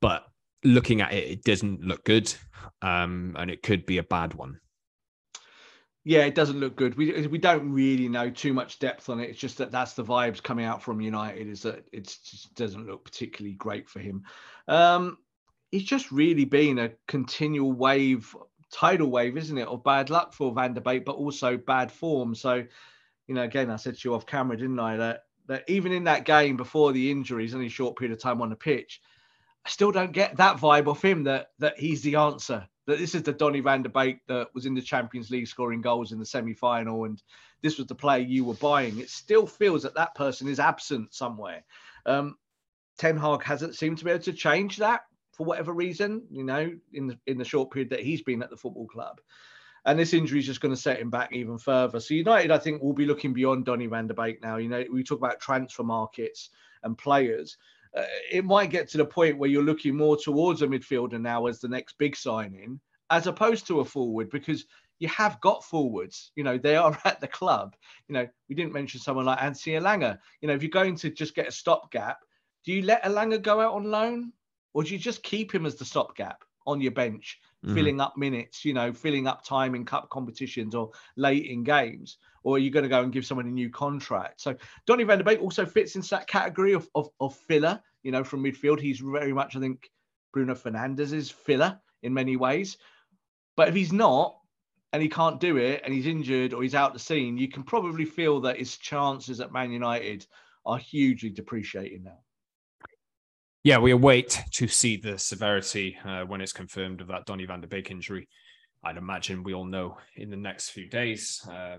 but 0.00 0.24
looking 0.64 1.00
at 1.00 1.12
it, 1.12 1.30
it 1.30 1.44
doesn't 1.44 1.82
look 1.82 2.04
good, 2.04 2.34
um, 2.82 3.36
and 3.38 3.50
it 3.50 3.62
could 3.62 3.86
be 3.86 3.98
a 3.98 4.02
bad 4.02 4.34
one. 4.34 4.58
Yeah, 6.06 6.26
it 6.26 6.34
doesn't 6.34 6.60
look 6.60 6.76
good. 6.76 6.96
We 6.96 7.26
we 7.26 7.38
don't 7.38 7.72
really 7.72 8.08
know 8.10 8.28
too 8.28 8.52
much 8.52 8.78
depth 8.78 9.08
on 9.08 9.20
it. 9.20 9.30
It's 9.30 9.38
just 9.38 9.56
that 9.58 9.70
that's 9.70 9.94
the 9.94 10.04
vibes 10.04 10.42
coming 10.42 10.66
out 10.66 10.82
from 10.82 11.00
United 11.00 11.48
is 11.48 11.62
that 11.62 11.86
it 11.92 12.04
just 12.04 12.54
doesn't 12.54 12.86
look 12.86 13.04
particularly 13.04 13.54
great 13.54 13.88
for 13.88 14.00
him. 14.00 14.22
Um, 14.68 15.16
it's 15.72 15.84
just 15.84 16.12
really 16.12 16.44
been 16.44 16.78
a 16.78 16.90
continual 17.08 17.72
wave, 17.72 18.36
tidal 18.70 19.10
wave, 19.10 19.38
isn't 19.38 19.56
it, 19.56 19.66
of 19.66 19.82
bad 19.82 20.10
luck 20.10 20.34
for 20.34 20.52
Van 20.52 20.74
der 20.74 20.82
Beek, 20.82 21.06
but 21.06 21.16
also 21.16 21.56
bad 21.56 21.90
form. 21.90 22.34
So, 22.34 22.64
you 23.26 23.34
know, 23.34 23.42
again, 23.42 23.70
I 23.70 23.76
said 23.76 23.96
to 23.96 24.08
you 24.08 24.14
off 24.14 24.26
camera, 24.26 24.58
didn't 24.58 24.78
I, 24.78 24.98
that 24.98 25.22
that 25.46 25.64
even 25.68 25.92
in 25.92 26.04
that 26.04 26.26
game 26.26 26.58
before 26.58 26.92
the 26.92 27.10
injuries, 27.10 27.54
only 27.54 27.70
short 27.70 27.96
period 27.96 28.14
of 28.14 28.22
time 28.22 28.42
on 28.42 28.50
the 28.50 28.56
pitch, 28.56 29.00
I 29.64 29.70
still 29.70 29.90
don't 29.90 30.12
get 30.12 30.36
that 30.36 30.58
vibe 30.58 30.86
off 30.86 31.02
him 31.02 31.24
that 31.24 31.52
that 31.60 31.78
he's 31.78 32.02
the 32.02 32.16
answer. 32.16 32.68
That 32.86 32.98
this 32.98 33.14
is 33.14 33.22
the 33.22 33.32
Donny 33.32 33.60
van 33.60 33.82
der 33.82 33.88
Beek 33.88 34.18
that 34.26 34.48
was 34.54 34.66
in 34.66 34.74
the 34.74 34.82
Champions 34.82 35.30
League 35.30 35.48
scoring 35.48 35.80
goals 35.80 36.12
in 36.12 36.18
the 36.18 36.26
semi-final, 36.26 37.04
and 37.04 37.22
this 37.62 37.78
was 37.78 37.86
the 37.86 37.94
player 37.94 38.20
you 38.22 38.44
were 38.44 38.54
buying. 38.54 38.98
It 38.98 39.08
still 39.08 39.46
feels 39.46 39.82
that 39.84 39.94
that 39.94 40.14
person 40.14 40.48
is 40.48 40.60
absent 40.60 41.14
somewhere. 41.14 41.64
Um, 42.04 42.36
Ten 42.98 43.16
Hag 43.16 43.42
hasn't 43.42 43.74
seemed 43.74 43.98
to 43.98 44.04
be 44.04 44.10
able 44.10 44.22
to 44.24 44.32
change 44.32 44.76
that 44.76 45.02
for 45.32 45.46
whatever 45.46 45.72
reason. 45.72 46.22
You 46.30 46.44
know, 46.44 46.72
in 46.92 47.06
the 47.06 47.18
in 47.26 47.38
the 47.38 47.44
short 47.44 47.70
period 47.70 47.90
that 47.90 48.00
he's 48.00 48.22
been 48.22 48.42
at 48.42 48.50
the 48.50 48.56
football 48.56 48.86
club. 48.86 49.20
and 49.86 49.98
this 49.98 50.14
injury 50.14 50.38
is 50.38 50.46
just 50.46 50.60
going 50.60 50.74
to 50.74 50.80
set 50.80 50.98
him 50.98 51.10
back 51.10 51.32
even 51.32 51.58
further. 51.58 52.00
So 52.00 52.14
United, 52.14 52.50
I 52.50 52.58
think, 52.58 52.82
will 52.82 52.94
be 52.94 53.04
looking 53.04 53.32
beyond 53.32 53.66
Donny 53.66 53.86
Van 53.86 54.06
der 54.06 54.14
Beek 54.14 54.42
now. 54.42 54.56
You 54.56 54.68
know, 54.68 54.84
we 54.90 55.02
talk 55.04 55.18
about 55.18 55.40
transfer 55.40 55.82
markets 55.82 56.50
and 56.82 56.96
players. 56.96 57.58
Uh, 57.96 58.04
it 58.30 58.44
might 58.44 58.70
get 58.70 58.88
to 58.88 58.98
the 58.98 59.04
point 59.04 59.38
where 59.38 59.50
you're 59.50 59.62
looking 59.62 59.96
more 59.96 60.16
towards 60.16 60.62
a 60.62 60.66
midfielder 60.66 61.20
now 61.20 61.46
as 61.46 61.60
the 61.60 61.68
next 61.68 61.96
big 61.98 62.16
signing, 62.16 62.80
as 63.10 63.26
opposed 63.26 63.66
to 63.66 63.80
a 63.80 63.84
forward, 63.84 64.30
because 64.30 64.66
you 64.98 65.08
have 65.08 65.40
got 65.40 65.64
forwards. 65.64 66.32
You 66.34 66.44
know, 66.44 66.58
they 66.58 66.76
are 66.76 66.98
at 67.04 67.20
the 67.20 67.28
club. 67.28 67.76
You 68.08 68.14
know, 68.14 68.28
we 68.48 68.54
didn't 68.54 68.72
mention 68.72 69.00
someone 69.00 69.26
like 69.26 69.42
Anthony 69.42 69.76
Elanga. 69.76 70.18
You 70.40 70.48
know, 70.48 70.54
if 70.54 70.62
you're 70.62 70.70
going 70.70 70.96
to 70.96 71.10
just 71.10 71.34
get 71.34 71.48
a 71.48 71.52
stopgap, 71.52 72.18
do 72.64 72.72
you 72.72 72.82
let 72.82 73.04
Elanga 73.04 73.40
go 73.40 73.60
out 73.60 73.74
on 73.74 73.90
loan, 73.90 74.32
or 74.72 74.82
do 74.82 74.90
you 74.90 74.98
just 74.98 75.22
keep 75.22 75.54
him 75.54 75.66
as 75.66 75.76
the 75.76 75.84
stopgap 75.84 76.42
on 76.66 76.80
your 76.80 76.92
bench 76.92 77.40
mm-hmm. 77.64 77.74
filling 77.74 78.00
up 78.00 78.16
minutes, 78.16 78.64
you 78.64 78.74
know, 78.74 78.92
filling 78.92 79.26
up 79.26 79.44
time 79.44 79.74
in 79.74 79.84
cup 79.84 80.08
competitions 80.10 80.74
or 80.74 80.90
late 81.16 81.46
in 81.46 81.64
games? 81.64 82.18
Or 82.42 82.56
are 82.56 82.60
you 82.60 82.70
going 82.70 82.82
to 82.82 82.88
go 82.88 83.02
and 83.02 83.12
give 83.12 83.24
someone 83.24 83.46
a 83.46 83.50
new 83.50 83.70
contract? 83.70 84.40
So 84.40 84.54
Donny 84.86 85.04
van 85.04 85.18
der 85.18 85.24
Beek 85.24 85.40
also 85.40 85.64
fits 85.64 85.96
into 85.96 86.10
that 86.10 86.26
category 86.26 86.74
of, 86.74 86.88
of, 86.94 87.08
of 87.20 87.34
filler, 87.34 87.80
you 88.02 88.12
know, 88.12 88.22
from 88.22 88.44
midfield. 88.44 88.80
He's 88.80 89.00
very 89.00 89.32
much, 89.32 89.56
I 89.56 89.60
think, 89.60 89.90
Bruno 90.32 90.54
Fernandes's 90.54 91.30
filler 91.30 91.80
in 92.02 92.12
many 92.12 92.36
ways. 92.36 92.76
But 93.56 93.68
if 93.68 93.74
he's 93.74 93.92
not, 93.92 94.36
and 94.92 95.02
he 95.02 95.08
can't 95.08 95.40
do 95.40 95.56
it, 95.56 95.82
and 95.84 95.92
he's 95.92 96.06
injured 96.06 96.52
or 96.52 96.62
he's 96.62 96.74
out 96.74 96.92
the 96.92 96.98
scene, 97.00 97.36
you 97.36 97.48
can 97.48 97.64
probably 97.64 98.04
feel 98.04 98.40
that 98.42 98.58
his 98.58 98.76
chances 98.76 99.40
at 99.40 99.52
Man 99.52 99.72
United 99.72 100.26
are 100.66 100.78
hugely 100.78 101.30
depreciating 101.30 102.04
now. 102.04 102.18
Yeah, 103.64 103.78
we 103.78 103.92
await 103.92 104.42
to 104.52 104.68
see 104.68 104.98
the 104.98 105.18
severity 105.18 105.96
uh, 106.04 106.24
when 106.24 106.42
it's 106.42 106.52
confirmed 106.52 107.00
of 107.00 107.08
that 107.08 107.24
Donny 107.24 107.46
van 107.46 107.62
der 107.62 107.66
Beek 107.66 107.90
injury. 107.90 108.28
I'd 108.84 108.98
imagine 108.98 109.42
we 109.42 109.54
all 109.54 109.64
know 109.64 109.96
in 110.16 110.28
the 110.28 110.36
next 110.36 110.68
few 110.68 110.86
days. 110.86 111.40
Uh, 111.50 111.78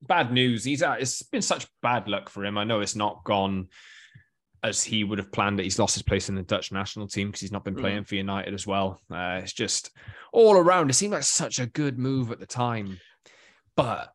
bad 0.00 0.32
news. 0.32 0.64
He's 0.64 0.82
out. 0.82 1.02
It's 1.02 1.22
been 1.22 1.42
such 1.42 1.66
bad 1.82 2.08
luck 2.08 2.30
for 2.30 2.42
him. 2.42 2.56
I 2.56 2.64
know 2.64 2.80
it's 2.80 2.96
not 2.96 3.22
gone 3.22 3.68
as 4.62 4.82
he 4.82 5.04
would 5.04 5.18
have 5.18 5.30
planned 5.30 5.60
it. 5.60 5.64
He's 5.64 5.78
lost 5.78 5.92
his 5.92 6.02
place 6.02 6.30
in 6.30 6.36
the 6.36 6.42
Dutch 6.42 6.72
national 6.72 7.06
team 7.06 7.28
because 7.28 7.42
he's 7.42 7.52
not 7.52 7.64
been 7.64 7.74
mm. 7.74 7.80
playing 7.80 8.04
mm. 8.04 8.08
for 8.08 8.14
United 8.14 8.54
as 8.54 8.66
well. 8.66 8.98
Uh, 9.10 9.40
it's 9.42 9.52
just 9.52 9.90
all 10.32 10.56
around. 10.56 10.88
It 10.88 10.94
seemed 10.94 11.12
like 11.12 11.22
such 11.24 11.58
a 11.58 11.66
good 11.66 11.98
move 11.98 12.32
at 12.32 12.40
the 12.40 12.46
time, 12.46 12.98
but 13.76 14.10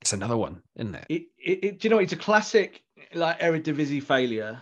it's 0.00 0.12
another 0.12 0.36
one, 0.36 0.62
isn't 0.76 0.94
it? 0.94 1.06
It, 1.08 1.22
it, 1.38 1.64
it 1.64 1.80
do 1.80 1.88
you 1.88 1.90
know 1.90 1.98
it's 1.98 2.12
a 2.12 2.16
classic 2.16 2.84
like 3.14 3.40
Eredivisie 3.40 4.02
failure 4.02 4.60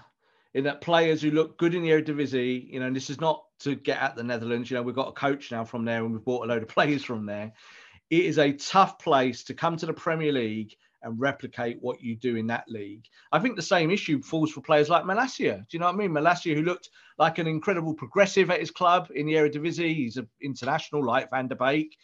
in 0.58 0.64
that 0.64 0.80
players 0.80 1.22
who 1.22 1.30
look 1.30 1.56
good 1.56 1.72
in 1.72 1.84
the 1.84 1.90
Eredivisie, 1.90 2.68
you 2.68 2.80
know, 2.80 2.86
and 2.86 2.96
this 2.96 3.10
is 3.10 3.20
not 3.20 3.44
to 3.60 3.76
get 3.76 4.02
at 4.02 4.16
the 4.16 4.24
Netherlands, 4.24 4.68
you 4.68 4.76
know, 4.76 4.82
we've 4.82 4.92
got 4.92 5.06
a 5.06 5.12
coach 5.12 5.52
now 5.52 5.64
from 5.64 5.84
there 5.84 6.02
and 6.02 6.12
we've 6.12 6.24
bought 6.24 6.44
a 6.44 6.48
load 6.48 6.62
of 6.62 6.68
players 6.76 7.04
from 7.04 7.26
there. 7.26 7.52
It 8.10 8.24
is 8.24 8.40
a 8.40 8.54
tough 8.54 8.98
place 8.98 9.44
to 9.44 9.54
come 9.54 9.76
to 9.76 9.86
the 9.86 9.92
Premier 9.92 10.32
League 10.32 10.74
and 11.00 11.20
replicate 11.20 11.78
what 11.80 12.02
you 12.02 12.16
do 12.16 12.34
in 12.34 12.48
that 12.48 12.64
league. 12.66 13.04
I 13.30 13.38
think 13.38 13.54
the 13.54 13.62
same 13.62 13.92
issue 13.92 14.20
falls 14.20 14.50
for 14.50 14.60
players 14.60 14.88
like 14.88 15.04
Malacia. 15.04 15.58
Do 15.58 15.64
you 15.70 15.78
know 15.78 15.86
what 15.86 15.94
I 15.94 15.98
mean? 15.98 16.10
Malacia, 16.10 16.56
who 16.56 16.62
looked 16.62 16.90
like 17.18 17.38
an 17.38 17.46
incredible 17.46 17.94
progressive 17.94 18.50
at 18.50 18.58
his 18.58 18.72
club 18.72 19.12
in 19.14 19.26
the 19.26 19.34
Eredivisie, 19.34 19.94
he's 19.94 20.16
an 20.16 20.28
international 20.42 21.06
like 21.06 21.30
Van 21.30 21.46
der 21.46 21.54
Beek. 21.54 21.96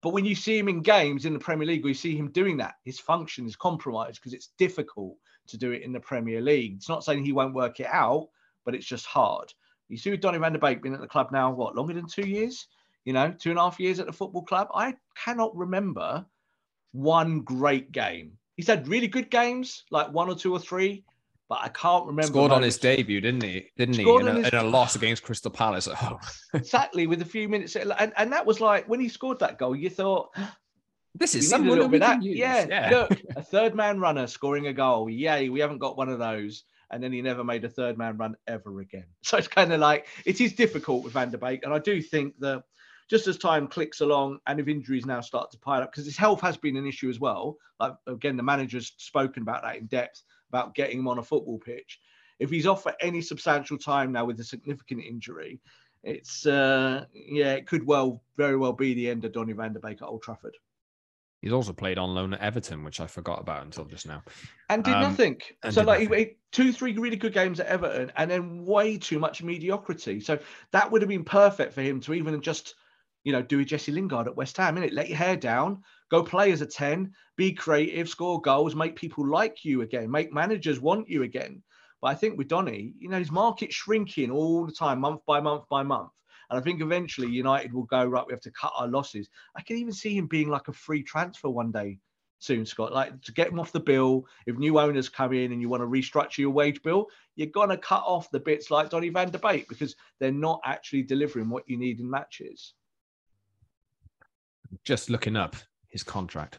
But 0.00 0.14
when 0.14 0.24
you 0.24 0.34
see 0.34 0.56
him 0.56 0.70
in 0.70 0.80
games 0.80 1.26
in 1.26 1.34
the 1.34 1.38
Premier 1.38 1.66
League, 1.66 1.84
we 1.84 1.92
see 1.92 2.16
him 2.16 2.30
doing 2.30 2.56
that, 2.56 2.76
his 2.86 2.98
function 2.98 3.44
is 3.44 3.54
compromised 3.54 4.18
because 4.18 4.32
it's 4.32 4.52
difficult 4.56 5.18
to 5.48 5.58
do 5.58 5.72
it 5.72 5.82
in 5.82 5.92
the 5.92 6.00
Premier 6.00 6.40
League. 6.40 6.74
It's 6.76 6.88
not 6.88 7.04
saying 7.04 7.24
he 7.24 7.32
won't 7.32 7.54
work 7.54 7.80
it 7.80 7.88
out, 7.90 8.28
but 8.64 8.74
it's 8.74 8.86
just 8.86 9.06
hard. 9.06 9.52
You 9.88 9.96
see 9.96 10.10
with 10.10 10.20
Donny 10.20 10.38
van 10.38 10.52
der 10.52 10.58
Beek 10.58 10.82
been 10.82 10.94
at 10.94 11.00
the 11.00 11.06
club 11.06 11.28
now, 11.32 11.52
what, 11.52 11.76
longer 11.76 11.94
than 11.94 12.06
two 12.06 12.26
years? 12.26 12.66
You 13.04 13.12
know, 13.12 13.32
two 13.38 13.50
and 13.50 13.58
a 13.58 13.62
half 13.62 13.78
years 13.78 14.00
at 14.00 14.06
the 14.06 14.12
football 14.12 14.42
club. 14.42 14.68
I 14.74 14.94
cannot 15.14 15.56
remember 15.56 16.26
one 16.92 17.40
great 17.40 17.92
game. 17.92 18.32
He's 18.56 18.66
had 18.66 18.88
really 18.88 19.06
good 19.06 19.30
games, 19.30 19.84
like 19.90 20.12
one 20.12 20.28
or 20.28 20.34
two 20.34 20.52
or 20.52 20.58
three, 20.58 21.04
but 21.48 21.58
I 21.62 21.68
can't 21.68 22.06
remember. 22.06 22.32
Scored 22.32 22.50
on 22.50 22.62
his 22.62 22.78
debut, 22.78 23.20
didn't 23.20 23.44
he? 23.44 23.68
Didn't 23.76 23.94
he? 23.94 24.02
In 24.02 24.26
a, 24.26 24.34
his... 24.34 24.48
in 24.48 24.54
a, 24.54 24.64
loss 24.64 24.96
against 24.96 25.22
Crystal 25.22 25.50
Palace 25.50 25.86
at 25.86 25.94
home. 25.94 26.18
exactly, 26.54 27.06
with 27.06 27.22
a 27.22 27.26
few 27.26 27.48
minutes. 27.48 27.76
And, 27.76 28.12
and 28.16 28.32
that 28.32 28.44
was 28.44 28.60
like 28.60 28.88
when 28.88 28.98
he 28.98 29.08
scored 29.08 29.38
that 29.38 29.58
goal, 29.58 29.76
you 29.76 29.90
thought, 29.90 30.34
this 31.18 31.34
is 31.34 31.48
someone 31.48 31.68
a 31.68 31.72
little 31.72 31.88
bit 31.88 32.00
that. 32.00 32.22
Yeah, 32.22 32.66
yeah, 32.68 32.90
look, 32.90 33.20
a 33.36 33.42
third 33.42 33.74
man 33.74 34.00
runner 34.00 34.26
scoring 34.26 34.66
a 34.68 34.72
goal. 34.72 35.08
Yay, 35.10 35.48
we 35.48 35.60
haven't 35.60 35.78
got 35.78 35.96
one 35.96 36.08
of 36.08 36.18
those. 36.18 36.64
And 36.90 37.02
then 37.02 37.12
he 37.12 37.20
never 37.20 37.42
made 37.42 37.64
a 37.64 37.68
third 37.68 37.98
man 37.98 38.16
run 38.16 38.36
ever 38.46 38.80
again. 38.80 39.06
So 39.22 39.36
it's 39.36 39.48
kind 39.48 39.72
of 39.72 39.80
like 39.80 40.06
it 40.24 40.40
is 40.40 40.52
difficult 40.52 41.02
with 41.02 41.14
Van 41.14 41.30
der 41.30 41.38
Beek. 41.38 41.64
And 41.64 41.74
I 41.74 41.80
do 41.80 42.00
think 42.00 42.38
that 42.38 42.62
just 43.08 43.26
as 43.26 43.38
time 43.38 43.66
clicks 43.66 44.00
along 44.00 44.38
and 44.46 44.58
if 44.60 44.68
injuries 44.68 45.06
now 45.06 45.20
start 45.20 45.50
to 45.50 45.58
pile 45.58 45.82
up, 45.82 45.92
because 45.92 46.04
his 46.04 46.16
health 46.16 46.40
has 46.40 46.56
been 46.56 46.76
an 46.76 46.86
issue 46.86 47.08
as 47.08 47.20
well. 47.20 47.56
Like 47.80 47.94
again, 48.06 48.36
the 48.36 48.42
manager's 48.42 48.92
spoken 48.98 49.42
about 49.42 49.62
that 49.62 49.76
in 49.76 49.86
depth 49.86 50.22
about 50.48 50.74
getting 50.74 51.00
him 51.00 51.08
on 51.08 51.18
a 51.18 51.22
football 51.22 51.58
pitch. 51.58 52.00
If 52.38 52.50
he's 52.50 52.66
off 52.66 52.82
for 52.82 52.94
any 53.00 53.20
substantial 53.20 53.78
time 53.78 54.12
now 54.12 54.24
with 54.24 54.40
a 54.40 54.44
significant 54.44 55.02
injury, 55.02 55.60
it's 56.02 56.46
uh 56.46 57.04
yeah, 57.12 57.54
it 57.54 57.66
could 57.66 57.84
well 57.86 58.22
very 58.36 58.56
well 58.56 58.72
be 58.72 58.94
the 58.94 59.10
end 59.10 59.24
of 59.24 59.32
Donny 59.32 59.52
van 59.52 59.72
der 59.72 59.80
Beek 59.80 60.02
at 60.02 60.08
Old 60.08 60.22
Trafford. 60.22 60.56
He's 61.42 61.52
also 61.52 61.72
played 61.72 61.98
on 61.98 62.14
loan 62.14 62.34
at 62.34 62.40
Everton, 62.40 62.82
which 62.82 62.98
I 62.98 63.06
forgot 63.06 63.40
about 63.40 63.64
until 63.64 63.84
just 63.84 64.06
now. 64.06 64.22
And 64.68 64.82
did 64.82 64.94
um, 64.94 65.02
nothing. 65.02 65.40
So, 65.64 65.82
did 65.82 65.86
like, 65.86 66.02
nothing. 66.02 66.18
He, 66.18 66.36
two, 66.50 66.72
three 66.72 66.92
really 66.96 67.16
good 67.16 67.34
games 67.34 67.60
at 67.60 67.66
Everton 67.66 68.10
and 68.16 68.30
then 68.30 68.64
way 68.64 68.96
too 68.96 69.18
much 69.18 69.42
mediocrity. 69.42 70.20
So, 70.20 70.38
that 70.72 70.90
would 70.90 71.02
have 71.02 71.08
been 71.08 71.24
perfect 71.24 71.74
for 71.74 71.82
him 71.82 72.00
to 72.00 72.14
even 72.14 72.40
just, 72.40 72.74
you 73.22 73.32
know, 73.32 73.42
do 73.42 73.60
a 73.60 73.64
Jesse 73.64 73.92
Lingard 73.92 74.26
at 74.26 74.36
West 74.36 74.56
Ham, 74.56 74.76
innit? 74.76 74.92
Let 74.92 75.08
your 75.08 75.18
hair 75.18 75.36
down, 75.36 75.82
go 76.10 76.22
play 76.22 76.52
as 76.52 76.62
a 76.62 76.66
10, 76.66 77.12
be 77.36 77.52
creative, 77.52 78.08
score 78.08 78.40
goals, 78.40 78.74
make 78.74 78.96
people 78.96 79.28
like 79.28 79.64
you 79.64 79.82
again, 79.82 80.10
make 80.10 80.32
managers 80.32 80.80
want 80.80 81.08
you 81.08 81.22
again. 81.22 81.62
But 82.00 82.08
I 82.08 82.14
think 82.14 82.38
with 82.38 82.48
Donny, 82.48 82.94
you 82.98 83.08
know, 83.08 83.18
his 83.18 83.30
market 83.30 83.72
shrinking 83.72 84.30
all 84.30 84.66
the 84.66 84.72
time, 84.72 85.00
month 85.00 85.20
by 85.26 85.40
month 85.40 85.64
by 85.68 85.82
month. 85.82 86.10
And 86.50 86.58
I 86.58 86.62
think 86.62 86.80
eventually 86.80 87.28
United 87.28 87.72
will 87.72 87.84
go, 87.84 88.04
right, 88.04 88.26
we 88.26 88.32
have 88.32 88.40
to 88.42 88.50
cut 88.50 88.72
our 88.76 88.88
losses. 88.88 89.28
I 89.56 89.62
can 89.62 89.76
even 89.76 89.92
see 89.92 90.16
him 90.16 90.26
being 90.26 90.48
like 90.48 90.68
a 90.68 90.72
free 90.72 91.02
transfer 91.02 91.48
one 91.48 91.72
day 91.72 91.98
soon, 92.38 92.66
Scott. 92.66 92.92
Like 92.92 93.20
to 93.22 93.32
get 93.32 93.48
him 93.48 93.60
off 93.60 93.72
the 93.72 93.80
bill, 93.80 94.26
if 94.46 94.56
new 94.56 94.78
owners 94.78 95.08
come 95.08 95.32
in 95.32 95.52
and 95.52 95.60
you 95.60 95.68
want 95.68 95.82
to 95.82 95.86
restructure 95.86 96.38
your 96.38 96.50
wage 96.50 96.82
bill, 96.82 97.06
you're 97.34 97.48
going 97.48 97.70
to 97.70 97.76
cut 97.76 98.02
off 98.06 98.30
the 98.30 98.40
bits 98.40 98.70
like 98.70 98.90
Donny 98.90 99.08
van 99.08 99.30
der 99.30 99.38
Beek 99.38 99.68
because 99.68 99.96
they're 100.20 100.32
not 100.32 100.60
actually 100.64 101.02
delivering 101.02 101.48
what 101.48 101.64
you 101.66 101.76
need 101.76 102.00
in 102.00 102.08
matches. 102.08 102.74
Just 104.84 105.10
looking 105.10 105.36
up 105.36 105.56
his 105.88 106.02
contract, 106.02 106.58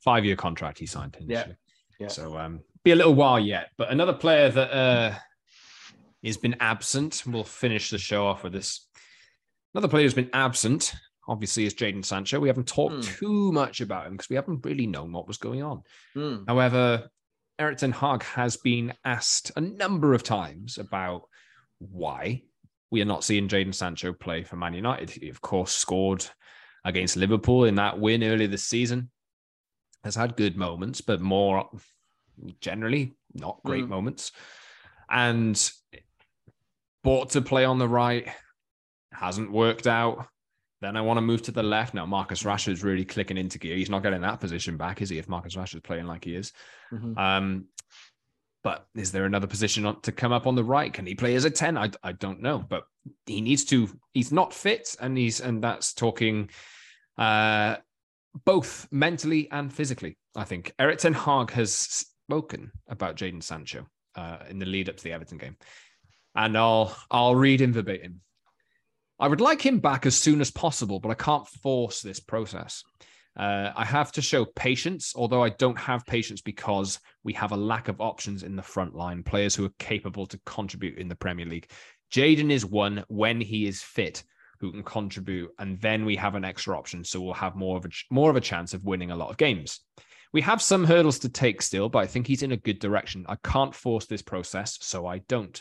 five 0.00 0.24
year 0.24 0.36
contract 0.36 0.78
he 0.78 0.86
signed 0.86 1.16
initially. 1.20 1.56
Yeah. 1.98 2.06
yeah. 2.06 2.08
So 2.08 2.36
um, 2.36 2.60
be 2.84 2.92
a 2.92 2.96
little 2.96 3.14
while 3.14 3.38
yet. 3.38 3.70
But 3.76 3.90
another 3.90 4.12
player 4.12 4.48
that 4.48 4.72
uh, 4.72 5.14
has 6.24 6.36
been 6.36 6.56
absent, 6.60 7.22
we'll 7.26 7.44
finish 7.44 7.90
the 7.90 7.98
show 7.98 8.26
off 8.26 8.42
with 8.42 8.52
this 8.52 8.88
Another 9.74 9.88
player 9.88 10.04
who's 10.04 10.14
been 10.14 10.30
absent, 10.32 10.94
obviously, 11.26 11.64
is 11.64 11.74
Jadon 11.74 12.04
Sancho. 12.04 12.40
We 12.40 12.48
haven't 12.48 12.68
talked 12.68 12.96
mm. 12.96 13.18
too 13.18 13.52
much 13.52 13.80
about 13.80 14.06
him 14.06 14.12
because 14.12 14.28
we 14.28 14.36
haven't 14.36 14.64
really 14.64 14.86
known 14.86 15.12
what 15.12 15.26
was 15.26 15.38
going 15.38 15.62
on. 15.62 15.82
Mm. 16.14 16.44
However, 16.46 17.08
Erik 17.58 17.78
Ten 17.78 17.92
Hag 17.92 18.22
has 18.22 18.56
been 18.56 18.92
asked 19.04 19.52
a 19.56 19.60
number 19.60 20.14
of 20.14 20.22
times 20.22 20.78
about 20.78 21.22
why 21.78 22.42
we 22.90 23.00
are 23.00 23.06
not 23.06 23.24
seeing 23.24 23.48
Jadon 23.48 23.74
Sancho 23.74 24.12
play 24.12 24.42
for 24.42 24.56
Man 24.56 24.74
United. 24.74 25.10
He, 25.10 25.28
of 25.30 25.40
course, 25.40 25.72
scored 25.72 26.24
against 26.84 27.16
Liverpool 27.16 27.64
in 27.64 27.76
that 27.76 27.98
win 27.98 28.22
earlier 28.22 28.48
this 28.48 28.64
season. 28.64 29.10
Has 30.04 30.14
had 30.14 30.36
good 30.36 30.56
moments, 30.56 31.00
but 31.00 31.20
more 31.20 31.70
generally 32.60 33.14
not 33.34 33.62
great 33.64 33.84
mm. 33.84 33.88
moments. 33.88 34.32
And 35.08 35.70
bought 37.02 37.30
to 37.30 37.40
play 37.40 37.64
on 37.64 37.78
the 37.78 37.88
right, 37.88 38.28
hasn't 39.22 39.52
worked 39.52 39.86
out. 39.86 40.26
Then 40.80 40.96
I 40.96 41.00
want 41.00 41.18
to 41.18 41.22
move 41.22 41.42
to 41.42 41.52
the 41.52 41.62
left. 41.62 41.94
Now, 41.94 42.06
Marcus 42.06 42.42
Rashford's 42.42 42.82
really 42.82 43.04
clicking 43.04 43.36
into 43.36 43.58
gear. 43.58 43.76
He's 43.76 43.90
not 43.90 44.02
getting 44.02 44.22
that 44.22 44.40
position 44.40 44.76
back, 44.76 45.00
is 45.00 45.10
he? 45.10 45.18
If 45.18 45.28
Marcus 45.28 45.54
Rashford's 45.54 45.82
playing 45.82 46.06
like 46.06 46.24
he 46.24 46.34
is. 46.34 46.52
Mm-hmm. 46.92 47.16
Um, 47.16 47.66
but 48.64 48.86
is 48.96 49.12
there 49.12 49.24
another 49.24 49.46
position 49.46 49.94
to 50.02 50.12
come 50.12 50.32
up 50.32 50.46
on 50.46 50.56
the 50.56 50.64
right? 50.64 50.92
Can 50.92 51.06
he 51.06 51.14
play 51.14 51.36
as 51.36 51.44
a 51.44 51.50
10? 51.50 51.78
I, 51.78 51.90
I 52.02 52.12
don't 52.12 52.42
know, 52.42 52.58
but 52.58 52.84
he 53.26 53.40
needs 53.40 53.64
to. 53.66 53.88
He's 54.12 54.32
not 54.32 54.52
fit, 54.52 54.96
and 55.00 55.16
he's 55.16 55.40
and 55.40 55.62
that's 55.62 55.94
talking 55.94 56.50
uh, 57.18 57.76
both 58.44 58.88
mentally 58.90 59.48
and 59.50 59.72
physically. 59.72 60.16
I 60.36 60.44
think 60.44 60.72
Erik 60.78 60.98
Ten 60.98 61.12
Hag 61.12 61.50
has 61.52 61.74
spoken 61.74 62.72
about 62.88 63.16
Jadon 63.16 63.42
Sancho 63.42 63.86
uh, 64.16 64.38
in 64.48 64.58
the 64.58 64.66
lead 64.66 64.88
up 64.88 64.96
to 64.96 65.04
the 65.04 65.12
Everton 65.12 65.38
game, 65.38 65.56
and 66.34 66.56
I'll 66.56 66.96
I'll 67.10 67.34
read 67.34 67.60
him 67.60 67.72
verbatim. 67.72 68.20
I 69.18 69.28
would 69.28 69.40
like 69.40 69.64
him 69.64 69.78
back 69.78 70.06
as 70.06 70.18
soon 70.18 70.40
as 70.40 70.50
possible, 70.50 71.00
but 71.00 71.10
I 71.10 71.14
can't 71.14 71.46
force 71.46 72.02
this 72.02 72.20
process. 72.20 72.82
Uh, 73.38 73.70
I 73.74 73.84
have 73.84 74.12
to 74.12 74.22
show 74.22 74.44
patience, 74.44 75.14
although 75.16 75.42
I 75.42 75.50
don't 75.50 75.78
have 75.78 76.04
patience 76.04 76.42
because 76.42 76.98
we 77.24 77.32
have 77.34 77.52
a 77.52 77.56
lack 77.56 77.88
of 77.88 78.00
options 78.00 78.42
in 78.42 78.56
the 78.56 78.62
front 78.62 78.94
line, 78.94 79.22
players 79.22 79.54
who 79.54 79.64
are 79.64 79.72
capable 79.78 80.26
to 80.26 80.40
contribute 80.44 80.98
in 80.98 81.08
the 81.08 81.14
Premier 81.14 81.46
League. 81.46 81.70
Jadon 82.12 82.50
is 82.50 82.66
one 82.66 83.04
when 83.08 83.40
he 83.40 83.66
is 83.66 83.82
fit, 83.82 84.22
who 84.60 84.70
can 84.70 84.82
contribute, 84.82 85.50
and 85.58 85.80
then 85.80 86.04
we 86.04 86.14
have 86.16 86.34
an 86.34 86.44
extra 86.44 86.76
option, 86.76 87.04
so 87.04 87.20
we'll 87.20 87.32
have 87.32 87.56
more 87.56 87.78
of 87.78 87.86
a 87.86 87.88
more 88.10 88.28
of 88.28 88.36
a 88.36 88.40
chance 88.40 88.74
of 88.74 88.84
winning 88.84 89.10
a 89.10 89.16
lot 89.16 89.30
of 89.30 89.38
games. 89.38 89.80
We 90.32 90.42
have 90.42 90.62
some 90.62 90.84
hurdles 90.84 91.18
to 91.20 91.28
take 91.28 91.62
still, 91.62 91.88
but 91.88 91.98
I 91.98 92.06
think 92.06 92.26
he's 92.26 92.42
in 92.42 92.52
a 92.52 92.56
good 92.56 92.78
direction. 92.78 93.24
I 93.28 93.36
can't 93.42 93.74
force 93.74 94.06
this 94.06 94.22
process, 94.22 94.78
so 94.80 95.06
I 95.06 95.18
don't. 95.18 95.60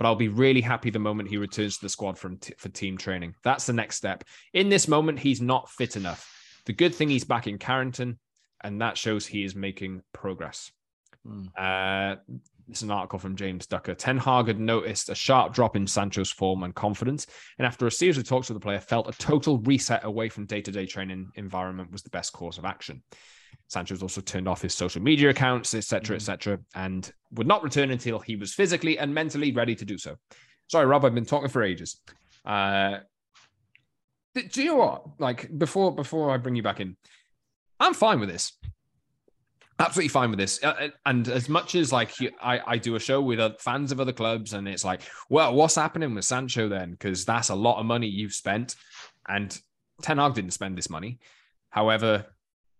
But 0.00 0.06
I'll 0.06 0.16
be 0.16 0.28
really 0.28 0.62
happy 0.62 0.88
the 0.88 0.98
moment 0.98 1.28
he 1.28 1.36
returns 1.36 1.76
to 1.76 1.82
the 1.82 1.90
squad 1.90 2.16
from 2.16 2.38
t- 2.38 2.54
for 2.56 2.70
team 2.70 2.96
training. 2.96 3.34
That's 3.44 3.66
the 3.66 3.74
next 3.74 3.96
step. 3.96 4.24
In 4.54 4.70
this 4.70 4.88
moment, 4.88 5.18
he's 5.18 5.42
not 5.42 5.68
fit 5.68 5.94
enough. 5.94 6.26
The 6.64 6.72
good 6.72 6.94
thing 6.94 7.10
he's 7.10 7.24
back 7.24 7.46
in 7.46 7.58
Carrington, 7.58 8.18
and 8.64 8.80
that 8.80 8.96
shows 8.96 9.26
he 9.26 9.44
is 9.44 9.54
making 9.54 10.00
progress. 10.14 10.72
Mm. 11.28 11.48
Uh, 11.54 12.16
this 12.66 12.78
is 12.78 12.84
an 12.84 12.90
article 12.92 13.18
from 13.18 13.36
James 13.36 13.66
Ducker. 13.66 13.94
Ten 13.94 14.16
Hag 14.16 14.46
had 14.46 14.58
noticed 14.58 15.10
a 15.10 15.14
sharp 15.14 15.52
drop 15.52 15.76
in 15.76 15.86
Sancho's 15.86 16.30
form 16.30 16.62
and 16.62 16.74
confidence, 16.74 17.26
and 17.58 17.66
after 17.66 17.86
a 17.86 17.92
series 17.92 18.16
of 18.16 18.24
talks 18.24 18.48
with 18.48 18.56
the 18.56 18.64
player, 18.64 18.80
felt 18.80 19.06
a 19.06 19.18
total 19.18 19.58
reset 19.58 20.02
away 20.04 20.30
from 20.30 20.46
day-to-day 20.46 20.86
training 20.86 21.30
environment 21.34 21.92
was 21.92 22.02
the 22.02 22.08
best 22.08 22.32
course 22.32 22.56
of 22.56 22.64
action. 22.64 23.02
Sancho's 23.68 24.02
also 24.02 24.20
turned 24.20 24.48
off 24.48 24.62
his 24.62 24.74
social 24.74 25.00
media 25.00 25.30
accounts, 25.30 25.74
etc., 25.74 26.16
etc., 26.16 26.56
mm. 26.58 26.62
and 26.74 27.12
would 27.32 27.46
not 27.46 27.62
return 27.62 27.90
until 27.90 28.18
he 28.18 28.36
was 28.36 28.52
physically 28.52 28.98
and 28.98 29.14
mentally 29.14 29.52
ready 29.52 29.74
to 29.74 29.84
do 29.84 29.96
so. 29.96 30.16
Sorry, 30.68 30.86
Rob, 30.86 31.04
I've 31.04 31.14
been 31.14 31.24
talking 31.24 31.48
for 31.48 31.62
ages. 31.62 32.00
Uh, 32.44 32.98
do 34.34 34.62
you 34.62 34.68
know 34.68 34.76
what? 34.76 35.02
Like 35.18 35.56
before, 35.56 35.94
before 35.94 36.30
I 36.30 36.36
bring 36.36 36.54
you 36.54 36.62
back 36.62 36.80
in, 36.80 36.96
I'm 37.78 37.94
fine 37.94 38.20
with 38.20 38.28
this. 38.28 38.52
Absolutely 39.78 40.08
fine 40.08 40.30
with 40.30 40.38
this. 40.38 40.62
Uh, 40.62 40.74
uh 40.78 40.88
and 41.06 41.26
as 41.28 41.48
much 41.48 41.74
as 41.74 41.90
like 41.90 42.12
I, 42.42 42.60
I 42.66 42.76
do 42.76 42.96
a 42.96 43.00
show 43.00 43.20
with 43.20 43.40
fans 43.60 43.92
of 43.92 44.00
other 44.00 44.12
clubs, 44.12 44.52
and 44.52 44.68
it's 44.68 44.84
like, 44.84 45.02
well, 45.28 45.54
what's 45.54 45.74
happening 45.74 46.14
with 46.14 46.24
Sancho 46.24 46.68
then? 46.68 46.90
Because 46.90 47.24
that's 47.24 47.48
a 47.48 47.54
lot 47.54 47.78
of 47.78 47.86
money 47.86 48.06
you've 48.06 48.34
spent, 48.34 48.76
and 49.28 49.58
Ten 50.02 50.18
Hag 50.18 50.34
didn't 50.34 50.52
spend 50.52 50.76
this 50.76 50.90
money. 50.90 51.18
However, 51.70 52.26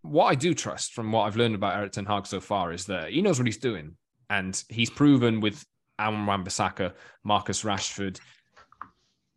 what 0.01 0.25
I 0.25 0.35
do 0.35 0.53
trust 0.53 0.93
from 0.93 1.11
what 1.11 1.23
I've 1.23 1.35
learned 1.35 1.55
about 1.55 1.75
Erik 1.75 1.91
Ten 1.91 2.05
Hag 2.05 2.25
so 2.25 2.39
far 2.39 2.71
is 2.71 2.85
that 2.85 3.11
he 3.11 3.21
knows 3.21 3.39
what 3.39 3.45
he's 3.45 3.57
doing. 3.57 3.95
And 4.29 4.61
he's 4.69 4.89
proven 4.89 5.41
with 5.41 5.65
Aaron 5.99 6.25
Wan-Bissaka, 6.25 6.93
Marcus 7.23 7.63
Rashford, 7.63 8.19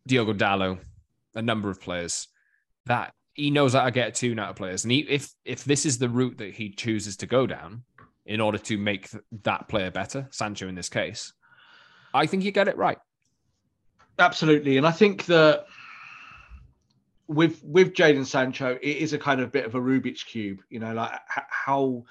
Diogo 0.07 0.33
Dalot, 0.33 0.79
a 1.35 1.41
number 1.41 1.69
of 1.69 1.81
players 1.81 2.27
that 2.85 3.13
he 3.33 3.51
knows 3.51 3.73
how 3.73 3.83
to 3.83 3.91
get 3.91 4.07
a 4.07 4.11
tune 4.11 4.39
out 4.39 4.49
of 4.49 4.55
players. 4.55 4.85
And 4.85 4.91
he, 4.91 4.99
if 4.99 5.29
if 5.43 5.65
this 5.65 5.85
is 5.85 5.97
the 5.97 6.09
route 6.09 6.37
that 6.37 6.53
he 6.53 6.69
chooses 6.69 7.17
to 7.17 7.27
go 7.27 7.45
down 7.45 7.83
in 8.25 8.39
order 8.39 8.57
to 8.57 8.77
make 8.77 9.09
that 9.43 9.67
player 9.67 9.91
better, 9.91 10.27
Sancho 10.31 10.67
in 10.67 10.75
this 10.75 10.89
case, 10.89 11.33
I 12.13 12.25
think 12.25 12.43
you 12.43 12.51
get 12.51 12.69
it 12.69 12.77
right. 12.77 12.97
Absolutely. 14.17 14.77
And 14.77 14.87
I 14.87 14.91
think 14.91 15.25
that 15.25 15.65
with 17.27 17.63
with 17.63 17.93
Jadon 17.93 18.25
Sancho, 18.25 18.77
it 18.81 18.97
is 18.97 19.13
a 19.13 19.19
kind 19.19 19.41
of 19.41 19.51
bit 19.51 19.65
of 19.65 19.75
a 19.75 19.79
Rubik's 19.79 20.23
cube. 20.23 20.59
You 20.69 20.79
know, 20.79 20.93
like 20.93 21.11
how, 21.27 22.03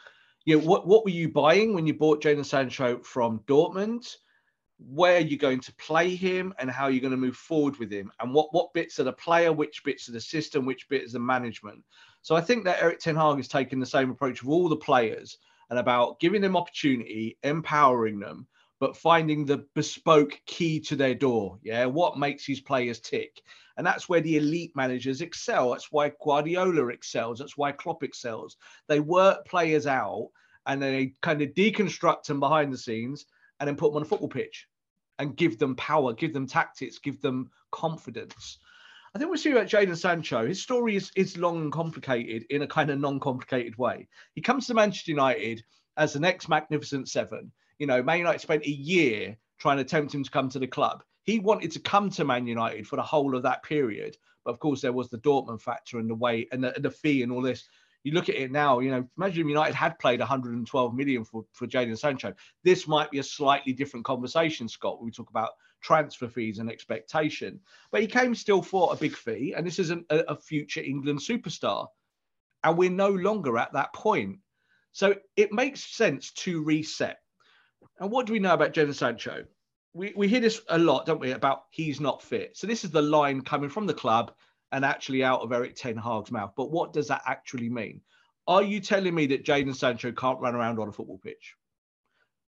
you 0.45 0.59
know, 0.59 0.65
what 0.67 0.87
what 0.87 1.05
were 1.05 1.11
you 1.11 1.29
buying 1.29 1.75
when 1.75 1.87
you 1.87 1.95
bought 1.95 2.23
Jadon 2.23 2.45
Sancho 2.45 2.99
from 3.03 3.41
Dortmund? 3.47 4.17
Where 4.79 5.17
are 5.17 5.21
you 5.21 5.39
going 5.39 5.61
to 5.61 5.75
play 5.77 6.15
him, 6.15 6.53
and 6.59 6.69
how 6.69 6.85
are 6.85 6.91
you 6.91 7.01
going 7.01 7.13
to 7.13 7.17
move 7.17 7.37
forward 7.37 7.77
with 7.79 7.93
him? 7.93 8.11
And 8.21 8.35
what 8.35 8.53
what 8.53 8.75
bits 8.75 8.99
of 8.99 9.05
the 9.05 9.13
player, 9.13 9.53
which 9.53 9.85
bits 9.85 10.09
of 10.09 10.15
the 10.15 10.21
system, 10.21 10.67
which 10.67 10.89
bits 10.89 11.07
of 11.07 11.13
the 11.13 11.21
management? 11.21 11.83
So 12.23 12.35
I 12.35 12.41
think 12.41 12.65
that 12.65 12.83
Erik 12.83 12.99
Ten 12.99 13.17
Hag 13.17 13.39
is 13.39 13.49
taking 13.49 13.81
the 13.81 13.87
same 13.87 14.11
approach 14.11 14.43
with 14.43 14.53
all 14.53 14.69
the 14.69 14.77
players 14.77 15.39
and 15.71 15.79
about 15.79 16.21
giving 16.21 16.43
them 16.43 16.57
opportunity, 16.57 17.39
empowering 17.43 18.19
them, 18.19 18.47
but 18.85 18.99
finding 18.99 19.47
the 19.47 19.65
bespoke 19.75 20.39
key 20.45 20.79
to 20.79 20.95
their 20.95 21.15
door. 21.15 21.59
Yeah, 21.63 21.87
what 21.87 22.19
makes 22.19 22.45
these 22.45 22.61
players 22.61 23.01
tick? 23.01 23.41
And 23.79 23.87
that's 23.87 24.11
where 24.11 24.21
the 24.21 24.37
elite 24.37 24.73
managers 24.77 25.23
excel. 25.23 25.71
That's 25.71 25.91
why 25.91 26.13
Guardiola 26.23 26.89
excels. 26.89 27.39
That's 27.39 27.57
why 27.57 27.73
Klopp 27.73 28.03
excels. 28.03 28.59
They 28.87 29.01
work 29.01 29.47
players 29.47 29.87
out 29.87 30.29
and 30.67 30.83
they 30.83 31.15
kind 31.23 31.41
of 31.41 31.55
deconstruct 31.55 32.25
them 32.25 32.41
behind 32.41 32.75
the 32.75 32.77
scenes 32.77 33.25
and 33.59 33.67
then 33.67 33.75
put 33.75 33.91
them 33.91 33.97
on 33.97 34.03
a 34.03 34.05
football 34.05 34.29
pitch 34.29 34.69
and 35.19 35.35
give 35.35 35.59
them 35.59 35.77
power, 35.77 36.13
give 36.13 36.35
them 36.35 36.47
tactics, 36.47 36.99
give 36.99 37.23
them 37.23 37.51
confidence. 37.71 38.59
I 39.15 39.19
think 39.19 39.31
we'll 39.31 39.39
see 39.39 39.53
about 39.53 39.69
Jadon 39.69 39.97
Sancho. 39.97 40.47
His 40.47 40.61
story 40.61 40.97
is, 40.97 41.11
is 41.17 41.39
long 41.39 41.63
and 41.63 41.73
complicated 41.73 42.45
in 42.51 42.61
a 42.61 42.67
kind 42.67 42.91
of 42.91 43.01
non-complicated 43.01 43.79
way. 43.79 44.09
He 44.35 44.43
comes 44.43 44.67
to 44.67 44.75
Manchester 44.75 45.13
United 45.13 45.65
as 45.97 46.13
the 46.13 46.21
next 46.21 46.51
magnificent 46.51 47.09
seven. 47.09 47.51
You 47.79 47.87
know, 47.87 48.03
Man 48.03 48.19
United 48.19 48.41
spent 48.41 48.65
a 48.65 48.71
year 48.71 49.37
trying 49.59 49.79
to 49.79 49.85
tempt 49.85 50.15
him 50.15 50.25
to 50.25 50.31
come 50.31 50.49
to 50.51 50.59
the 50.59 50.67
club 50.67 51.03
he 51.25 51.39
wanted 51.39 51.73
to 51.73 51.81
come 51.81 52.11
to 52.11 52.25
Man 52.25 52.47
United 52.47 52.87
for 52.87 52.97
the 52.97 53.03
whole 53.03 53.35
of 53.35 53.43
that 53.43 53.63
period. 53.63 54.17
But 54.45 54.53
of 54.53 54.61
course, 54.61 54.81
there 54.81 54.93
was 54.93 55.09
the 55.09 55.19
Dortmund 55.19 55.61
factor 55.61 55.99
and 55.99 56.09
the 56.09 56.15
way 56.15 56.47
and 56.53 56.63
the, 56.63 56.75
the 56.79 56.91
fee 56.91 57.23
and 57.23 57.33
all 57.33 57.43
this. 57.43 57.67
You 58.05 58.13
look 58.13 58.29
at 58.29 58.35
it 58.35 58.53
now, 58.53 58.81
you 58.81 58.91
know, 58.91 59.09
imagine 59.17 59.49
United 59.49 59.75
had 59.75 59.99
played 59.99 60.21
112 60.21 60.95
million 60.95 61.25
for, 61.25 61.47
for 61.53 61.67
Jadon 61.67 61.99
Sancho. 61.99 62.35
This 62.63 62.87
might 62.87 63.11
be 63.11 63.19
a 63.19 63.23
slightly 63.23 63.73
different 63.73 64.05
conversation, 64.05 64.69
Scott, 64.69 64.99
when 64.99 65.07
we 65.07 65.13
talk 65.13 65.31
about 65.31 65.53
transfer 65.81 66.29
fees 66.29 66.59
and 66.59 66.71
expectation. 66.71 67.59
But 67.91 68.03
he 68.03 68.07
came 68.07 68.35
still 68.35 68.61
for 68.61 68.93
a 68.93 68.97
big 68.97 69.17
fee, 69.17 69.55
and 69.57 69.67
this 69.67 69.79
is 69.79 69.89
an, 69.89 70.05
a, 70.11 70.19
a 70.29 70.37
future 70.37 70.83
England 70.83 71.21
superstar. 71.21 71.87
And 72.63 72.77
we're 72.77 72.91
no 72.91 73.09
longer 73.09 73.57
at 73.57 73.73
that 73.73 73.95
point. 73.95 74.39
So 74.93 75.15
it 75.37 75.51
makes 75.51 75.97
sense 75.97 76.31
to 76.33 76.63
reset. 76.63 77.19
And 78.01 78.11
what 78.11 78.27
do 78.27 78.33
we 78.33 78.39
know 78.39 78.55
about 78.55 78.73
Jadon 78.73 78.95
Sancho? 78.95 79.45
we, 79.95 80.13
we 80.17 80.29
hear 80.29 80.41
this 80.41 80.61
a 80.69 80.79
lot, 80.79 81.07
don't 81.07 81.21
we, 81.21 81.31
about 81.31 81.65
he's 81.71 82.01
not 82.01 82.23
fit. 82.23 82.57
So 82.57 82.67
this 82.67 82.85
is 82.85 82.91
the 82.91 83.01
line 83.01 83.43
coming 83.43 83.71
from 83.71 83.87
the 83.87 83.95
club 83.95 84.33
and 84.73 84.85
actually 84.85 85.23
out 85.23 85.41
of 85.41 85.53
Erik 85.53 85.77
Ten 85.77 85.97
Hag's 85.97 86.33
mouth. 86.33 86.53
But 86.57 86.73
what 86.73 86.93
does 86.93 87.09
that 87.09 87.23
actually 87.27 87.71
mean? 87.71 88.01
Are 88.47 88.63
you 88.63 88.81
telling 88.81 89.15
me 89.15 89.27
that 89.29 89.45
Jadon 89.45 89.75
Sancho 89.75 90.13
can't 90.13 90.41
run 90.41 90.57
around 90.57 90.81
on 90.81 90.89
a 90.89 90.93
football 90.93 91.21
pitch? 91.23 91.55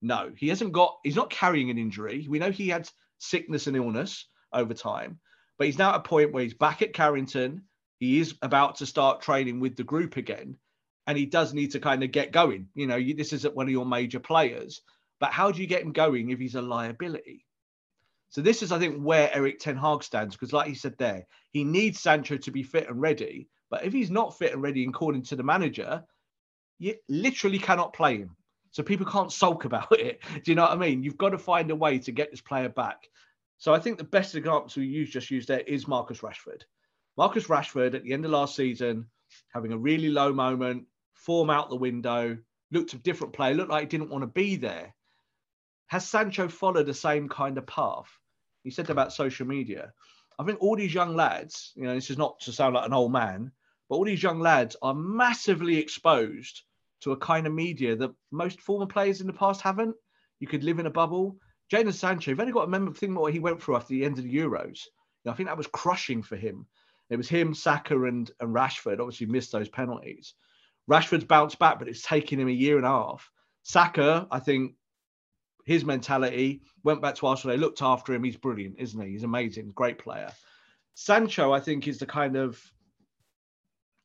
No, 0.01 0.33
he 0.35 0.49
hasn't 0.49 0.73
got, 0.73 0.99
he's 1.05 1.15
not 1.15 1.31
carrying 1.31 1.71
an 1.71 1.79
injury. 1.79 2.27
We 2.29 2.39
know 2.39 2.51
he 2.51 2.69
had 2.69 2.89
sickness 3.19 3.67
and 3.67 3.77
illness 3.77 4.27
over 4.53 4.73
time, 4.73 5.21
but 5.59 5.67
he's 5.67 5.79
now 5.79 5.91
at 5.91 5.97
a 5.97 6.01
point 6.01 6.33
where 6.33 6.43
he's 6.43 6.55
back 6.55 6.81
at 6.81 6.95
Carrington. 6.95 7.63
He 7.99 8.19
is 8.19 8.35
about 8.43 8.77
to 8.77 8.87
start 8.87 9.21
training 9.21 9.61
with 9.61 9.77
the 9.77 9.85
group 9.85 10.17
again, 10.17 10.57
and 11.07 11.17
he 11.17 11.27
does 11.27 11.55
need 11.55 11.73
to 11.73 11.81
kind 11.81 12.03
of 12.03 12.13
get 12.13 12.33
going. 12.33 12.69
You 12.75 12.87
know, 12.87 12.99
this 12.99 13.33
isn't 13.33 13.55
one 13.55 13.67
of 13.67 13.73
your 13.73 13.87
major 13.87 14.21
players. 14.21 14.83
But 15.21 15.33
how 15.33 15.51
do 15.51 15.61
you 15.61 15.67
get 15.67 15.83
him 15.83 15.93
going 15.93 16.31
if 16.31 16.39
he's 16.39 16.55
a 16.55 16.63
liability? 16.63 17.47
So 18.29 18.41
this 18.43 18.63
is, 18.63 18.73
I 18.73 18.79
think, 18.79 19.01
where 19.01 19.35
Erik 19.35 19.59
Ten 19.59 19.77
Hag 19.77 20.03
stands 20.03 20.35
because, 20.35 20.53
like 20.53 20.69
he 20.69 20.75
said 20.75 20.97
there, 20.99 21.27
he 21.53 21.65
needs 21.65 22.01
Sancho 22.01 22.37
to 22.37 22.51
be 22.51 22.63
fit 22.63 22.89
and 22.89 23.01
ready. 23.01 23.49
But 23.71 23.85
if 23.85 23.93
he's 23.93 24.11
not 24.11 24.37
fit 24.37 24.53
and 24.53 24.63
ready, 24.63 24.85
according 24.85 25.23
to 25.25 25.37
the 25.37 25.43
manager, 25.43 26.05
you 26.79 26.95
literally 27.09 27.59
cannot 27.59 27.93
play 27.93 28.19
him. 28.19 28.37
So 28.71 28.83
people 28.83 29.07
can't 29.07 29.33
sulk 29.33 29.65
about 29.65 29.93
it. 29.99 30.21
Do 30.45 30.51
you 30.51 30.55
know 30.55 30.63
what 30.63 30.73
I 30.73 30.77
mean? 30.77 31.03
You've 31.03 31.17
got 31.17 31.31
to 31.31 31.39
find 31.39 31.71
a 31.71 31.77
way 31.77 31.99
to 32.01 32.13
get 32.13 32.31
this 32.31 32.41
player 32.41 32.69
back. 32.69 33.09
So 33.59 33.73
I 33.73 33.79
think 33.79 33.97
the 33.97 34.05
best 34.05 34.35
example 34.35 34.83
you 34.83 35.07
just 35.07 35.31
used 35.31 35.49
there 35.49 35.61
is 35.61 35.89
Marcus 35.89 36.21
Rashford. 36.21 36.63
Marcus 37.17 37.47
Rashford 37.47 37.95
at 37.95 38.05
the 38.05 38.13
end 38.13 38.27
of 38.27 38.31
last 38.31 38.55
season, 38.55 39.07
having 39.55 39.73
a 39.73 39.79
really 39.79 40.11
low 40.11 40.33
moment, 40.33 40.85
form 41.15 41.49
out 41.49 41.71
the 41.71 41.77
window, 41.77 42.37
looked 42.71 42.93
a 42.93 42.99
different 42.99 43.33
player, 43.33 43.55
looked 43.55 43.71
like 43.71 43.83
he 43.83 43.89
didn't 43.89 44.11
want 44.11 44.23
to 44.23 44.29
be 44.29 44.57
there. 44.57 44.95
Has 45.87 46.09
Sancho 46.09 46.49
followed 46.49 46.87
the 46.87 46.95
same 46.95 47.29
kind 47.29 47.59
of 47.59 47.67
path? 47.67 48.09
You 48.65 48.71
said 48.71 48.91
about 48.91 49.13
social 49.13 49.47
media. 49.47 49.93
I 50.39 50.45
think 50.45 50.61
all 50.61 50.77
these 50.77 50.93
young 50.93 51.15
lads, 51.15 51.73
you 51.77 51.85
know, 51.85 51.95
this 51.95 52.11
is 52.11 52.19
not 52.19 52.41
to 52.41 52.53
sound 52.53 52.75
like 52.75 52.87
an 52.87 52.93
old 52.93 53.13
man, 53.13 53.53
but 53.89 53.97
all 53.97 54.05
these 54.05 54.23
young 54.23 54.41
lads 54.41 54.77
are 54.83 54.95
massively 54.95 55.79
exposed 55.79 56.63
to 57.03 57.13
a 57.13 57.17
kind 57.17 57.47
of 57.47 57.53
media 57.53 57.95
that 57.97 58.15
most 58.33 58.61
former 58.61 58.87
players 58.87 59.21
in 59.21 59.27
the 59.27 59.33
past 59.33 59.61
haven't. 59.61 59.95
You 60.41 60.49
could 60.49 60.65
live 60.65 60.79
in 60.79 60.87
a 60.87 60.91
bubble. 60.91 61.39
Jadon 61.73 61.93
Sancho, 61.93 62.31
you've 62.31 62.41
only 62.41 62.53
got 62.53 62.61
to 62.61 62.67
remember 62.67 62.93
think 62.93 63.17
what 63.17 63.33
he 63.33 63.39
went 63.39 63.63
through 63.63 63.77
after 63.77 63.95
the 63.95 64.05
end 64.05 64.19
of 64.19 64.25
the 64.25 64.35
Euros. 64.35 64.85
You 64.85 65.27
know, 65.27 65.33
I 65.33 65.35
think 65.35 65.49
that 65.49 65.57
was 65.57 65.69
crushing 65.69 66.23
for 66.23 66.37
him. 66.37 66.67
It 67.09 67.17
was 67.17 67.29
him, 67.29 67.55
Saka, 67.55 68.03
and, 68.05 68.31
and 68.41 68.55
Rashford 68.55 68.99
obviously 68.99 69.27
missed 69.27 69.53
those 69.53 69.69
penalties. 69.69 70.35
Rashford's 70.91 71.25
bounced 71.25 71.59
back, 71.59 71.79
but 71.79 71.89
it's 71.89 72.03
taken 72.03 72.41
him 72.41 72.49
a 72.49 72.53
year 72.53 72.77
and 72.77 72.87
a 72.87 72.91
half. 72.91 73.31
Saka, 73.63 74.27
I 74.31 74.41
think, 74.41 74.75
his 75.67 75.85
mentality, 75.85 76.63
went 76.85 77.03
back 77.03 77.17
to 77.17 77.27
Arsenal. 77.27 77.55
They 77.55 77.61
looked 77.61 77.83
after 77.83 78.15
him. 78.15 78.25
He's 78.25 78.37
brilliant, 78.37 78.77
isn't 78.79 79.01
he? 79.01 79.11
He's 79.11 79.25
amazing, 79.25 79.73
great 79.75 79.99
player. 79.99 80.31
Sancho, 80.95 81.53
I 81.53 81.61
think, 81.61 81.87
is 81.87 81.99
the 81.99 82.07
kind 82.07 82.37
of 82.37 82.59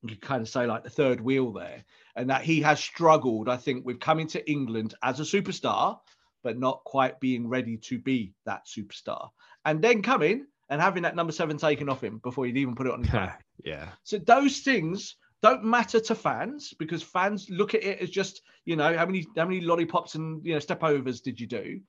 you 0.04 0.16
kind 0.16 0.42
of 0.42 0.50
say 0.50 0.66
like 0.66 0.84
the 0.84 0.90
third 0.90 1.22
wheel 1.22 1.54
there, 1.54 1.86
and 2.16 2.30
that 2.32 2.42
he 2.42 2.62
has 2.62 2.80
struggled, 2.80 3.48
I 3.48 3.58
think, 3.58 3.86
with 3.86 4.00
coming 4.00 4.28
to 4.30 4.52
England 4.52 4.96
as 5.04 5.20
a 5.20 5.24
superstar, 5.24 6.00
but 6.44 6.60
not 6.60 6.84
quite 6.84 7.20
being 7.20 7.48
ready 7.48 7.78
to 7.78 8.00
be 8.00 8.34
that 8.46 8.66
superstar, 8.66 9.30
and 9.64 9.82
then 9.82 10.02
coming 10.02 10.48
and 10.70 10.82
having 10.82 11.04
that 11.04 11.16
number 11.16 11.34
seven 11.34 11.58
taken 11.58 11.90
off 11.90 12.04
him 12.04 12.18
before 12.24 12.46
he'd 12.46 12.58
even 12.58 12.76
put 12.76 12.88
it 12.88 12.94
on 12.94 13.04
his 13.04 13.12
back. 13.12 13.46
yeah. 13.64 13.90
So 14.04 14.18
those 14.18 14.60
things 14.60 15.16
don't 15.42 15.64
matter 15.64 16.00
to 16.00 16.16
fans 16.16 16.74
because 16.78 17.02
fans 17.02 17.50
look 17.50 17.74
at 17.74 17.84
it 17.84 18.00
as 18.00 18.10
just 18.10 18.42
you 18.66 18.76
know 18.76 18.96
how 18.96 19.06
many 19.06 19.26
how 19.36 19.46
many 19.46 19.62
lollipops 19.62 20.16
and 20.16 20.46
you 20.46 20.54
know 20.54 20.60
stepovers 20.60 21.22
did 21.22 21.40
you 21.40 21.48
do 21.48 21.82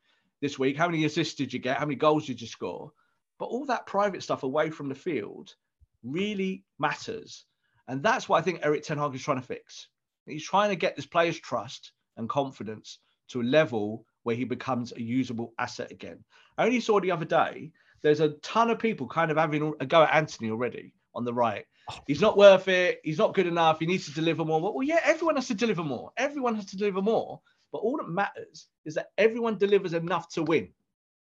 this 0.43 0.59
week? 0.59 0.77
How 0.77 0.89
many 0.89 1.05
assists 1.05 1.35
did 1.35 1.53
you 1.53 1.59
get? 1.59 1.79
How 1.79 1.87
many 1.87 1.97
goals 1.97 2.27
did 2.27 2.41
you 2.41 2.47
score? 2.47 2.93
But 3.39 3.47
all 3.47 3.65
that 3.67 3.87
private 3.87 4.23
stuff 4.23 4.43
away 4.43 4.71
from 4.71 4.89
the 4.89 4.95
field 4.95 5.55
really 6.03 6.65
matters. 6.79 7.45
And 7.89 8.03
that's 8.03 8.29
what 8.29 8.39
I 8.39 8.43
think 8.43 8.61
Erik 8.63 8.83
Ten 8.83 8.99
Hag 8.99 9.15
is 9.15 9.23
trying 9.23 9.41
to 9.41 9.47
fix. 9.47 9.89
He's 10.27 10.45
trying 10.45 10.71
to 10.71 10.77
get 10.77 10.97
this 10.97 11.07
player's 11.07 11.39
trust 11.39 11.93
and 12.17 12.29
confidence 12.29 12.99
to 13.29 13.41
a 13.41 13.43
level 13.43 14.05
where 14.25 14.37
he 14.37 14.45
becomes 14.45 14.93
a 14.93 15.03
usable 15.03 15.53
asset 15.59 15.91
again. 15.91 16.23
I 16.59 16.67
only 16.67 16.81
saw 16.81 17.01
the 17.01 17.11
other 17.11 17.25
day, 17.25 17.73
there's 18.03 18.21
a 18.21 18.31
ton 18.43 18.71
of 18.71 18.79
people 18.79 19.09
kind 19.09 19.31
of 19.31 19.37
having 19.37 19.75
a 19.81 19.87
go 19.87 20.03
at 20.03 20.15
Antony 20.15 20.51
already 20.51 20.93
on 21.15 21.25
the 21.25 21.35
right. 21.35 21.65
Oh. 21.91 21.99
He's 22.07 22.21
not 22.21 22.37
worth 22.37 22.69
it. 22.69 23.01
He's 23.05 23.19
not 23.19 23.35
good 23.35 23.47
enough. 23.47 23.79
He 23.79 23.87
needs 23.87 24.07
to 24.07 24.13
deliver 24.13 24.45
more. 24.45 24.61
Well, 24.61 24.83
yeah, 24.83 25.01
everyone 25.05 25.37
has 25.37 25.49
to 25.49 25.55
deliver 25.55 25.83
more. 25.83 26.13
Everyone 26.17 26.55
has 26.57 26.67
to 26.67 26.77
deliver 26.77 27.03
more. 27.03 27.41
But 27.73 27.79
all 27.79 27.97
that 27.97 28.09
matters 28.09 28.69
is 28.85 28.95
that 28.95 29.11
everyone 29.17 29.59
delivers 29.59 29.95
enough 29.95 30.29
to 30.35 30.43
win. 30.43 30.69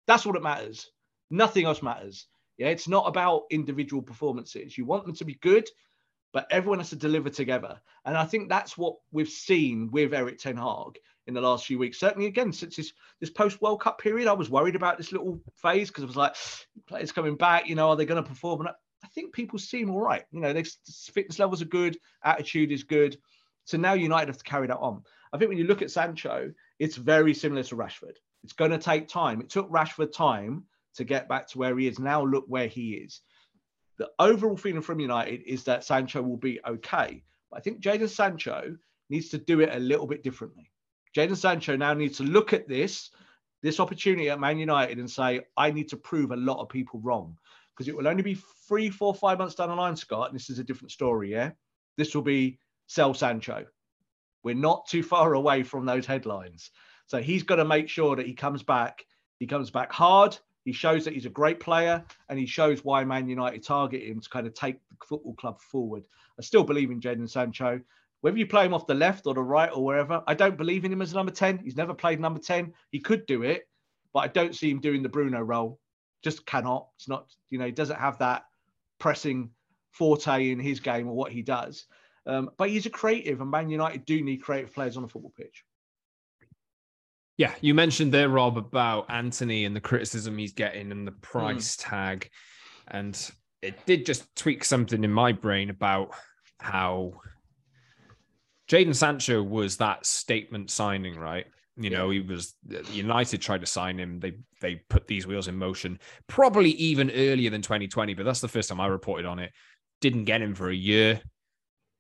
That's 0.07 0.27
all 0.27 0.35
that 0.35 0.43
matters. 0.43 0.91
Nothing 1.31 1.65
else 1.65 1.83
matters. 1.83 2.27
Yeah, 2.59 2.69
it's 2.69 2.89
not 2.89 3.09
about 3.09 3.45
individual 3.51 4.03
performances. 4.03 4.77
You 4.77 4.85
want 4.85 5.07
them 5.07 5.15
to 5.17 5.25
be 5.25 5.35
good, 5.35 5.69
but 6.33 6.47
everyone 6.51 6.79
has 6.79 6.91
to 6.91 6.97
deliver 6.97 7.31
together. 7.31 7.81
And 8.05 8.17
I 8.17 8.27
think 8.27 8.49
that's 8.49 8.77
what 8.77 8.97
we've 9.11 9.29
seen 9.29 9.91
with 9.91 10.13
Erik 10.13 10.39
Ten 10.39 10.59
Hag 10.59 10.99
in 11.27 11.35
the 11.35 11.41
last 11.41 11.67
few 11.67 11.79
weeks. 11.79 11.99
Certainly, 11.99 12.27
again, 12.27 12.53
since 12.53 12.77
this, 12.77 12.93
this 13.21 13.31
post 13.31 13.63
World 13.63 13.81
Cup 13.81 13.99
period, 13.99 14.29
I 14.29 14.33
was 14.33 14.51
worried 14.51 14.77
about 14.77 14.99
this 14.99 15.13
little 15.13 15.41
phase 15.57 15.89
because 15.89 16.05
I 16.05 16.07
was 16.07 16.17
like, 16.17 16.37
players 16.87 17.13
coming 17.13 17.37
back, 17.37 17.69
you 17.69 17.75
know, 17.75 17.89
are 17.91 17.97
they 17.97 18.05
going 18.05 18.23
to 18.23 18.29
perform? 18.29 18.61
And 18.61 18.71
I 19.05 19.09
think 19.09 19.33
people 19.33 19.59
seem 19.59 19.91
all 19.91 20.01
right. 20.01 20.25
You 20.31 20.41
know, 20.41 20.53
their 20.53 20.65
fitness 21.13 21.39
levels 21.39 21.63
are 21.63 21.67
good, 21.67 21.99
attitude 22.25 22.73
is 22.73 22.85
good. 22.85 23.19
So 23.65 23.77
now 23.77 23.95
United 23.95 24.29
have 24.29 24.39
to 24.39 24.45
carry 24.45 24.67
that 24.67 24.79
on. 24.79 25.03
I 25.33 25.39
think 25.39 25.49
when 25.49 25.59
you 25.59 25.65
look 25.65 25.83
at 25.83 25.91
Sancho, 25.91 26.53
it's 26.79 26.97
very 26.97 27.35
similar 27.35 27.63
to 27.65 27.77
Rashford. 27.77 28.17
It's 28.45 28.53
going 28.53 28.71
to 28.73 28.79
take 28.79 29.09
time. 29.09 29.41
It 29.41 29.51
took 29.51 29.71
Rashford 29.71 30.13
time 30.13 30.65
to 30.97 31.05
get 31.05 31.29
back 31.29 31.49
to 31.49 31.59
where 31.59 31.79
he 31.79 31.87
is. 31.87 31.99
Now 31.99 32.25
look 32.25 32.45
where 32.49 32.67
he 32.67 32.95
is. 32.95 33.21
The 33.99 34.11
overall 34.19 34.57
feeling 34.57 34.83
from 34.83 35.01
United 35.01 35.43
is 35.43 35.65
that 35.65 35.85
Sancho 35.85 36.23
will 36.23 36.37
be 36.37 36.61
okay. 36.67 37.23
But 37.51 37.59
I 37.59 37.61
think 37.61 37.81
Jadon 37.81 38.09
Sancho 38.09 38.77
needs 39.11 39.29
to 39.31 39.39
do 39.39 39.61
it 39.61 39.75
a 39.75 39.79
little 39.79 40.07
bit 40.07 40.23
differently. 40.23 40.71
Jadon 41.17 41.37
Sancho 41.37 41.77
now 41.77 41.95
needs 41.95 42.17
to 42.17 42.25
look 42.25 42.53
at 42.53 42.69
this, 42.69 43.11
this 43.63 43.79
opportunity 43.79 44.29
at 44.31 44.41
Man 44.41 44.59
United 44.59 44.99
and 44.99 45.11
say, 45.11 45.43
I 45.57 45.71
need 45.71 45.89
to 45.91 45.97
prove 45.97 46.31
a 46.31 46.37
lot 46.37 46.61
of 46.61 46.69
people 46.69 47.01
wrong. 47.01 47.37
Because 47.75 47.89
it 47.89 47.97
will 47.97 48.09
only 48.09 48.23
be 48.23 48.37
three, 48.69 48.91
four, 48.91 49.15
five 49.15 49.39
months 49.39 49.55
down 49.55 49.69
the 49.69 49.75
line, 49.75 49.97
Scott. 49.97 50.29
And 50.29 50.39
this 50.39 50.51
is 50.51 50.59
a 50.59 50.65
different 50.65 50.93
story, 50.93 51.31
yeah? 51.31 51.51
This 51.97 52.15
will 52.15 52.23
be 52.23 52.59
sell 52.87 53.15
Sancho. 53.15 53.65
We're 54.43 54.55
not 54.55 54.87
too 54.87 55.03
far 55.03 55.35
away 55.35 55.63
from 55.63 55.87
those 55.87 56.07
headlines. 56.07 56.71
So 57.07 57.19
he's 57.19 57.43
got 57.43 57.57
to 57.57 57.65
make 57.65 57.89
sure 57.89 58.17
that 58.17 58.27
he 58.27 58.35
comes 58.35 58.63
back. 58.63 59.05
He 59.39 59.47
comes 59.47 59.71
back 59.71 59.93
hard. 59.93 60.37
He 60.65 60.73
shows 60.73 61.05
that 61.05 61.15
he's 61.15 61.27
a 61.27 61.31
great 61.31 61.61
player 61.61 62.05
and 62.29 62.39
he 62.39 62.47
shows 62.47 62.85
why 62.85 63.05
Man 63.05 63.29
United 63.29 63.65
target 63.65 64.03
him 64.03 64.21
to 64.21 64.29
kind 64.29 64.47
of 64.47 64.55
take 64.55 64.77
the 64.91 65.07
football 65.07 65.35
club 65.35 65.61
forward. 65.61 66.05
I 66.39 66.43
still 66.43 66.65
believe 66.65 66.91
in 66.91 67.01
Jadon 67.01 67.29
Sancho. 67.29 67.81
Whether 68.21 68.39
you 68.39 68.47
play 68.47 68.65
him 68.65 68.75
off 68.75 68.87
the 68.87 68.95
left 68.95 69.27
or 69.27 69.35
the 69.35 69.43
right 69.43 69.71
or 69.75 69.85
wherever, 69.85 70.23
I 70.29 70.35
don't 70.35 70.57
believe 70.57 70.85
in 70.85 70.93
him 70.93 71.03
as 71.03 71.13
number 71.13 71.33
10. 71.33 71.59
He's 71.59 71.77
never 71.77 71.93
played 71.93 72.21
number 72.21 72.39
10. 72.39 72.73
He 72.91 73.01
could 73.01 73.27
do 73.27 73.43
it, 73.43 73.69
but 74.13 74.21
I 74.21 74.29
don't 74.29 74.55
see 74.55 74.71
him 74.71 74.81
doing 74.81 75.03
the 75.03 75.09
Bruno 75.09 75.41
role. 75.41 75.81
Just 76.23 76.47
cannot. 76.47 76.89
It's 76.97 77.09
not, 77.09 77.27
you 77.51 77.59
know, 77.59 77.67
he 77.67 77.73
doesn't 77.73 77.99
have 77.99 78.19
that 78.19 78.45
pressing 78.99 79.51
forte 79.91 80.51
in 80.51 80.61
his 80.61 80.81
game 80.81 81.09
or 81.09 81.15
what 81.15 81.33
he 81.33 81.43
does. 81.43 81.87
Um, 82.27 82.51
but 82.57 82.71
he's 82.71 82.87
a 82.87 82.91
creative, 82.91 83.41
and 83.41 83.51
Man 83.51 83.69
United 83.69 84.05
do 84.05 84.23
need 84.23 84.39
creative 84.39 84.73
players 84.73 84.97
on 84.97 85.03
the 85.03 85.09
football 85.09 85.33
pitch. 85.37 85.65
Yeah, 87.37 87.53
you 87.61 87.75
mentioned 87.75 88.13
there, 88.13 88.29
Rob, 88.29 88.57
about 88.57 89.11
Antony 89.11 89.65
and 89.65 89.75
the 89.75 89.81
criticism 89.81 90.39
he's 90.39 90.53
getting 90.53 90.93
and 90.93 91.07
the 91.07 91.13
price 91.13 91.77
mm. 91.77 91.89
tag. 91.89 92.31
And 92.89 93.19
it 93.63 93.85
did 93.87 94.07
just 94.07 94.35
tweak 94.37 94.65
something 94.65 95.03
in 95.03 95.11
my 95.11 95.33
brain 95.33 95.71
about 95.71 96.15
how 96.61 97.15
Jadon 98.69 98.95
Sancho 98.95 99.43
was 99.43 99.79
that 99.79 100.07
statement 100.07 100.71
signing, 100.71 101.19
right? 101.19 101.47
You 101.77 101.91
know, 101.91 102.11
he 102.11 102.21
was 102.21 102.55
uh, 102.73 102.83
United 102.93 103.41
tried 103.41 103.63
to 103.63 103.67
sign 103.67 103.99
him. 103.99 104.21
They 104.21 104.35
they 104.61 104.77
put 104.89 105.07
these 105.07 105.27
wheels 105.27 105.49
in 105.49 105.57
motion, 105.57 105.99
probably 106.27 106.71
even 106.71 107.11
earlier 107.11 107.51
than 107.51 107.63
2020, 107.63 108.15
but 108.15 108.25
that's 108.25 108.41
the 108.41 108.49
first 108.49 108.69
time 108.69 108.81
I 108.81 108.87
reported 108.87 109.27
on 109.27 109.39
it. 109.39 109.53
Didn't 110.01 110.25
get 110.25 110.43
him 110.43 110.55
for 110.55 110.69
a 110.69 110.75
year. 110.75 111.21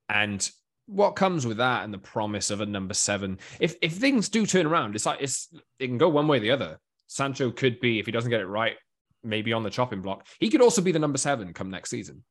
And 0.09 0.49
what 0.87 1.13
comes 1.13 1.47
with 1.47 1.57
that 1.57 1.85
and 1.85 1.95
the 1.95 1.99
promise 1.99 2.51
of 2.51 2.61
a 2.61 2.67
number 2.67 2.95
seven, 2.95 3.39
if 3.61 3.77
if 3.81 3.95
things 3.95 4.29
do 4.29 4.45
turn 4.45 4.67
around, 4.67 4.95
it's 4.95 5.07
like 5.07 5.23
it's 5.23 5.49
it 5.79 5.87
can 5.87 5.99
go 5.99 6.09
one 6.09 6.29
way 6.29 6.37
or 6.37 6.41
the 6.41 6.51
other. 6.51 6.79
Sancho 7.07 7.51
could 7.51 7.79
be, 7.81 7.99
if 7.99 8.07
he 8.07 8.13
doesn't 8.13 8.31
get 8.31 8.41
it 8.41 8.47
right, 8.47 8.77
maybe 9.23 9.53
on 9.53 9.63
the 9.63 9.71
chopping 9.71 10.01
block. 10.01 10.27
He 10.41 10.49
could 10.49 10.63
also 10.63 10.83
be 10.83 10.93
the 10.93 10.99
number 10.99 11.19
seven 11.19 11.53
come 11.53 11.71
next 11.71 11.91
season 11.91 12.25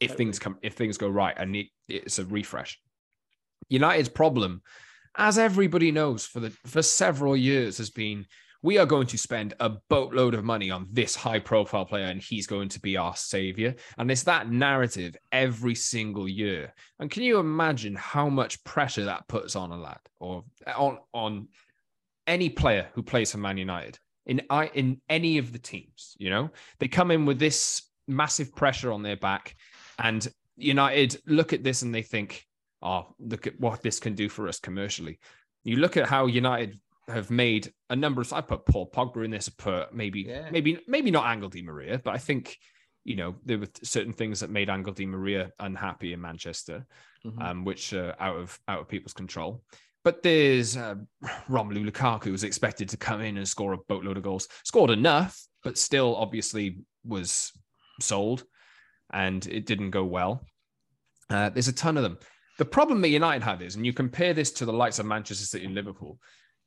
if 0.00 0.12
things 0.12 0.38
come 0.38 0.58
if 0.62 0.74
things 0.74 0.98
go 0.98 1.08
right 1.08 1.34
and 1.36 1.56
it, 1.56 1.66
it's 1.88 2.18
a 2.18 2.24
refresh. 2.24 2.78
United's 3.68 4.08
problem, 4.08 4.62
as 5.16 5.38
everybody 5.38 5.90
knows 5.90 6.26
for 6.26 6.40
the 6.40 6.50
for 6.50 6.82
several 6.82 7.36
years, 7.36 7.78
has 7.78 7.90
been 7.90 8.26
we 8.62 8.78
are 8.78 8.86
going 8.86 9.06
to 9.06 9.18
spend 9.18 9.54
a 9.60 9.70
boatload 9.88 10.34
of 10.34 10.44
money 10.44 10.70
on 10.70 10.88
this 10.90 11.14
high 11.14 11.38
profile 11.38 11.84
player 11.84 12.06
and 12.06 12.20
he's 12.20 12.48
going 12.48 12.68
to 12.68 12.80
be 12.80 12.96
our 12.96 13.14
savior. 13.14 13.74
And 13.96 14.10
it's 14.10 14.24
that 14.24 14.50
narrative 14.50 15.16
every 15.30 15.74
single 15.74 16.28
year. 16.28 16.74
And 16.98 17.10
can 17.10 17.22
you 17.22 17.38
imagine 17.38 17.94
how 17.94 18.28
much 18.28 18.64
pressure 18.64 19.04
that 19.04 19.28
puts 19.28 19.54
on 19.54 19.70
a 19.70 19.76
lad 19.76 20.00
or 20.18 20.42
on, 20.74 20.98
on 21.12 21.48
any 22.26 22.48
player 22.48 22.88
who 22.94 23.04
plays 23.04 23.30
for 23.30 23.38
Man 23.38 23.56
United 23.56 23.98
in, 24.24 24.42
in 24.74 25.00
any 25.08 25.38
of 25.38 25.52
the 25.52 25.60
teams? 25.60 26.16
You 26.18 26.30
know, 26.30 26.50
they 26.80 26.88
come 26.88 27.10
in 27.10 27.24
with 27.24 27.38
this 27.38 27.82
massive 28.08 28.54
pressure 28.54 28.90
on 28.90 29.02
their 29.02 29.16
back. 29.16 29.54
And 29.98 30.26
United 30.56 31.20
look 31.26 31.52
at 31.52 31.62
this 31.62 31.82
and 31.82 31.94
they 31.94 32.02
think, 32.02 32.45
oh, 32.82 33.14
look 33.18 33.46
at 33.46 33.58
what 33.60 33.82
this 33.82 34.00
can 34.00 34.14
do 34.14 34.28
for 34.28 34.48
us 34.48 34.58
commercially. 34.58 35.18
You 35.64 35.76
look 35.76 35.96
at 35.96 36.06
how 36.06 36.26
United 36.26 36.78
have 37.08 37.30
made 37.30 37.72
a 37.90 37.96
number 37.96 38.20
of. 38.20 38.32
I 38.32 38.40
put 38.40 38.66
Paul 38.66 38.90
Pogba 38.90 39.24
in 39.24 39.30
this. 39.30 39.48
Put 39.48 39.94
maybe, 39.94 40.22
yeah. 40.22 40.48
maybe, 40.50 40.80
maybe 40.86 41.10
not 41.10 41.32
Angel 41.32 41.48
Di 41.48 41.62
Maria, 41.62 42.00
but 42.02 42.14
I 42.14 42.18
think 42.18 42.56
you 43.04 43.16
know 43.16 43.36
there 43.44 43.58
were 43.58 43.68
certain 43.82 44.12
things 44.12 44.40
that 44.40 44.50
made 44.50 44.68
Angel 44.68 44.92
Di 44.92 45.06
Maria 45.06 45.52
unhappy 45.60 46.12
in 46.12 46.20
Manchester, 46.20 46.86
mm-hmm. 47.24 47.40
um, 47.40 47.64
which 47.64 47.92
are 47.92 48.14
out 48.18 48.36
of 48.36 48.58
out 48.68 48.80
of 48.80 48.88
people's 48.88 49.12
control. 49.12 49.62
But 50.04 50.22
there's 50.22 50.76
uh, 50.76 50.96
Romelu 51.48 51.88
Lukaku 51.88 52.30
was 52.30 52.44
expected 52.44 52.88
to 52.90 52.96
come 52.96 53.20
in 53.22 53.36
and 53.38 53.48
score 53.48 53.72
a 53.72 53.78
boatload 53.88 54.16
of 54.16 54.22
goals. 54.22 54.48
Scored 54.64 54.90
enough, 54.90 55.40
but 55.64 55.78
still 55.78 56.14
obviously 56.14 56.78
was 57.04 57.52
sold, 58.00 58.44
and 59.12 59.44
it 59.46 59.66
didn't 59.66 59.90
go 59.90 60.04
well. 60.04 60.44
Uh, 61.28 61.50
there's 61.50 61.68
a 61.68 61.72
ton 61.72 61.96
of 61.96 62.04
them. 62.04 62.18
The 62.58 62.64
problem 62.64 63.00
that 63.02 63.08
United 63.08 63.42
had 63.42 63.62
is, 63.62 63.76
and 63.76 63.84
you 63.84 63.92
compare 63.92 64.32
this 64.32 64.50
to 64.52 64.64
the 64.64 64.72
likes 64.72 64.98
of 64.98 65.06
Manchester 65.06 65.44
City 65.44 65.66
and 65.66 65.74
Liverpool, 65.74 66.18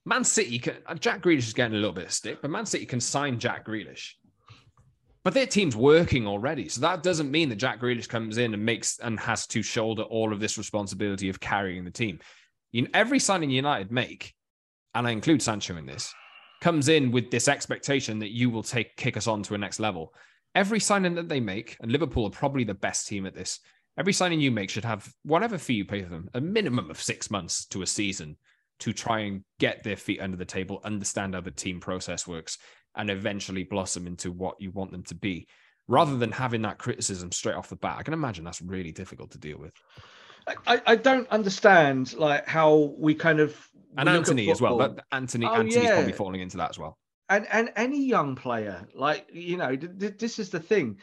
Man 0.05 0.23
City 0.23 0.59
can, 0.59 0.77
uh, 0.85 0.95
Jack 0.95 1.21
Grealish 1.21 1.47
is 1.47 1.53
getting 1.53 1.73
a 1.73 1.79
little 1.79 1.93
bit 1.93 2.05
of 2.05 2.11
stick, 2.13 2.41
but 2.41 2.51
Man 2.51 2.65
City 2.65 2.85
can 2.85 2.99
sign 2.99 3.39
Jack 3.39 3.65
Grealish. 3.65 4.13
But 5.23 5.33
their 5.33 5.47
team's 5.47 5.75
working 5.75 6.25
already. 6.25 6.69
So 6.69 6.81
that 6.81 7.03
doesn't 7.03 7.29
mean 7.29 7.49
that 7.49 7.57
Jack 7.57 7.81
Grealish 7.81 8.07
comes 8.07 8.37
in 8.37 8.53
and 8.53 8.65
makes 8.65 8.99
and 8.99 9.19
has 9.19 9.45
to 9.47 9.61
shoulder 9.61 10.03
all 10.03 10.31
of 10.31 10.39
this 10.39 10.57
responsibility 10.57 11.27
of 11.29 11.39
carrying 11.39 11.83
the 11.83 11.91
team. 11.91 12.19
You 12.71 12.87
every 12.93 13.19
signing 13.19 13.49
United 13.49 13.91
make, 13.91 14.33
and 14.93 15.07
I 15.07 15.11
include 15.11 15.41
Sancho 15.41 15.75
in 15.75 15.85
this, 15.85 16.13
comes 16.61 16.87
in 16.87 17.11
with 17.11 17.31
this 17.31 17.47
expectation 17.47 18.19
that 18.19 18.31
you 18.31 18.49
will 18.49 18.63
take 18.63 18.95
kick 18.95 19.17
us 19.17 19.27
on 19.27 19.43
to 19.43 19.55
a 19.55 19.57
next 19.57 19.79
level. 19.79 20.13
Every 20.55 20.79
signing 20.79 21.15
that 21.15 21.29
they 21.29 21.39
make, 21.39 21.77
and 21.81 21.91
Liverpool 21.91 22.27
are 22.27 22.31
probably 22.31 22.63
the 22.63 22.73
best 22.73 23.07
team 23.07 23.25
at 23.25 23.35
this, 23.35 23.59
every 23.99 24.13
signing 24.13 24.39
you 24.39 24.49
make 24.49 24.69
should 24.69 24.85
have 24.85 25.13
whatever 25.23 25.57
fee 25.57 25.73
you 25.73 25.85
pay 25.85 26.01
for 26.01 26.09
them, 26.09 26.29
a 26.33 26.41
minimum 26.41 26.89
of 26.89 27.01
six 27.01 27.29
months 27.29 27.65
to 27.65 27.81
a 27.81 27.85
season 27.85 28.37
to 28.79 28.93
try 28.93 29.19
and 29.19 29.43
get 29.59 29.83
their 29.83 29.97
feet 29.97 30.21
under 30.21 30.37
the 30.37 30.45
table, 30.45 30.79
understand 30.85 31.35
how 31.35 31.41
the 31.41 31.51
team 31.51 31.81
process 31.81 32.25
works, 32.25 32.57
and 32.95 33.09
eventually 33.09 33.65
blossom 33.65 34.07
into 34.07 34.31
what 34.31 34.55
you 34.59 34.71
want 34.71 34.91
them 34.91 35.03
to 35.03 35.13
be, 35.13 35.45
rather 35.89 36.15
than 36.15 36.31
having 36.31 36.61
that 36.61 36.77
criticism 36.77 37.29
straight 37.29 37.55
off 37.55 37.67
the 37.67 37.75
bat. 37.75 37.97
I 37.99 38.03
can 38.03 38.13
imagine 38.13 38.45
that's 38.45 38.61
really 38.61 38.93
difficult 38.93 39.31
to 39.31 39.37
deal 39.37 39.57
with. 39.57 39.73
I, 40.65 40.81
I 40.87 40.95
don't 40.95 41.27
understand 41.27 42.13
like 42.13 42.47
how 42.47 42.95
we 42.97 43.13
kind 43.13 43.41
of 43.41 43.55
and 43.97 44.07
Antony 44.07 44.49
as 44.49 44.61
well. 44.61 44.77
But 44.77 45.03
Antony 45.11 45.45
oh, 45.45 45.53
Antony's 45.55 45.75
yeah. 45.75 45.95
probably 45.95 46.13
falling 46.13 46.41
into 46.41 46.57
that 46.57 46.69
as 46.69 46.79
well. 46.79 46.97
And 47.27 47.45
and 47.51 47.71
any 47.75 48.03
young 48.03 48.35
player, 48.35 48.87
like 48.95 49.27
you 49.31 49.57
know, 49.57 49.75
this 49.75 50.39
is 50.39 50.49
the 50.49 50.59
thing. 50.59 50.97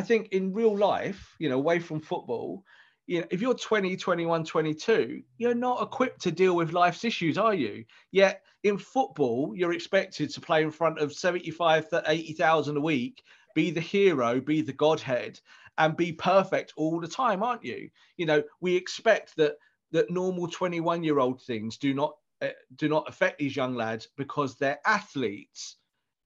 I 0.00 0.02
think 0.02 0.28
in 0.28 0.54
real 0.54 0.74
life, 0.74 1.36
you 1.38 1.50
know, 1.50 1.58
away 1.58 1.78
from 1.78 2.00
football, 2.00 2.64
you 3.06 3.20
know, 3.20 3.26
if 3.30 3.42
you're 3.42 3.52
20, 3.52 3.98
21, 3.98 4.46
22, 4.46 5.22
you're 5.36 5.54
not 5.54 5.82
equipped 5.82 6.22
to 6.22 6.32
deal 6.32 6.56
with 6.56 6.72
life's 6.72 7.04
issues, 7.04 7.36
are 7.36 7.52
you? 7.52 7.84
Yet 8.10 8.40
in 8.64 8.78
football, 8.78 9.52
you're 9.54 9.74
expected 9.74 10.30
to 10.30 10.40
play 10.40 10.62
in 10.62 10.70
front 10.70 11.00
of 11.00 11.12
75 11.12 11.90
to 11.90 12.02
80,000 12.06 12.78
a 12.78 12.80
week, 12.80 13.22
be 13.54 13.70
the 13.70 13.82
hero, 13.82 14.40
be 14.40 14.62
the 14.62 14.72
godhead, 14.72 15.38
and 15.76 15.98
be 15.98 16.14
perfect 16.14 16.72
all 16.78 16.98
the 16.98 17.06
time, 17.06 17.42
aren't 17.42 17.62
you? 17.62 17.90
You 18.16 18.24
know, 18.24 18.42
we 18.62 18.74
expect 18.74 19.36
that 19.36 19.56
that 19.92 20.10
normal 20.10 20.48
21 20.48 21.04
year 21.04 21.18
old 21.18 21.42
things 21.42 21.76
do 21.76 21.92
not 21.92 22.16
uh, 22.40 22.48
do 22.76 22.88
not 22.88 23.06
affect 23.06 23.38
these 23.38 23.54
young 23.54 23.74
lads 23.74 24.08
because 24.16 24.56
they're 24.56 24.80
athletes. 24.86 25.76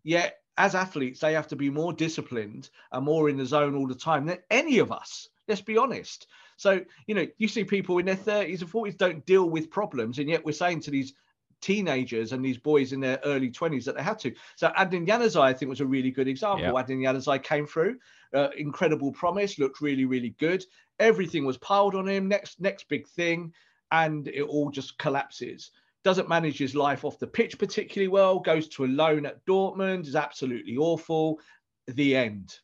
Yet 0.04 0.43
as 0.56 0.74
athletes, 0.74 1.20
they 1.20 1.32
have 1.32 1.48
to 1.48 1.56
be 1.56 1.70
more 1.70 1.92
disciplined 1.92 2.70
and 2.92 3.04
more 3.04 3.28
in 3.28 3.36
the 3.36 3.46
zone 3.46 3.74
all 3.74 3.86
the 3.86 3.94
time 3.94 4.26
than 4.26 4.38
any 4.50 4.78
of 4.78 4.92
us. 4.92 5.28
Let's 5.48 5.60
be 5.60 5.76
honest. 5.76 6.26
So, 6.56 6.80
you 7.06 7.14
know, 7.14 7.26
you 7.38 7.48
see 7.48 7.64
people 7.64 7.98
in 7.98 8.06
their 8.06 8.16
30s 8.16 8.60
and 8.60 8.70
40s 8.70 8.96
don't 8.96 9.26
deal 9.26 9.50
with 9.50 9.70
problems. 9.70 10.18
And 10.18 10.28
yet 10.28 10.44
we're 10.44 10.52
saying 10.52 10.80
to 10.80 10.90
these 10.90 11.14
teenagers 11.60 12.32
and 12.32 12.44
these 12.44 12.58
boys 12.58 12.92
in 12.92 13.00
their 13.00 13.18
early 13.24 13.50
20s 13.50 13.84
that 13.84 13.96
they 13.96 14.02
had 14.02 14.18
to. 14.20 14.32
So 14.56 14.68
Adnan 14.68 15.06
Januzaj, 15.06 15.40
I 15.40 15.52
think, 15.52 15.70
was 15.70 15.80
a 15.80 15.86
really 15.86 16.10
good 16.10 16.28
example. 16.28 16.66
Yep. 16.66 16.74
Adnan 16.74 17.00
Januzaj 17.00 17.42
came 17.42 17.66
through, 17.66 17.98
uh, 18.34 18.48
incredible 18.56 19.12
promise, 19.12 19.58
looked 19.58 19.80
really, 19.80 20.04
really 20.04 20.34
good. 20.38 20.64
Everything 20.98 21.44
was 21.44 21.58
piled 21.58 21.94
on 21.94 22.06
him. 22.06 22.28
Next, 22.28 22.60
next 22.60 22.88
big 22.88 23.08
thing, 23.08 23.52
and 23.90 24.28
it 24.28 24.42
all 24.42 24.70
just 24.70 24.98
collapses. 24.98 25.70
Doesn't 26.04 26.28
manage 26.28 26.58
his 26.58 26.74
life 26.74 27.04
off 27.04 27.18
the 27.18 27.26
pitch 27.26 27.58
particularly 27.58 28.08
well. 28.08 28.38
Goes 28.38 28.68
to 28.68 28.84
a 28.84 28.86
loan 28.86 29.26
at 29.26 29.44
Dortmund. 29.46 30.06
Is 30.06 30.16
absolutely 30.16 30.76
awful. 30.76 31.40
The 31.88 32.14
end. 32.14 32.54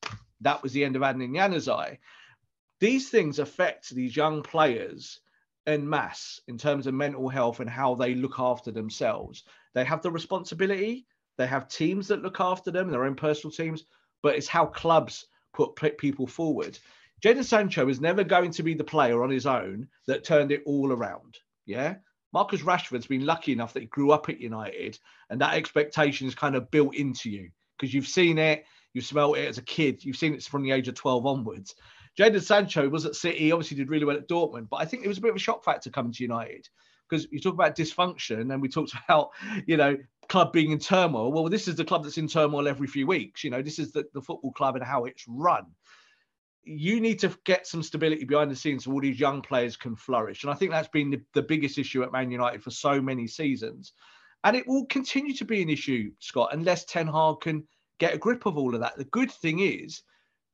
That 0.42 0.62
was 0.62 0.72
the 0.72 0.84
end 0.84 0.96
of 0.96 1.02
Adnan 1.02 1.34
Januzaj. 1.34 1.98
These 2.80 3.10
things 3.10 3.38
affect 3.38 3.90
these 3.90 4.16
young 4.16 4.42
players 4.42 5.20
en 5.66 5.88
masse 5.88 6.40
in 6.48 6.56
terms 6.56 6.86
of 6.86 6.94
mental 6.94 7.28
health 7.28 7.60
and 7.60 7.68
how 7.68 7.94
they 7.94 8.14
look 8.14 8.38
after 8.38 8.70
themselves. 8.70 9.44
They 9.74 9.84
have 9.84 10.02
the 10.02 10.10
responsibility. 10.10 11.06
They 11.36 11.46
have 11.46 11.68
teams 11.68 12.08
that 12.08 12.22
look 12.22 12.40
after 12.40 12.70
them, 12.70 12.90
their 12.90 13.04
own 13.04 13.14
personal 13.14 13.52
teams, 13.52 13.84
but 14.22 14.34
it's 14.34 14.48
how 14.48 14.66
clubs 14.66 15.26
put 15.52 15.98
people 15.98 16.26
forward. 16.26 16.78
Jadon 17.22 17.44
Sancho 17.44 17.88
is 17.88 18.00
never 18.00 18.24
going 18.24 18.50
to 18.52 18.62
be 18.62 18.74
the 18.74 18.84
player 18.84 19.22
on 19.22 19.30
his 19.30 19.46
own 19.46 19.88
that 20.06 20.24
turned 20.24 20.52
it 20.52 20.62
all 20.64 20.92
around. 20.92 21.38
Yeah. 21.66 21.96
Marcus 22.32 22.62
Rashford's 22.62 23.06
been 23.06 23.26
lucky 23.26 23.52
enough 23.52 23.72
that 23.72 23.80
he 23.80 23.86
grew 23.86 24.12
up 24.12 24.28
at 24.28 24.40
United 24.40 24.98
and 25.28 25.40
that 25.40 25.54
expectation 25.54 26.28
is 26.28 26.34
kind 26.34 26.54
of 26.54 26.70
built 26.70 26.94
into 26.94 27.30
you 27.30 27.50
because 27.78 27.92
you've 27.92 28.06
seen 28.06 28.38
it, 28.38 28.64
you've 28.94 29.04
smelled 29.04 29.36
it 29.36 29.48
as 29.48 29.58
a 29.58 29.62
kid, 29.62 30.04
you've 30.04 30.16
seen 30.16 30.34
it 30.34 30.42
from 30.44 30.62
the 30.62 30.70
age 30.70 30.88
of 30.88 30.94
12 30.94 31.26
onwards. 31.26 31.74
Jadon 32.18 32.42
Sancho 32.42 32.88
was 32.88 33.06
at 33.06 33.14
City, 33.14 33.52
obviously 33.52 33.76
did 33.76 33.90
really 33.90 34.04
well 34.04 34.16
at 34.16 34.28
Dortmund, 34.28 34.68
but 34.68 34.76
I 34.76 34.84
think 34.84 35.04
it 35.04 35.08
was 35.08 35.18
a 35.18 35.20
bit 35.20 35.30
of 35.30 35.36
a 35.36 35.40
shock 35.40 35.64
factor 35.64 35.90
coming 35.90 36.12
to 36.12 36.22
United 36.22 36.68
because 37.08 37.26
you 37.30 37.40
talk 37.40 37.54
about 37.54 37.76
dysfunction 37.76 38.52
and 38.52 38.62
we 38.62 38.68
talked 38.68 38.92
about, 39.08 39.30
you 39.66 39.76
know, 39.76 39.96
club 40.28 40.52
being 40.52 40.70
in 40.70 40.78
turmoil. 40.78 41.32
Well, 41.32 41.48
this 41.48 41.68
is 41.68 41.74
the 41.74 41.84
club 41.84 42.04
that's 42.04 42.18
in 42.18 42.28
turmoil 42.28 42.68
every 42.68 42.86
few 42.86 43.06
weeks. 43.06 43.42
You 43.42 43.50
know, 43.50 43.62
this 43.62 43.78
is 43.78 43.92
the, 43.92 44.04
the 44.14 44.22
football 44.22 44.52
club 44.52 44.76
and 44.76 44.84
how 44.84 45.04
it's 45.04 45.24
run. 45.26 45.66
You 46.72 47.00
need 47.00 47.18
to 47.20 47.36
get 47.44 47.66
some 47.66 47.82
stability 47.82 48.24
behind 48.24 48.50
the 48.50 48.56
scenes 48.56 48.84
so 48.84 48.92
all 48.92 49.00
these 49.00 49.18
young 49.18 49.42
players 49.42 49.76
can 49.76 49.96
flourish. 49.96 50.44
And 50.44 50.52
I 50.52 50.54
think 50.54 50.70
that's 50.70 50.88
been 50.88 51.10
the, 51.10 51.20
the 51.34 51.42
biggest 51.42 51.78
issue 51.78 52.02
at 52.02 52.12
Man 52.12 52.30
United 52.30 52.62
for 52.62 52.70
so 52.70 53.00
many 53.00 53.26
seasons. 53.26 53.92
And 54.44 54.56
it 54.56 54.66
will 54.66 54.86
continue 54.86 55.34
to 55.34 55.44
be 55.44 55.62
an 55.62 55.68
issue, 55.68 56.12
Scott, 56.20 56.50
unless 56.52 56.84
Ten 56.84 57.06
Hag 57.06 57.40
can 57.40 57.64
get 57.98 58.14
a 58.14 58.18
grip 58.18 58.46
of 58.46 58.56
all 58.56 58.74
of 58.74 58.80
that. 58.80 58.96
The 58.96 59.04
good 59.04 59.30
thing 59.30 59.58
is 59.60 60.02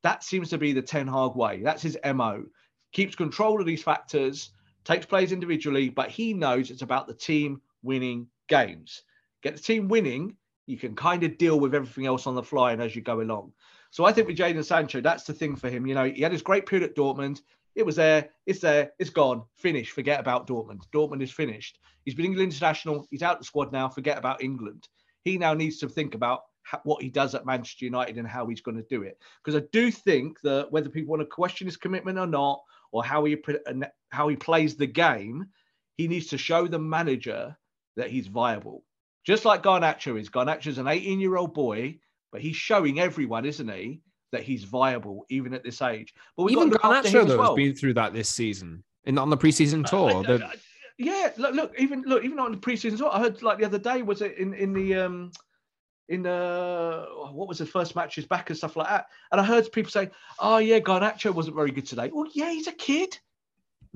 that 0.02 0.24
seems 0.24 0.48
to 0.50 0.58
be 0.58 0.72
the 0.72 0.82
Ten 0.82 1.06
Hag 1.06 1.34
way. 1.34 1.60
That's 1.62 1.82
his 1.82 1.98
MO. 2.14 2.44
Keeps 2.92 3.14
control 3.14 3.60
of 3.60 3.66
these 3.66 3.82
factors, 3.82 4.50
takes 4.84 5.04
players 5.04 5.32
individually, 5.32 5.90
but 5.90 6.10
he 6.10 6.32
knows 6.32 6.70
it's 6.70 6.82
about 6.82 7.06
the 7.06 7.14
team 7.14 7.60
winning 7.82 8.26
games. 8.48 9.02
Get 9.42 9.56
the 9.56 9.62
team 9.62 9.88
winning, 9.88 10.36
you 10.66 10.76
can 10.76 10.96
kind 10.96 11.22
of 11.22 11.38
deal 11.38 11.60
with 11.60 11.74
everything 11.74 12.06
else 12.06 12.26
on 12.26 12.34
the 12.34 12.42
fly 12.42 12.72
and 12.72 12.82
as 12.82 12.94
you 12.96 13.02
go 13.02 13.20
along. 13.20 13.52
So 13.96 14.04
I 14.04 14.12
think 14.12 14.26
with 14.26 14.36
Jadon 14.36 14.62
Sancho, 14.62 15.00
that's 15.00 15.24
the 15.24 15.32
thing 15.32 15.56
for 15.56 15.70
him. 15.70 15.86
You 15.86 15.94
know, 15.94 16.04
he 16.04 16.20
had 16.20 16.30
his 16.30 16.42
great 16.42 16.66
period 16.66 16.86
at 16.86 16.94
Dortmund. 16.94 17.40
It 17.74 17.86
was 17.86 17.96
there, 17.96 18.28
it's 18.44 18.60
there, 18.60 18.92
it's 18.98 19.08
gone, 19.08 19.44
finished. 19.56 19.92
Forget 19.92 20.20
about 20.20 20.46
Dortmund. 20.46 20.82
Dortmund 20.92 21.22
is 21.22 21.32
finished. 21.32 21.78
He's 22.04 22.14
been 22.14 22.26
England 22.26 22.52
international. 22.52 23.06
He's 23.10 23.22
out 23.22 23.36
of 23.36 23.38
the 23.38 23.46
squad 23.46 23.72
now. 23.72 23.88
Forget 23.88 24.18
about 24.18 24.42
England. 24.42 24.86
He 25.24 25.38
now 25.38 25.54
needs 25.54 25.78
to 25.78 25.88
think 25.88 26.14
about 26.14 26.42
what 26.84 27.02
he 27.02 27.08
does 27.08 27.34
at 27.34 27.46
Manchester 27.46 27.86
United 27.86 28.18
and 28.18 28.28
how 28.28 28.46
he's 28.46 28.60
going 28.60 28.76
to 28.76 28.82
do 28.82 29.00
it. 29.00 29.16
Because 29.42 29.58
I 29.58 29.64
do 29.72 29.90
think 29.90 30.42
that 30.42 30.70
whether 30.70 30.90
people 30.90 31.12
want 31.12 31.22
to 31.22 31.26
question 31.26 31.66
his 31.66 31.78
commitment 31.78 32.18
or 32.18 32.26
not, 32.26 32.60
or 32.92 33.02
how 33.02 33.24
he 33.24 33.38
how 34.10 34.28
he 34.28 34.36
plays 34.36 34.76
the 34.76 34.86
game, 34.86 35.46
he 35.96 36.06
needs 36.06 36.26
to 36.26 36.36
show 36.36 36.66
the 36.66 36.78
manager 36.78 37.56
that 37.96 38.10
he's 38.10 38.26
viable. 38.26 38.84
Just 39.24 39.46
like 39.46 39.62
Garnacho 39.62 40.20
is. 40.20 40.28
Garnacho 40.28 40.66
is 40.66 40.76
an 40.76 40.86
18 40.86 41.18
year 41.18 41.38
old 41.38 41.54
boy, 41.54 41.98
but 42.32 42.40
he's 42.40 42.56
showing 42.56 43.00
everyone, 43.00 43.44
isn't 43.44 43.68
he, 43.68 44.00
that 44.32 44.42
he's 44.42 44.64
viable 44.64 45.24
even 45.28 45.54
at 45.54 45.64
this 45.64 45.82
age. 45.82 46.12
But 46.36 46.50
even 46.50 46.70
Garnacho 46.70 47.26
though 47.26 47.38
well. 47.38 47.56
has 47.56 47.56
been 47.56 47.74
through 47.74 47.94
that 47.94 48.12
this 48.12 48.28
season 48.28 48.84
in 49.04 49.18
on 49.18 49.30
the 49.30 49.36
preseason 49.36 49.84
uh, 49.84 49.88
tour. 49.88 50.26
Uh, 50.26 50.44
uh, 50.44 50.50
yeah, 50.98 51.30
look, 51.36 51.54
look, 51.54 51.74
even 51.78 52.02
look, 52.02 52.24
even 52.24 52.38
on 52.38 52.52
the 52.52 52.58
preseason 52.58 52.98
tour, 52.98 53.10
I 53.12 53.20
heard 53.20 53.42
like 53.42 53.58
the 53.58 53.64
other 53.64 53.78
day 53.78 54.02
was 54.02 54.22
it 54.22 54.36
in 54.38 54.54
in 54.54 54.72
the 54.72 54.94
um 54.94 55.32
in 56.08 56.26
uh 56.26 57.04
what 57.32 57.48
was 57.48 57.58
the 57.58 57.66
first 57.66 57.96
matches 57.96 58.26
back 58.26 58.50
and 58.50 58.56
stuff 58.56 58.76
like 58.76 58.88
that. 58.88 59.06
And 59.32 59.40
I 59.40 59.44
heard 59.44 59.70
people 59.72 59.90
say, 59.90 60.10
"Oh 60.38 60.58
yeah, 60.58 60.78
Garnacho 60.78 61.32
wasn't 61.32 61.56
very 61.56 61.70
good 61.70 61.86
today." 61.86 62.10
Well, 62.12 62.28
yeah, 62.32 62.50
he's 62.50 62.66
a 62.66 62.72
kid. 62.72 63.18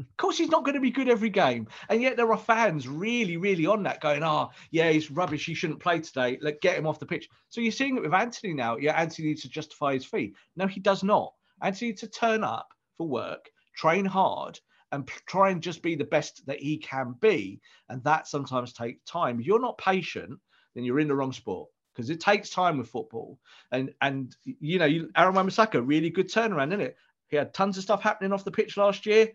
Of 0.01 0.17
course, 0.17 0.39
he's 0.39 0.51
not 0.51 0.65
going 0.65 0.75
to 0.75 0.81
be 0.81 0.91
good 0.91 1.09
every 1.09 1.31
game, 1.31 1.69
and 1.89 2.01
yet 2.01 2.17
there 2.17 2.31
are 2.31 2.39
fans 2.39 2.89
really, 2.89 3.37
really 3.37 3.67
on 3.67 3.83
that, 3.85 4.01
going, 4.01 4.23
"Oh, 4.23 4.51
yeah, 4.71 4.91
he's 4.91 5.11
rubbish. 5.11 5.47
He 5.47 5.55
shouldn't 5.55 5.81
play 5.81 6.01
today. 6.01 6.39
Let 6.41 6.61
get 6.61 6.79
him 6.79 6.87
off 6.87 6.99
the 6.99 7.07
pitch." 7.07 7.29
So 7.49 7.61
you're 7.61 7.73
seeing 7.73 7.97
it 7.97 8.03
with 8.03 8.15
Antony 8.15 8.55
now. 8.55 8.77
Yeah, 8.77 9.01
Antony 9.01 9.29
needs 9.29 9.43
to 9.43 9.49
justify 9.49 9.95
his 9.95 10.05
fee. 10.05 10.35
No, 10.57 10.67
he 10.67 10.81
does 10.81 11.03
not. 11.03 11.33
Antony 11.63 11.91
needs 11.91 12.01
to 12.01 12.09
turn 12.09 12.45
up 12.45 12.69
for 12.97 13.07
work, 13.07 13.51
train 13.77 14.05
hard, 14.05 14.59
and 14.93 15.07
try 15.27 15.51
and 15.51 15.63
just 15.63 15.83
be 15.83 15.95
the 15.95 16.05
best 16.05 16.45
that 16.47 16.61
he 16.61 16.79
can 16.79 17.15
be. 17.21 17.61
And 17.89 18.03
that 18.05 18.29
sometimes 18.29 18.73
takes 18.73 19.03
time. 19.05 19.41
If 19.41 19.47
you're 19.47 19.61
not 19.61 19.79
patient, 19.79 20.39
then 20.75 20.85
you're 20.85 21.01
in 21.01 21.09
the 21.09 21.15
wrong 21.15 21.33
sport 21.33 21.69
because 21.95 22.11
it 22.11 22.21
takes 22.21 22.51
time 22.51 22.79
with 22.79 22.89
football. 22.89 23.39
And 23.73 23.93
and 24.01 24.35
you 24.45 24.79
know, 24.79 24.87
you, 24.87 25.11
Aaron 25.17 25.35
Wan-Bissaka, 25.35 25.83
really 25.85 26.11
good 26.11 26.29
turnaround, 26.29 26.69
isn't 26.69 26.81
it? 26.81 26.97
He 27.29 27.37
had 27.37 27.55
tons 27.55 27.77
of 27.77 27.85
stuff 27.85 28.03
happening 28.03 28.33
off 28.33 28.45
the 28.45 28.51
pitch 28.51 28.77
last 28.77 29.07
year, 29.07 29.29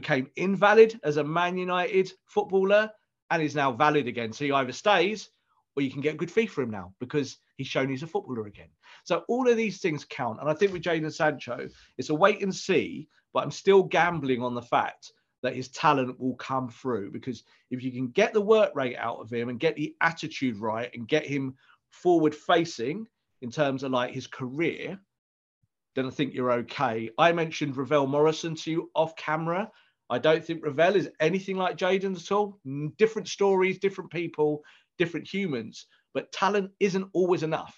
became 0.00 0.30
invalid 0.36 0.98
as 1.02 1.16
a 1.16 1.24
Man 1.24 1.56
United 1.56 2.12
footballer, 2.26 2.90
and 3.30 3.42
is 3.42 3.54
now 3.54 3.72
valid 3.72 4.06
again. 4.06 4.32
So 4.32 4.44
he 4.44 4.52
either 4.52 4.72
stays 4.72 5.30
or 5.76 5.82
you 5.82 5.90
can 5.90 6.00
get 6.00 6.14
a 6.14 6.16
good 6.16 6.30
fee 6.30 6.46
for 6.46 6.62
him 6.62 6.70
now 6.70 6.92
because 6.98 7.38
he's 7.56 7.66
shown 7.66 7.88
he's 7.88 8.02
a 8.02 8.06
footballer 8.06 8.46
again. 8.46 8.68
So 9.04 9.24
all 9.28 9.48
of 9.48 9.56
these 9.56 9.80
things 9.80 10.04
count. 10.08 10.40
And 10.40 10.50
I 10.50 10.54
think 10.54 10.72
with 10.72 10.82
Jadon 10.82 11.12
Sancho, 11.12 11.68
it's 11.98 12.10
a 12.10 12.14
wait 12.14 12.42
and 12.42 12.54
see, 12.54 13.08
but 13.32 13.44
I'm 13.44 13.50
still 13.50 13.82
gambling 13.82 14.42
on 14.42 14.54
the 14.54 14.62
fact 14.62 15.12
that 15.42 15.54
his 15.54 15.68
talent 15.68 16.18
will 16.18 16.34
come 16.34 16.68
through 16.68 17.12
because 17.12 17.44
if 17.70 17.82
you 17.82 17.92
can 17.92 18.08
get 18.08 18.32
the 18.32 18.40
work 18.40 18.72
rate 18.74 18.96
out 18.96 19.20
of 19.20 19.32
him 19.32 19.50
and 19.50 19.60
get 19.60 19.76
the 19.76 19.94
attitude 20.00 20.56
right 20.56 20.90
and 20.94 21.06
get 21.06 21.24
him 21.24 21.54
forward 21.90 22.34
facing 22.34 23.06
in 23.42 23.50
terms 23.50 23.82
of 23.82 23.92
like 23.92 24.12
his 24.12 24.26
career, 24.26 24.98
then 25.94 26.06
I 26.06 26.10
think 26.10 26.34
you're 26.34 26.52
okay. 26.52 27.10
I 27.18 27.32
mentioned 27.32 27.76
Ravel 27.76 28.06
Morrison 28.06 28.54
to 28.56 28.70
you 28.70 28.90
off 28.94 29.14
camera. 29.16 29.70
I 30.10 30.18
don't 30.18 30.44
think 30.44 30.64
Ravel 30.64 30.96
is 30.96 31.10
anything 31.20 31.56
like 31.56 31.76
Jadon 31.76 32.16
at 32.16 32.32
all. 32.32 32.58
Different 32.96 33.28
stories, 33.28 33.78
different 33.78 34.10
people, 34.10 34.62
different 34.98 35.32
humans, 35.32 35.86
but 36.14 36.32
talent 36.32 36.70
isn't 36.80 37.08
always 37.12 37.42
enough. 37.42 37.76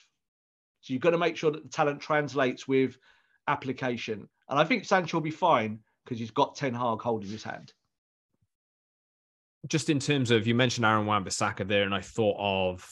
So 0.80 0.92
you've 0.92 1.02
got 1.02 1.10
to 1.10 1.18
make 1.18 1.36
sure 1.36 1.50
that 1.50 1.62
the 1.62 1.68
talent 1.68 2.00
translates 2.00 2.66
with 2.66 2.96
application. 3.48 4.28
And 4.48 4.58
I 4.58 4.64
think 4.64 4.84
Sancho 4.84 5.16
will 5.16 5.22
be 5.22 5.30
fine 5.30 5.80
because 6.04 6.18
he's 6.18 6.30
got 6.30 6.56
Ten 6.56 6.74
Hag 6.74 7.02
holding 7.02 7.30
his 7.30 7.44
hand. 7.44 7.72
Just 9.68 9.90
in 9.90 9.98
terms 9.98 10.30
of, 10.30 10.46
you 10.46 10.54
mentioned 10.54 10.86
Aaron 10.86 11.04
Wan-Bissaka 11.04 11.68
there, 11.68 11.82
and 11.82 11.94
I 11.94 12.00
thought 12.00 12.36
of 12.38 12.88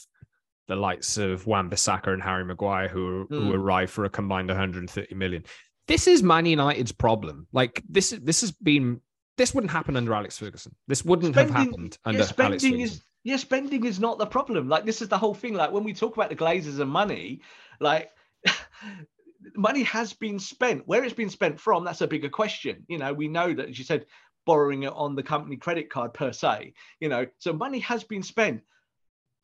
the 0.67 0.75
likes 0.75 1.17
of 1.17 1.47
Wan-Bissaka 1.47 2.07
and 2.13 2.21
Harry 2.21 2.45
Maguire, 2.45 2.87
who, 2.87 3.25
mm. 3.25 3.29
who 3.29 3.51
hmm. 3.51 3.59
arrived 3.59 3.91
for 3.91 4.05
a 4.05 4.09
combined 4.09 4.49
130 4.49 5.15
million. 5.15 5.43
This 5.87 6.05
is 6.05 6.21
Man 6.21 6.45
United's 6.45 6.91
problem. 6.91 7.47
Like 7.51 7.81
this, 7.89 8.11
this 8.21 8.41
has 8.41 8.51
been. 8.51 9.01
This 9.39 9.53
wouldn't 9.53 9.71
happen 9.71 9.95
under 9.95 10.13
Alex 10.13 10.37
Ferguson. 10.37 10.75
This 10.87 11.03
wouldn't 11.03 11.33
spending, 11.33 11.55
have 11.55 11.65
happened 11.65 11.97
under 12.05 12.19
yeah, 12.19 12.25
Alex 12.25 12.61
Ferguson. 12.61 12.79
Is, 12.81 13.01
yeah, 13.23 13.37
spending 13.37 13.85
is 13.85 13.99
not 13.99 14.17
the 14.19 14.25
problem. 14.25 14.67
Like 14.67 14.85
this 14.85 15.01
is 15.01 15.07
the 15.07 15.17
whole 15.17 15.33
thing. 15.33 15.53
Like 15.53 15.71
when 15.71 15.83
we 15.83 15.93
talk 15.93 16.15
about 16.15 16.29
the 16.29 16.35
Glazers 16.35 16.79
and 16.79 16.91
money, 16.91 17.41
like 17.79 18.11
money 19.55 19.83
has 19.83 20.13
been 20.13 20.39
spent. 20.39 20.87
Where 20.87 21.03
it's 21.03 21.13
been 21.13 21.29
spent 21.29 21.59
from, 21.59 21.85
that's 21.85 22.01
a 22.01 22.07
bigger 22.07 22.29
question. 22.29 22.83
You 22.89 22.97
know, 22.97 23.13
we 23.13 23.29
know 23.29 23.53
that, 23.53 23.69
as 23.69 23.79
you 23.79 23.85
said, 23.85 24.05
borrowing 24.45 24.83
it 24.83 24.93
on 24.93 25.15
the 25.15 25.23
company 25.23 25.55
credit 25.55 25.89
card 25.89 26.13
per 26.13 26.33
se. 26.33 26.73
You 26.99 27.09
know, 27.09 27.25
so 27.37 27.53
money 27.53 27.79
has 27.79 28.03
been 28.03 28.23
spent 28.23 28.61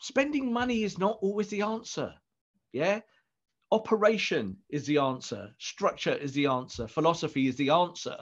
spending 0.02 0.52
money 0.52 0.84
is 0.84 0.98
not 0.98 1.20
always 1.22 1.48
the 1.48 1.62
answer. 1.62 2.14
Yeah. 2.74 3.00
Operation 3.72 4.58
is 4.70 4.86
the 4.86 4.98
answer. 4.98 5.50
Structure 5.58 6.14
is 6.14 6.34
the 6.34 6.48
answer. 6.48 6.88
Philosophy 6.88 7.48
is 7.48 7.56
the 7.56 7.70
answer. 7.70 8.18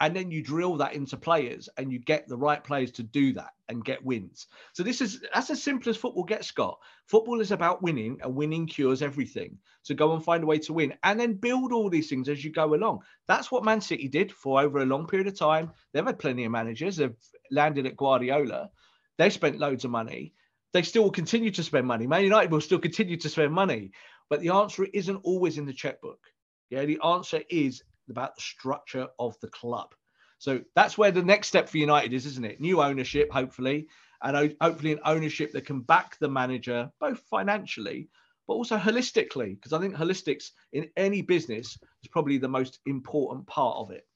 And 0.00 0.14
then 0.14 0.30
you 0.30 0.42
drill 0.42 0.76
that 0.76 0.92
into 0.92 1.16
players 1.16 1.70
and 1.78 1.90
you 1.90 1.98
get 1.98 2.28
the 2.28 2.36
right 2.36 2.62
players 2.62 2.92
to 2.92 3.02
do 3.02 3.32
that 3.32 3.50
and 3.68 3.84
get 3.84 4.04
wins. 4.04 4.46
So 4.74 4.82
this 4.82 5.00
is 5.00 5.24
that's 5.32 5.48
as 5.48 5.62
simple 5.62 5.88
as 5.88 5.96
football 5.96 6.24
gets, 6.24 6.48
Scott. 6.48 6.78
Football 7.06 7.40
is 7.40 7.50
about 7.50 7.82
winning 7.82 8.18
and 8.22 8.34
winning 8.34 8.66
cures 8.66 9.00
everything. 9.00 9.56
So 9.82 9.94
go 9.94 10.12
and 10.12 10.22
find 10.22 10.42
a 10.42 10.46
way 10.46 10.58
to 10.58 10.74
win 10.74 10.92
and 11.02 11.18
then 11.18 11.34
build 11.34 11.72
all 11.72 11.88
these 11.88 12.10
things 12.10 12.28
as 12.28 12.44
you 12.44 12.52
go 12.52 12.74
along. 12.74 13.00
That's 13.26 13.50
what 13.50 13.64
Man 13.64 13.80
City 13.80 14.08
did 14.08 14.32
for 14.32 14.60
over 14.60 14.78
a 14.80 14.86
long 14.86 15.06
period 15.06 15.28
of 15.28 15.38
time. 15.38 15.72
They've 15.92 16.04
had 16.04 16.18
plenty 16.18 16.44
of 16.44 16.52
managers. 16.52 16.96
They've 16.96 17.16
landed 17.50 17.86
at 17.86 17.96
Guardiola. 17.96 18.70
They 19.16 19.30
spent 19.30 19.58
loads 19.58 19.86
of 19.86 19.90
money 19.90 20.34
they 20.76 20.82
still 20.82 21.04
will 21.04 21.10
continue 21.10 21.50
to 21.50 21.62
spend 21.62 21.86
money. 21.86 22.06
Man 22.06 22.22
United 22.22 22.50
will 22.50 22.60
still 22.60 22.78
continue 22.78 23.16
to 23.16 23.30
spend 23.30 23.50
money. 23.50 23.92
But 24.28 24.40
the 24.40 24.50
answer 24.50 24.86
isn't 24.92 25.20
always 25.24 25.56
in 25.56 25.64
the 25.64 25.72
checkbook. 25.72 26.20
Yeah, 26.68 26.84
the 26.84 27.00
answer 27.02 27.40
is 27.48 27.82
about 28.10 28.36
the 28.36 28.42
structure 28.42 29.08
of 29.18 29.38
the 29.40 29.48
club. 29.48 29.94
So 30.38 30.60
that's 30.74 30.98
where 30.98 31.10
the 31.10 31.22
next 31.22 31.48
step 31.48 31.68
for 31.68 31.78
United 31.78 32.12
is, 32.12 32.26
isn't 32.26 32.44
it? 32.44 32.60
New 32.60 32.82
ownership, 32.82 33.32
hopefully, 33.32 33.88
and 34.22 34.54
hopefully 34.60 34.92
an 34.92 35.00
ownership 35.04 35.52
that 35.52 35.66
can 35.66 35.80
back 35.80 36.18
the 36.18 36.28
manager 36.28 36.90
both 37.00 37.20
financially 37.30 38.08
but 38.46 38.54
also 38.54 38.76
holistically, 38.76 39.56
because 39.56 39.72
I 39.72 39.80
think 39.80 39.94
holistics 39.94 40.50
in 40.72 40.88
any 40.96 41.22
business 41.22 41.78
is 42.02 42.08
probably 42.10 42.38
the 42.38 42.48
most 42.48 42.78
important 42.86 43.46
part 43.46 43.76
of 43.76 43.90
it. 43.90 44.06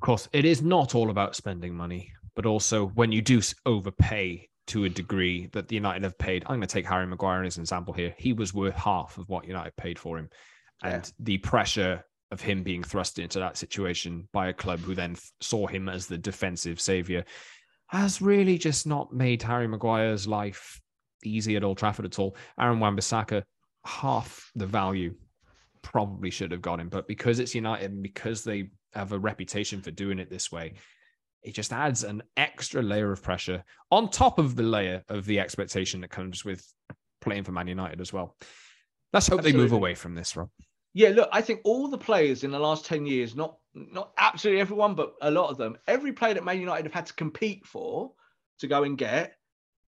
Of 0.00 0.06
course, 0.06 0.28
it 0.32 0.44
is 0.44 0.62
not 0.62 0.94
all 0.94 1.10
about 1.10 1.36
spending 1.36 1.74
money, 1.74 2.12
but 2.34 2.46
also 2.46 2.86
when 2.88 3.12
you 3.12 3.22
do 3.22 3.40
overpay 3.66 4.48
to 4.68 4.84
a 4.84 4.88
degree 4.88 5.48
that 5.52 5.68
the 5.68 5.74
United 5.74 6.04
have 6.04 6.18
paid. 6.18 6.44
I'm 6.44 6.56
going 6.56 6.60
to 6.62 6.66
take 6.66 6.86
Harry 6.86 7.06
Maguire 7.06 7.42
as 7.42 7.56
an 7.56 7.62
example 7.62 7.92
here. 7.92 8.14
He 8.16 8.32
was 8.32 8.54
worth 8.54 8.74
half 8.74 9.18
of 9.18 9.28
what 9.28 9.46
United 9.46 9.76
paid 9.76 9.98
for 9.98 10.18
him. 10.18 10.30
And 10.84 11.04
yeah. 11.04 11.10
the 11.18 11.38
pressure 11.38 12.04
of 12.32 12.40
him 12.40 12.62
being 12.62 12.82
thrust 12.82 13.18
into 13.18 13.38
that 13.38 13.56
situation 13.56 14.28
by 14.32 14.48
a 14.48 14.52
club 14.52 14.80
who 14.80 14.94
then 14.94 15.14
saw 15.40 15.66
him 15.66 15.88
as 15.88 16.06
the 16.06 16.18
defensive 16.18 16.80
savior 16.80 17.24
has 17.88 18.22
really 18.22 18.56
just 18.56 18.86
not 18.86 19.12
made 19.12 19.42
Harry 19.42 19.68
Maguire's 19.68 20.26
life 20.26 20.80
easy 21.24 21.56
at 21.56 21.62
Old 21.62 21.76
Trafford 21.76 22.06
at 22.06 22.18
all. 22.18 22.34
Aaron 22.58 22.80
Wan-Bissaka, 22.80 23.42
half 23.84 24.50
the 24.54 24.66
value 24.66 25.14
probably 25.82 26.30
should 26.30 26.52
have 26.52 26.62
got 26.62 26.80
him, 26.80 26.88
but 26.88 27.06
because 27.06 27.38
it's 27.38 27.54
United 27.54 27.90
and 27.90 28.02
because 28.02 28.42
they 28.42 28.70
have 28.94 29.12
a 29.12 29.18
reputation 29.18 29.82
for 29.82 29.90
doing 29.90 30.18
it 30.18 30.30
this 30.30 30.50
way, 30.50 30.72
it 31.42 31.54
just 31.54 31.72
adds 31.72 32.02
an 32.02 32.22
extra 32.36 32.82
layer 32.82 33.12
of 33.12 33.22
pressure 33.22 33.62
on 33.90 34.08
top 34.08 34.38
of 34.38 34.56
the 34.56 34.62
layer 34.62 35.02
of 35.10 35.26
the 35.26 35.38
expectation 35.38 36.00
that 36.00 36.10
comes 36.10 36.44
with 36.44 36.66
playing 37.20 37.44
for 37.44 37.52
Man 37.52 37.68
United 37.68 38.00
as 38.00 38.12
well. 38.12 38.36
Let's 39.12 39.26
hope 39.26 39.40
Absolutely. 39.40 39.52
they 39.52 39.64
move 39.64 39.72
away 39.72 39.94
from 39.94 40.14
this, 40.14 40.34
Rob. 40.34 40.48
Yeah, 40.94 41.10
look, 41.10 41.28
I 41.32 41.40
think 41.40 41.60
all 41.64 41.88
the 41.88 41.98
players 41.98 42.44
in 42.44 42.50
the 42.50 42.58
last 42.58 42.84
10 42.84 43.06
years, 43.06 43.34
not 43.34 43.56
not 43.74 44.12
absolutely 44.18 44.60
everyone, 44.60 44.94
but 44.94 45.14
a 45.22 45.30
lot 45.30 45.50
of 45.50 45.56
them, 45.56 45.78
every 45.86 46.12
player 46.12 46.34
that 46.34 46.44
Man 46.44 46.60
United 46.60 46.84
have 46.84 46.92
had 46.92 47.06
to 47.06 47.14
compete 47.14 47.66
for 47.66 48.12
to 48.58 48.66
go 48.66 48.82
and 48.82 48.98
get 48.98 49.36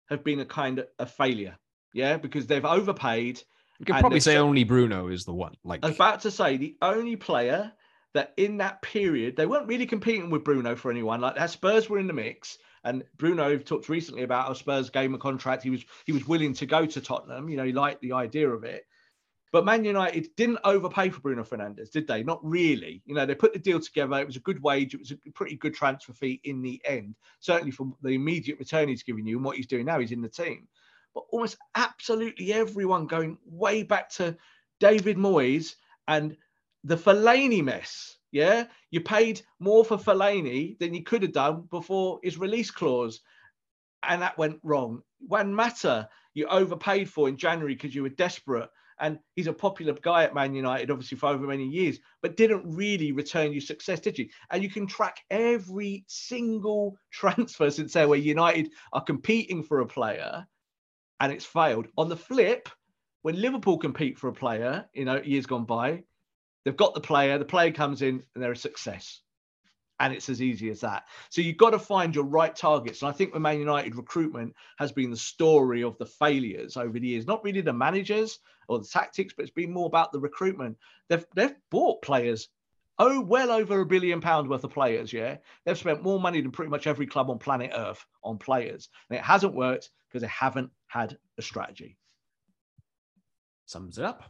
have 0.09 0.23
been 0.23 0.39
a 0.39 0.45
kind 0.45 0.79
of 0.79 0.87
a 0.99 1.05
failure. 1.05 1.57
Yeah, 1.93 2.17
because 2.17 2.47
they've 2.47 2.65
overpaid. 2.65 3.41
You 3.79 3.85
could 3.85 3.95
probably 3.97 4.19
say 4.19 4.37
only 4.37 4.63
Bruno 4.63 5.07
is 5.07 5.25
the 5.25 5.33
one. 5.33 5.55
Like 5.63 5.83
I 5.83 5.87
was 5.87 5.95
about 5.95 6.21
to 6.21 6.31
say, 6.31 6.57
the 6.57 6.77
only 6.81 7.15
player 7.15 7.73
that 8.13 8.33
in 8.37 8.57
that 8.57 8.81
period 8.81 9.35
they 9.35 9.45
weren't 9.45 9.67
really 9.67 9.85
competing 9.85 10.29
with 10.29 10.43
Bruno 10.43 10.75
for 10.75 10.89
anyone. 10.89 11.19
Like 11.19 11.35
that 11.35 11.51
Spurs 11.51 11.89
were 11.89 11.99
in 11.99 12.07
the 12.07 12.13
mix, 12.13 12.57
and 12.83 13.03
Bruno 13.17 13.57
talked 13.57 13.89
recently 13.89 14.23
about 14.23 14.47
how 14.47 14.53
Spurs 14.53 14.89
gave 14.89 15.05
him 15.05 15.15
a 15.15 15.19
contract. 15.19 15.63
He 15.63 15.69
was 15.69 15.83
he 16.05 16.13
was 16.13 16.27
willing 16.27 16.53
to 16.53 16.65
go 16.65 16.85
to 16.85 17.01
Tottenham. 17.01 17.49
You 17.49 17.57
know, 17.57 17.65
he 17.65 17.73
liked 17.73 18.01
the 18.01 18.13
idea 18.13 18.49
of 18.49 18.63
it. 18.63 18.85
But 19.55 19.63
Man 19.63 19.85
United 19.85 20.35
didn't 20.35 20.59
overpay 20.65 21.11
for 21.11 21.21
Bruno 21.21 21.45
Fernandes, 21.45 21.89
did 21.89 22.07
they? 22.07 22.23
Not 22.23 22.43
really. 22.43 23.01
You 23.05 23.15
know, 23.15 23.25
they 23.25 23.35
put 23.35 23.53
the 23.53 23.59
deal 23.59 23.79
together. 23.79 24.19
It 24.19 24.27
was 24.27 24.35
a 24.35 24.41
good 24.41 24.61
wage. 24.61 24.93
It 24.93 24.99
was 24.99 25.11
a 25.11 25.31
pretty 25.31 25.55
good 25.55 25.73
transfer 25.73 26.11
fee 26.11 26.41
in 26.43 26.61
the 26.61 26.81
end, 26.83 27.15
certainly 27.39 27.71
for 27.71 27.93
the 28.01 28.09
immediate 28.09 28.59
return 28.59 28.89
he's 28.89 29.03
giving 29.03 29.25
you 29.25 29.37
and 29.37 29.45
what 29.45 29.55
he's 29.55 29.65
doing 29.65 29.85
now. 29.85 29.97
He's 29.97 30.11
in 30.11 30.21
the 30.21 30.27
team. 30.27 30.67
But 31.13 31.23
almost 31.29 31.55
absolutely 31.73 32.51
everyone 32.51 33.07
going 33.07 33.37
way 33.45 33.83
back 33.83 34.09
to 34.15 34.35
David 34.81 35.15
Moyes 35.15 35.75
and 36.05 36.35
the 36.83 36.97
Fellaini 36.97 37.63
mess. 37.63 38.17
Yeah, 38.33 38.65
you 38.91 38.99
paid 38.99 39.41
more 39.61 39.85
for 39.85 39.95
Fellaini 39.95 40.77
than 40.79 40.93
you 40.93 41.03
could 41.03 41.21
have 41.21 41.31
done 41.31 41.61
before 41.71 42.19
his 42.21 42.37
release 42.37 42.71
clause, 42.71 43.21
and 44.03 44.21
that 44.21 44.37
went 44.37 44.59
wrong. 44.63 45.01
Juan 45.25 45.53
Mata, 45.53 46.09
you 46.33 46.45
overpaid 46.47 47.09
for 47.09 47.29
in 47.29 47.37
January 47.37 47.75
because 47.75 47.95
you 47.95 48.03
were 48.03 48.09
desperate 48.09 48.69
and 48.99 49.19
he's 49.35 49.47
a 49.47 49.53
popular 49.53 49.93
guy 49.93 50.23
at 50.23 50.33
Man 50.33 50.53
United, 50.53 50.91
obviously 50.91 51.17
for 51.17 51.27
over 51.27 51.47
many 51.47 51.67
years, 51.67 51.99
but 52.21 52.37
didn't 52.37 52.63
really 52.65 53.11
return 53.11 53.53
you 53.53 53.61
success, 53.61 53.99
did 53.99 54.17
you? 54.17 54.29
And 54.51 54.63
you 54.63 54.69
can 54.69 54.87
track 54.87 55.17
every 55.29 56.05
single 56.07 56.97
transfer 57.11 57.69
since 57.69 57.93
there 57.93 58.07
where 58.07 58.19
United 58.19 58.71
are 58.93 59.03
competing 59.03 59.63
for 59.63 59.81
a 59.81 59.87
player 59.87 60.45
and 61.19 61.31
it's 61.31 61.45
failed. 61.45 61.87
On 61.97 62.09
the 62.09 62.17
flip, 62.17 62.69
when 63.21 63.39
Liverpool 63.39 63.77
compete 63.77 64.17
for 64.17 64.27
a 64.27 64.33
player, 64.33 64.85
you 64.93 65.05
know, 65.05 65.21
years 65.21 65.45
gone 65.45 65.65
by, 65.65 66.03
they've 66.63 66.77
got 66.77 66.93
the 66.93 67.01
player, 67.01 67.37
the 67.37 67.45
player 67.45 67.71
comes 67.71 68.01
in 68.01 68.23
and 68.33 68.43
they're 68.43 68.51
a 68.51 68.57
success 68.57 69.21
and 69.99 70.13
it's 70.13 70.29
as 70.29 70.41
easy 70.41 70.69
as 70.69 70.81
that. 70.81 71.05
So 71.29 71.41
you've 71.41 71.57
got 71.57 71.71
to 71.71 71.79
find 71.79 72.13
your 72.13 72.25
right 72.25 72.55
targets. 72.55 73.01
And 73.01 73.09
I 73.09 73.11
think 73.11 73.33
the 73.33 73.39
Man 73.39 73.59
United 73.59 73.95
recruitment 73.95 74.53
has 74.77 74.91
been 74.91 75.09
the 75.09 75.17
story 75.17 75.83
of 75.83 75.97
the 75.97 76.05
failures 76.05 76.77
over 76.77 76.99
the 76.99 77.07
years, 77.07 77.27
not 77.27 77.43
really 77.43 77.61
the 77.61 77.73
managers 77.73 78.39
or 78.67 78.79
the 78.79 78.87
tactics, 78.87 79.33
but 79.35 79.43
it's 79.43 79.53
been 79.53 79.71
more 79.71 79.87
about 79.87 80.11
the 80.11 80.19
recruitment. 80.19 80.77
They've 81.09 81.25
they've 81.35 81.55
bought 81.71 82.01
players. 82.01 82.49
Oh, 82.97 83.19
well 83.19 83.51
over 83.51 83.81
a 83.81 83.85
billion 83.85 84.21
pounds 84.21 84.47
worth 84.47 84.63
of 84.63 84.71
players. 84.71 85.11
Yeah, 85.11 85.37
they've 85.65 85.77
spent 85.77 86.03
more 86.03 86.19
money 86.19 86.41
than 86.41 86.51
pretty 86.51 86.71
much 86.71 86.87
every 86.87 87.07
club 87.07 87.29
on 87.29 87.39
planet 87.39 87.71
Earth 87.75 88.05
on 88.23 88.37
players, 88.37 88.89
and 89.09 89.19
it 89.19 89.23
hasn't 89.23 89.53
worked 89.53 89.89
because 90.07 90.21
they 90.21 90.29
haven't 90.29 90.71
had 90.87 91.17
a 91.37 91.41
strategy. 91.41 91.97
Sums 93.65 93.97
it 93.97 94.05
up. 94.05 94.23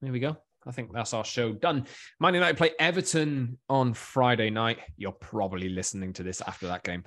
There 0.00 0.12
we 0.12 0.18
go. 0.18 0.36
I 0.66 0.72
think 0.72 0.92
that's 0.92 1.14
our 1.14 1.24
show 1.24 1.52
done. 1.52 1.86
Man 2.18 2.34
United 2.34 2.56
play 2.56 2.72
Everton 2.78 3.58
on 3.68 3.94
Friday 3.94 4.50
night. 4.50 4.78
You're 4.96 5.12
probably 5.12 5.68
listening 5.68 6.12
to 6.14 6.22
this 6.22 6.42
after 6.42 6.66
that 6.66 6.84
game. 6.84 7.04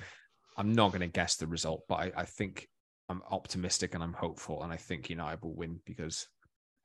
I'm 0.58 0.74
not 0.74 0.90
going 0.90 1.02
to 1.02 1.08
guess 1.08 1.36
the 1.36 1.48
result, 1.48 1.84
but 1.88 1.96
I, 1.96 2.12
I, 2.18 2.26
think 2.26 2.68
I'm 3.10 3.22
optimistic 3.30 3.96
and 3.96 4.04
I'm 4.04 4.14
hopeful. 4.14 4.64
And 4.64 4.72
I 4.72 4.78
think 4.78 5.10
United 5.10 5.42
will 5.42 5.56
win 5.56 5.80
because 5.86 6.28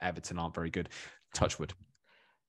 Everton 0.00 0.38
aren't 0.38 0.54
very 0.54 0.70
good. 0.70 0.88
Touchwood. 1.34 1.72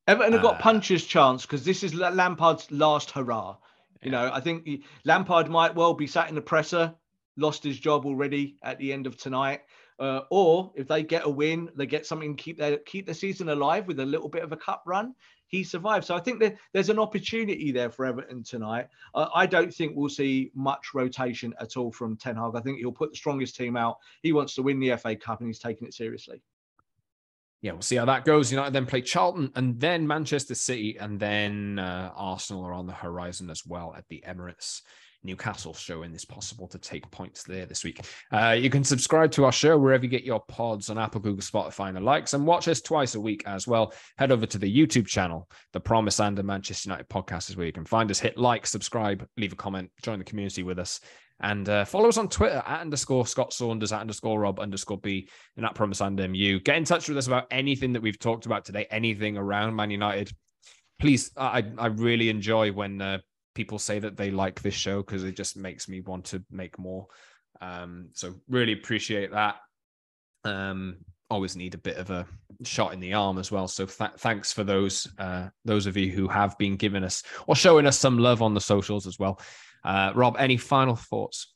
Everton 0.08 0.34
have 0.34 0.42
got 0.42 0.56
uh, 0.56 0.60
puncher's 0.60 1.06
chance 1.06 1.44
because 1.44 1.64
this 1.64 1.84
is 1.84 1.94
Lampard's 1.94 2.72
last 2.72 3.12
hurrah. 3.12 3.58
You 4.02 4.12
know, 4.12 4.32
I 4.34 4.40
think 4.40 4.68
Lampard 5.04 5.50
might 5.50 5.76
well 5.76 5.94
be 5.94 6.08
sat 6.08 6.30
in 6.30 6.36
the 6.36 6.42
presser, 6.42 6.96
lost 7.36 7.64
his 7.64 7.80
job 7.80 8.06
already 8.06 8.58
at 8.64 8.80
the 8.80 8.94
end 8.94 9.08
of 9.08 9.18
tonight. 9.18 9.62
Uh, 10.00 10.22
or 10.30 10.72
if 10.76 10.88
they 10.88 11.04
get 11.04 11.26
a 11.26 11.30
win, 11.30 11.70
they 11.76 11.86
get 11.86 12.06
something 12.06 12.36
keep 12.36 12.58
their 12.58 12.78
keep 12.78 13.06
the 13.06 13.14
season 13.14 13.50
alive 13.50 13.86
with 13.86 14.00
a 14.00 14.06
little 14.06 14.30
bit 14.30 14.44
of 14.44 14.52
a 14.52 14.58
cup 14.58 14.84
run. 14.86 15.14
He 15.48 15.64
survives, 15.64 16.08
so 16.08 16.16
I 16.16 16.20
think 16.20 16.40
that 16.42 16.56
there's 16.74 16.90
an 16.90 17.00
opportunity 17.00 17.72
there 17.72 17.90
for 17.90 18.06
Everton 18.06 18.44
tonight. 18.44 18.88
Uh, 19.16 19.28
I 19.34 19.48
don't 19.48 19.74
think 19.74 19.94
we'll 19.96 20.08
see 20.08 20.52
much 20.54 20.94
rotation 20.94 21.56
at 21.60 21.76
all 21.76 21.92
from 21.92 22.16
Ten 22.16 22.36
Hag. 22.36 22.52
I 22.56 22.62
think 22.62 22.78
he'll 22.78 22.92
put 22.92 23.10
the 23.12 23.18
strongest 23.18 23.56
team 23.56 23.76
out. 23.76 23.98
He 24.22 24.32
wants 24.32 24.54
to 24.56 24.62
win 24.62 24.80
the 24.80 24.96
FA 24.96 25.16
Cup, 25.16 25.40
and 25.40 25.50
he's 25.50 25.60
taking 25.60 25.88
it 25.88 25.94
seriously. 25.96 26.42
Yeah, 27.62 27.74
we'll 27.74 27.82
see 27.82 27.98
how 27.98 28.06
that 28.06 28.24
goes. 28.24 28.52
United 28.52 28.72
then 28.72 28.86
play 28.86 29.02
Charlton 29.02 29.52
and 29.56 29.80
then 29.80 30.08
Manchester 30.08 30.56
City, 30.56 30.98
and 30.98 31.20
then 31.20 31.80
uh, 31.80 32.12
Arsenal 32.16 32.64
are 32.64 32.74
on 32.74 32.88
the 32.88 32.94
horizon 32.94 33.50
as 33.50 33.66
well 33.66 33.94
at 33.98 34.08
the 34.08 34.24
Emirates. 34.26 34.82
Newcastle 35.24 35.74
showing 35.74 36.12
this 36.12 36.26
possible 36.26 36.68
to 36.68 36.78
take 36.78 37.10
points 37.12 37.44
there 37.44 37.66
this 37.66 37.84
week. 37.84 38.02
Uh, 38.32 38.56
you 38.58 38.70
can 38.70 38.84
subscribe 38.84 39.32
to 39.32 39.46
our 39.46 39.52
show 39.52 39.78
wherever 39.78 40.04
you 40.04 40.10
get 40.10 40.24
your 40.24 40.40
pods 40.48 40.90
on 40.90 40.98
Apple, 40.98 41.22
Google, 41.22 41.42
Spotify, 41.42 41.88
and 41.90 41.98
the 41.98 42.02
likes, 42.02 42.34
and 42.34 42.46
watch 42.46 42.68
us 42.68 42.82
twice 42.82 43.16
a 43.16 43.20
week 43.20 43.44
as 43.46 43.68
well. 43.68 43.94
Head 44.18 44.32
over 44.32 44.46
to 44.46 44.58
the 44.58 44.78
YouTube 44.78 45.08
channel, 45.08 45.50
the 45.74 45.80
Promised 45.80 46.20
Land 46.20 46.38
the 46.38 46.44
Manchester 46.44 46.90
United 46.90 47.10
podcast 47.10 47.50
is 47.50 47.58
where 47.58 47.66
you 47.66 47.74
can 47.74 47.86
find 47.86 48.10
us. 48.10 48.20
Hit 48.20 48.38
like, 48.38 48.66
subscribe, 48.66 49.28
leave 49.38 49.54
a 49.54 49.58
comment, 49.58 49.92
join 50.02 50.20
the 50.20 50.26
community 50.26 50.64
with 50.64 50.80
us. 50.80 51.00
And 51.42 51.68
uh, 51.70 51.86
follow 51.86 52.10
us 52.10 52.18
on 52.18 52.28
Twitter 52.28 52.62
at 52.66 52.82
underscore 52.82 53.26
Scott 53.26 53.54
Saunders, 53.54 53.94
at 53.94 54.02
underscore 54.02 54.42
Rob 54.42 54.60
underscore 54.60 54.98
B, 54.98 55.30
and 55.56 55.66
at 55.66 55.74
Promise 55.74 56.02
and 56.02 56.18
MU. 56.18 56.60
Get 56.60 56.76
in 56.76 56.84
touch 56.84 57.08
with 57.08 57.18
us 57.18 57.28
about 57.28 57.48
anything 57.50 57.94
that 57.94 58.02
we've 58.02 58.20
talked 58.20 58.46
about 58.46 58.66
today, 58.66 58.88
anything 58.92 59.38
around 59.38 59.76
Man 59.76 59.90
United. 59.90 60.32
Please, 61.00 61.32
I 61.38 61.64
I 61.78 61.88
really 61.88 62.28
enjoy 62.28 62.74
when 62.74 63.02
uh, 63.02 63.20
people 63.60 63.78
say 63.78 64.00
that 64.00 64.16
they 64.16 64.32
like 64.32 64.62
this 64.62 64.74
show 64.74 65.02
because 65.02 65.26
it 65.26 65.36
just 65.36 65.58
makes 65.58 65.90
me 65.90 66.00
want 66.00 66.24
to 66.24 66.42
make 66.50 66.80
more. 66.80 67.06
Um, 67.60 68.08
so 68.14 68.34
really 68.48 68.72
appreciate 68.72 69.34
that. 69.34 69.58
Um, 70.46 71.00
always 71.30 71.58
need 71.58 71.74
a 71.74 71.78
bit 71.78 71.98
of 71.98 72.10
a 72.10 72.26
shot 72.64 72.94
in 72.94 73.02
the 73.02 73.14
arm 73.14 73.38
as 73.38 73.52
well. 73.52 73.68
So 73.68 73.86
th- 73.86 74.12
thanks 74.20 74.54
for 74.54 74.64
those 74.64 75.10
uh, 75.18 75.50
those 75.66 75.88
of 75.88 75.98
you 75.98 76.10
who 76.10 76.30
have 76.30 76.58
been 76.58 76.78
giving 76.78 77.04
us 77.04 77.22
or 77.48 77.56
showing 77.58 77.86
us 77.86 78.00
some 78.00 78.18
love 78.18 78.42
on 78.42 78.54
the 78.54 78.62
socials 78.62 79.06
as 79.06 79.20
well. 79.20 79.42
Uh, 79.84 80.14
Rob, 80.16 80.38
any 80.40 80.56
final 80.56 80.96
thoughts? 80.96 81.54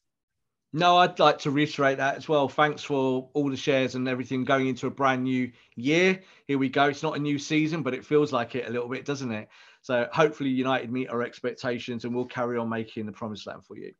No, 0.73 0.97
I'd 0.97 1.19
like 1.19 1.39
to 1.39 1.51
reiterate 1.51 1.99
that 1.99 2.17
as 2.17 2.27
well. 2.27 2.49
Thanks 2.49 2.83
for 2.83 3.29
all 3.33 3.49
the 3.49 3.55
shares 3.55 3.95
and 3.95 4.09
everything 4.09 4.43
going 4.43 4.67
into 4.67 4.87
a 4.87 4.91
brand 4.91 5.23
new 5.23 5.53
year. 5.77 6.19
Here 6.47 6.57
we 6.57 6.67
go. 6.67 6.89
It's 6.89 7.03
not 7.03 7.15
a 7.15 7.19
new 7.19 7.39
season, 7.39 7.81
but 7.81 7.93
it 7.93 8.03
feels 8.03 8.33
like 8.33 8.55
it 8.55 8.67
a 8.67 8.71
little 8.71 8.89
bit, 8.89 9.05
doesn't 9.05 9.31
it? 9.31 9.47
So 9.83 10.07
hopefully 10.11 10.49
United 10.49 10.91
meet 10.91 11.09
our 11.09 11.21
expectations 11.21 12.05
and 12.05 12.15
we'll 12.15 12.25
carry 12.25 12.57
on 12.57 12.69
making 12.69 13.05
the 13.05 13.11
promised 13.11 13.45
land 13.45 13.65
for 13.65 13.77
you. 13.77 13.91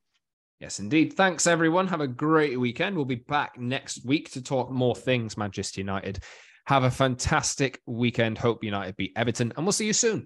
Yes, 0.60 0.80
indeed. 0.80 1.14
Thanks, 1.14 1.46
everyone. 1.46 1.88
Have 1.90 2.00
a 2.00 2.08
great 2.08 2.58
weekend. 2.58 2.96
We'll 2.96 3.04
be 3.04 3.16
back 3.16 3.60
next 3.60 4.06
week 4.06 4.32
to 4.32 4.42
talk 4.42 4.72
more 4.72 4.96
things 4.96 5.38
Manchester 5.38 5.82
United. 5.82 6.20
Have 6.68 6.86
a 6.86 6.92
fantastic 6.92 7.82
weekend. 7.86 8.38
Hope 8.38 8.64
United 8.64 8.96
beat 8.96 9.12
Everton, 9.18 9.52
and 9.58 9.66
we'll 9.66 9.74
see 9.74 9.86
you 9.86 9.94
soon. 9.94 10.26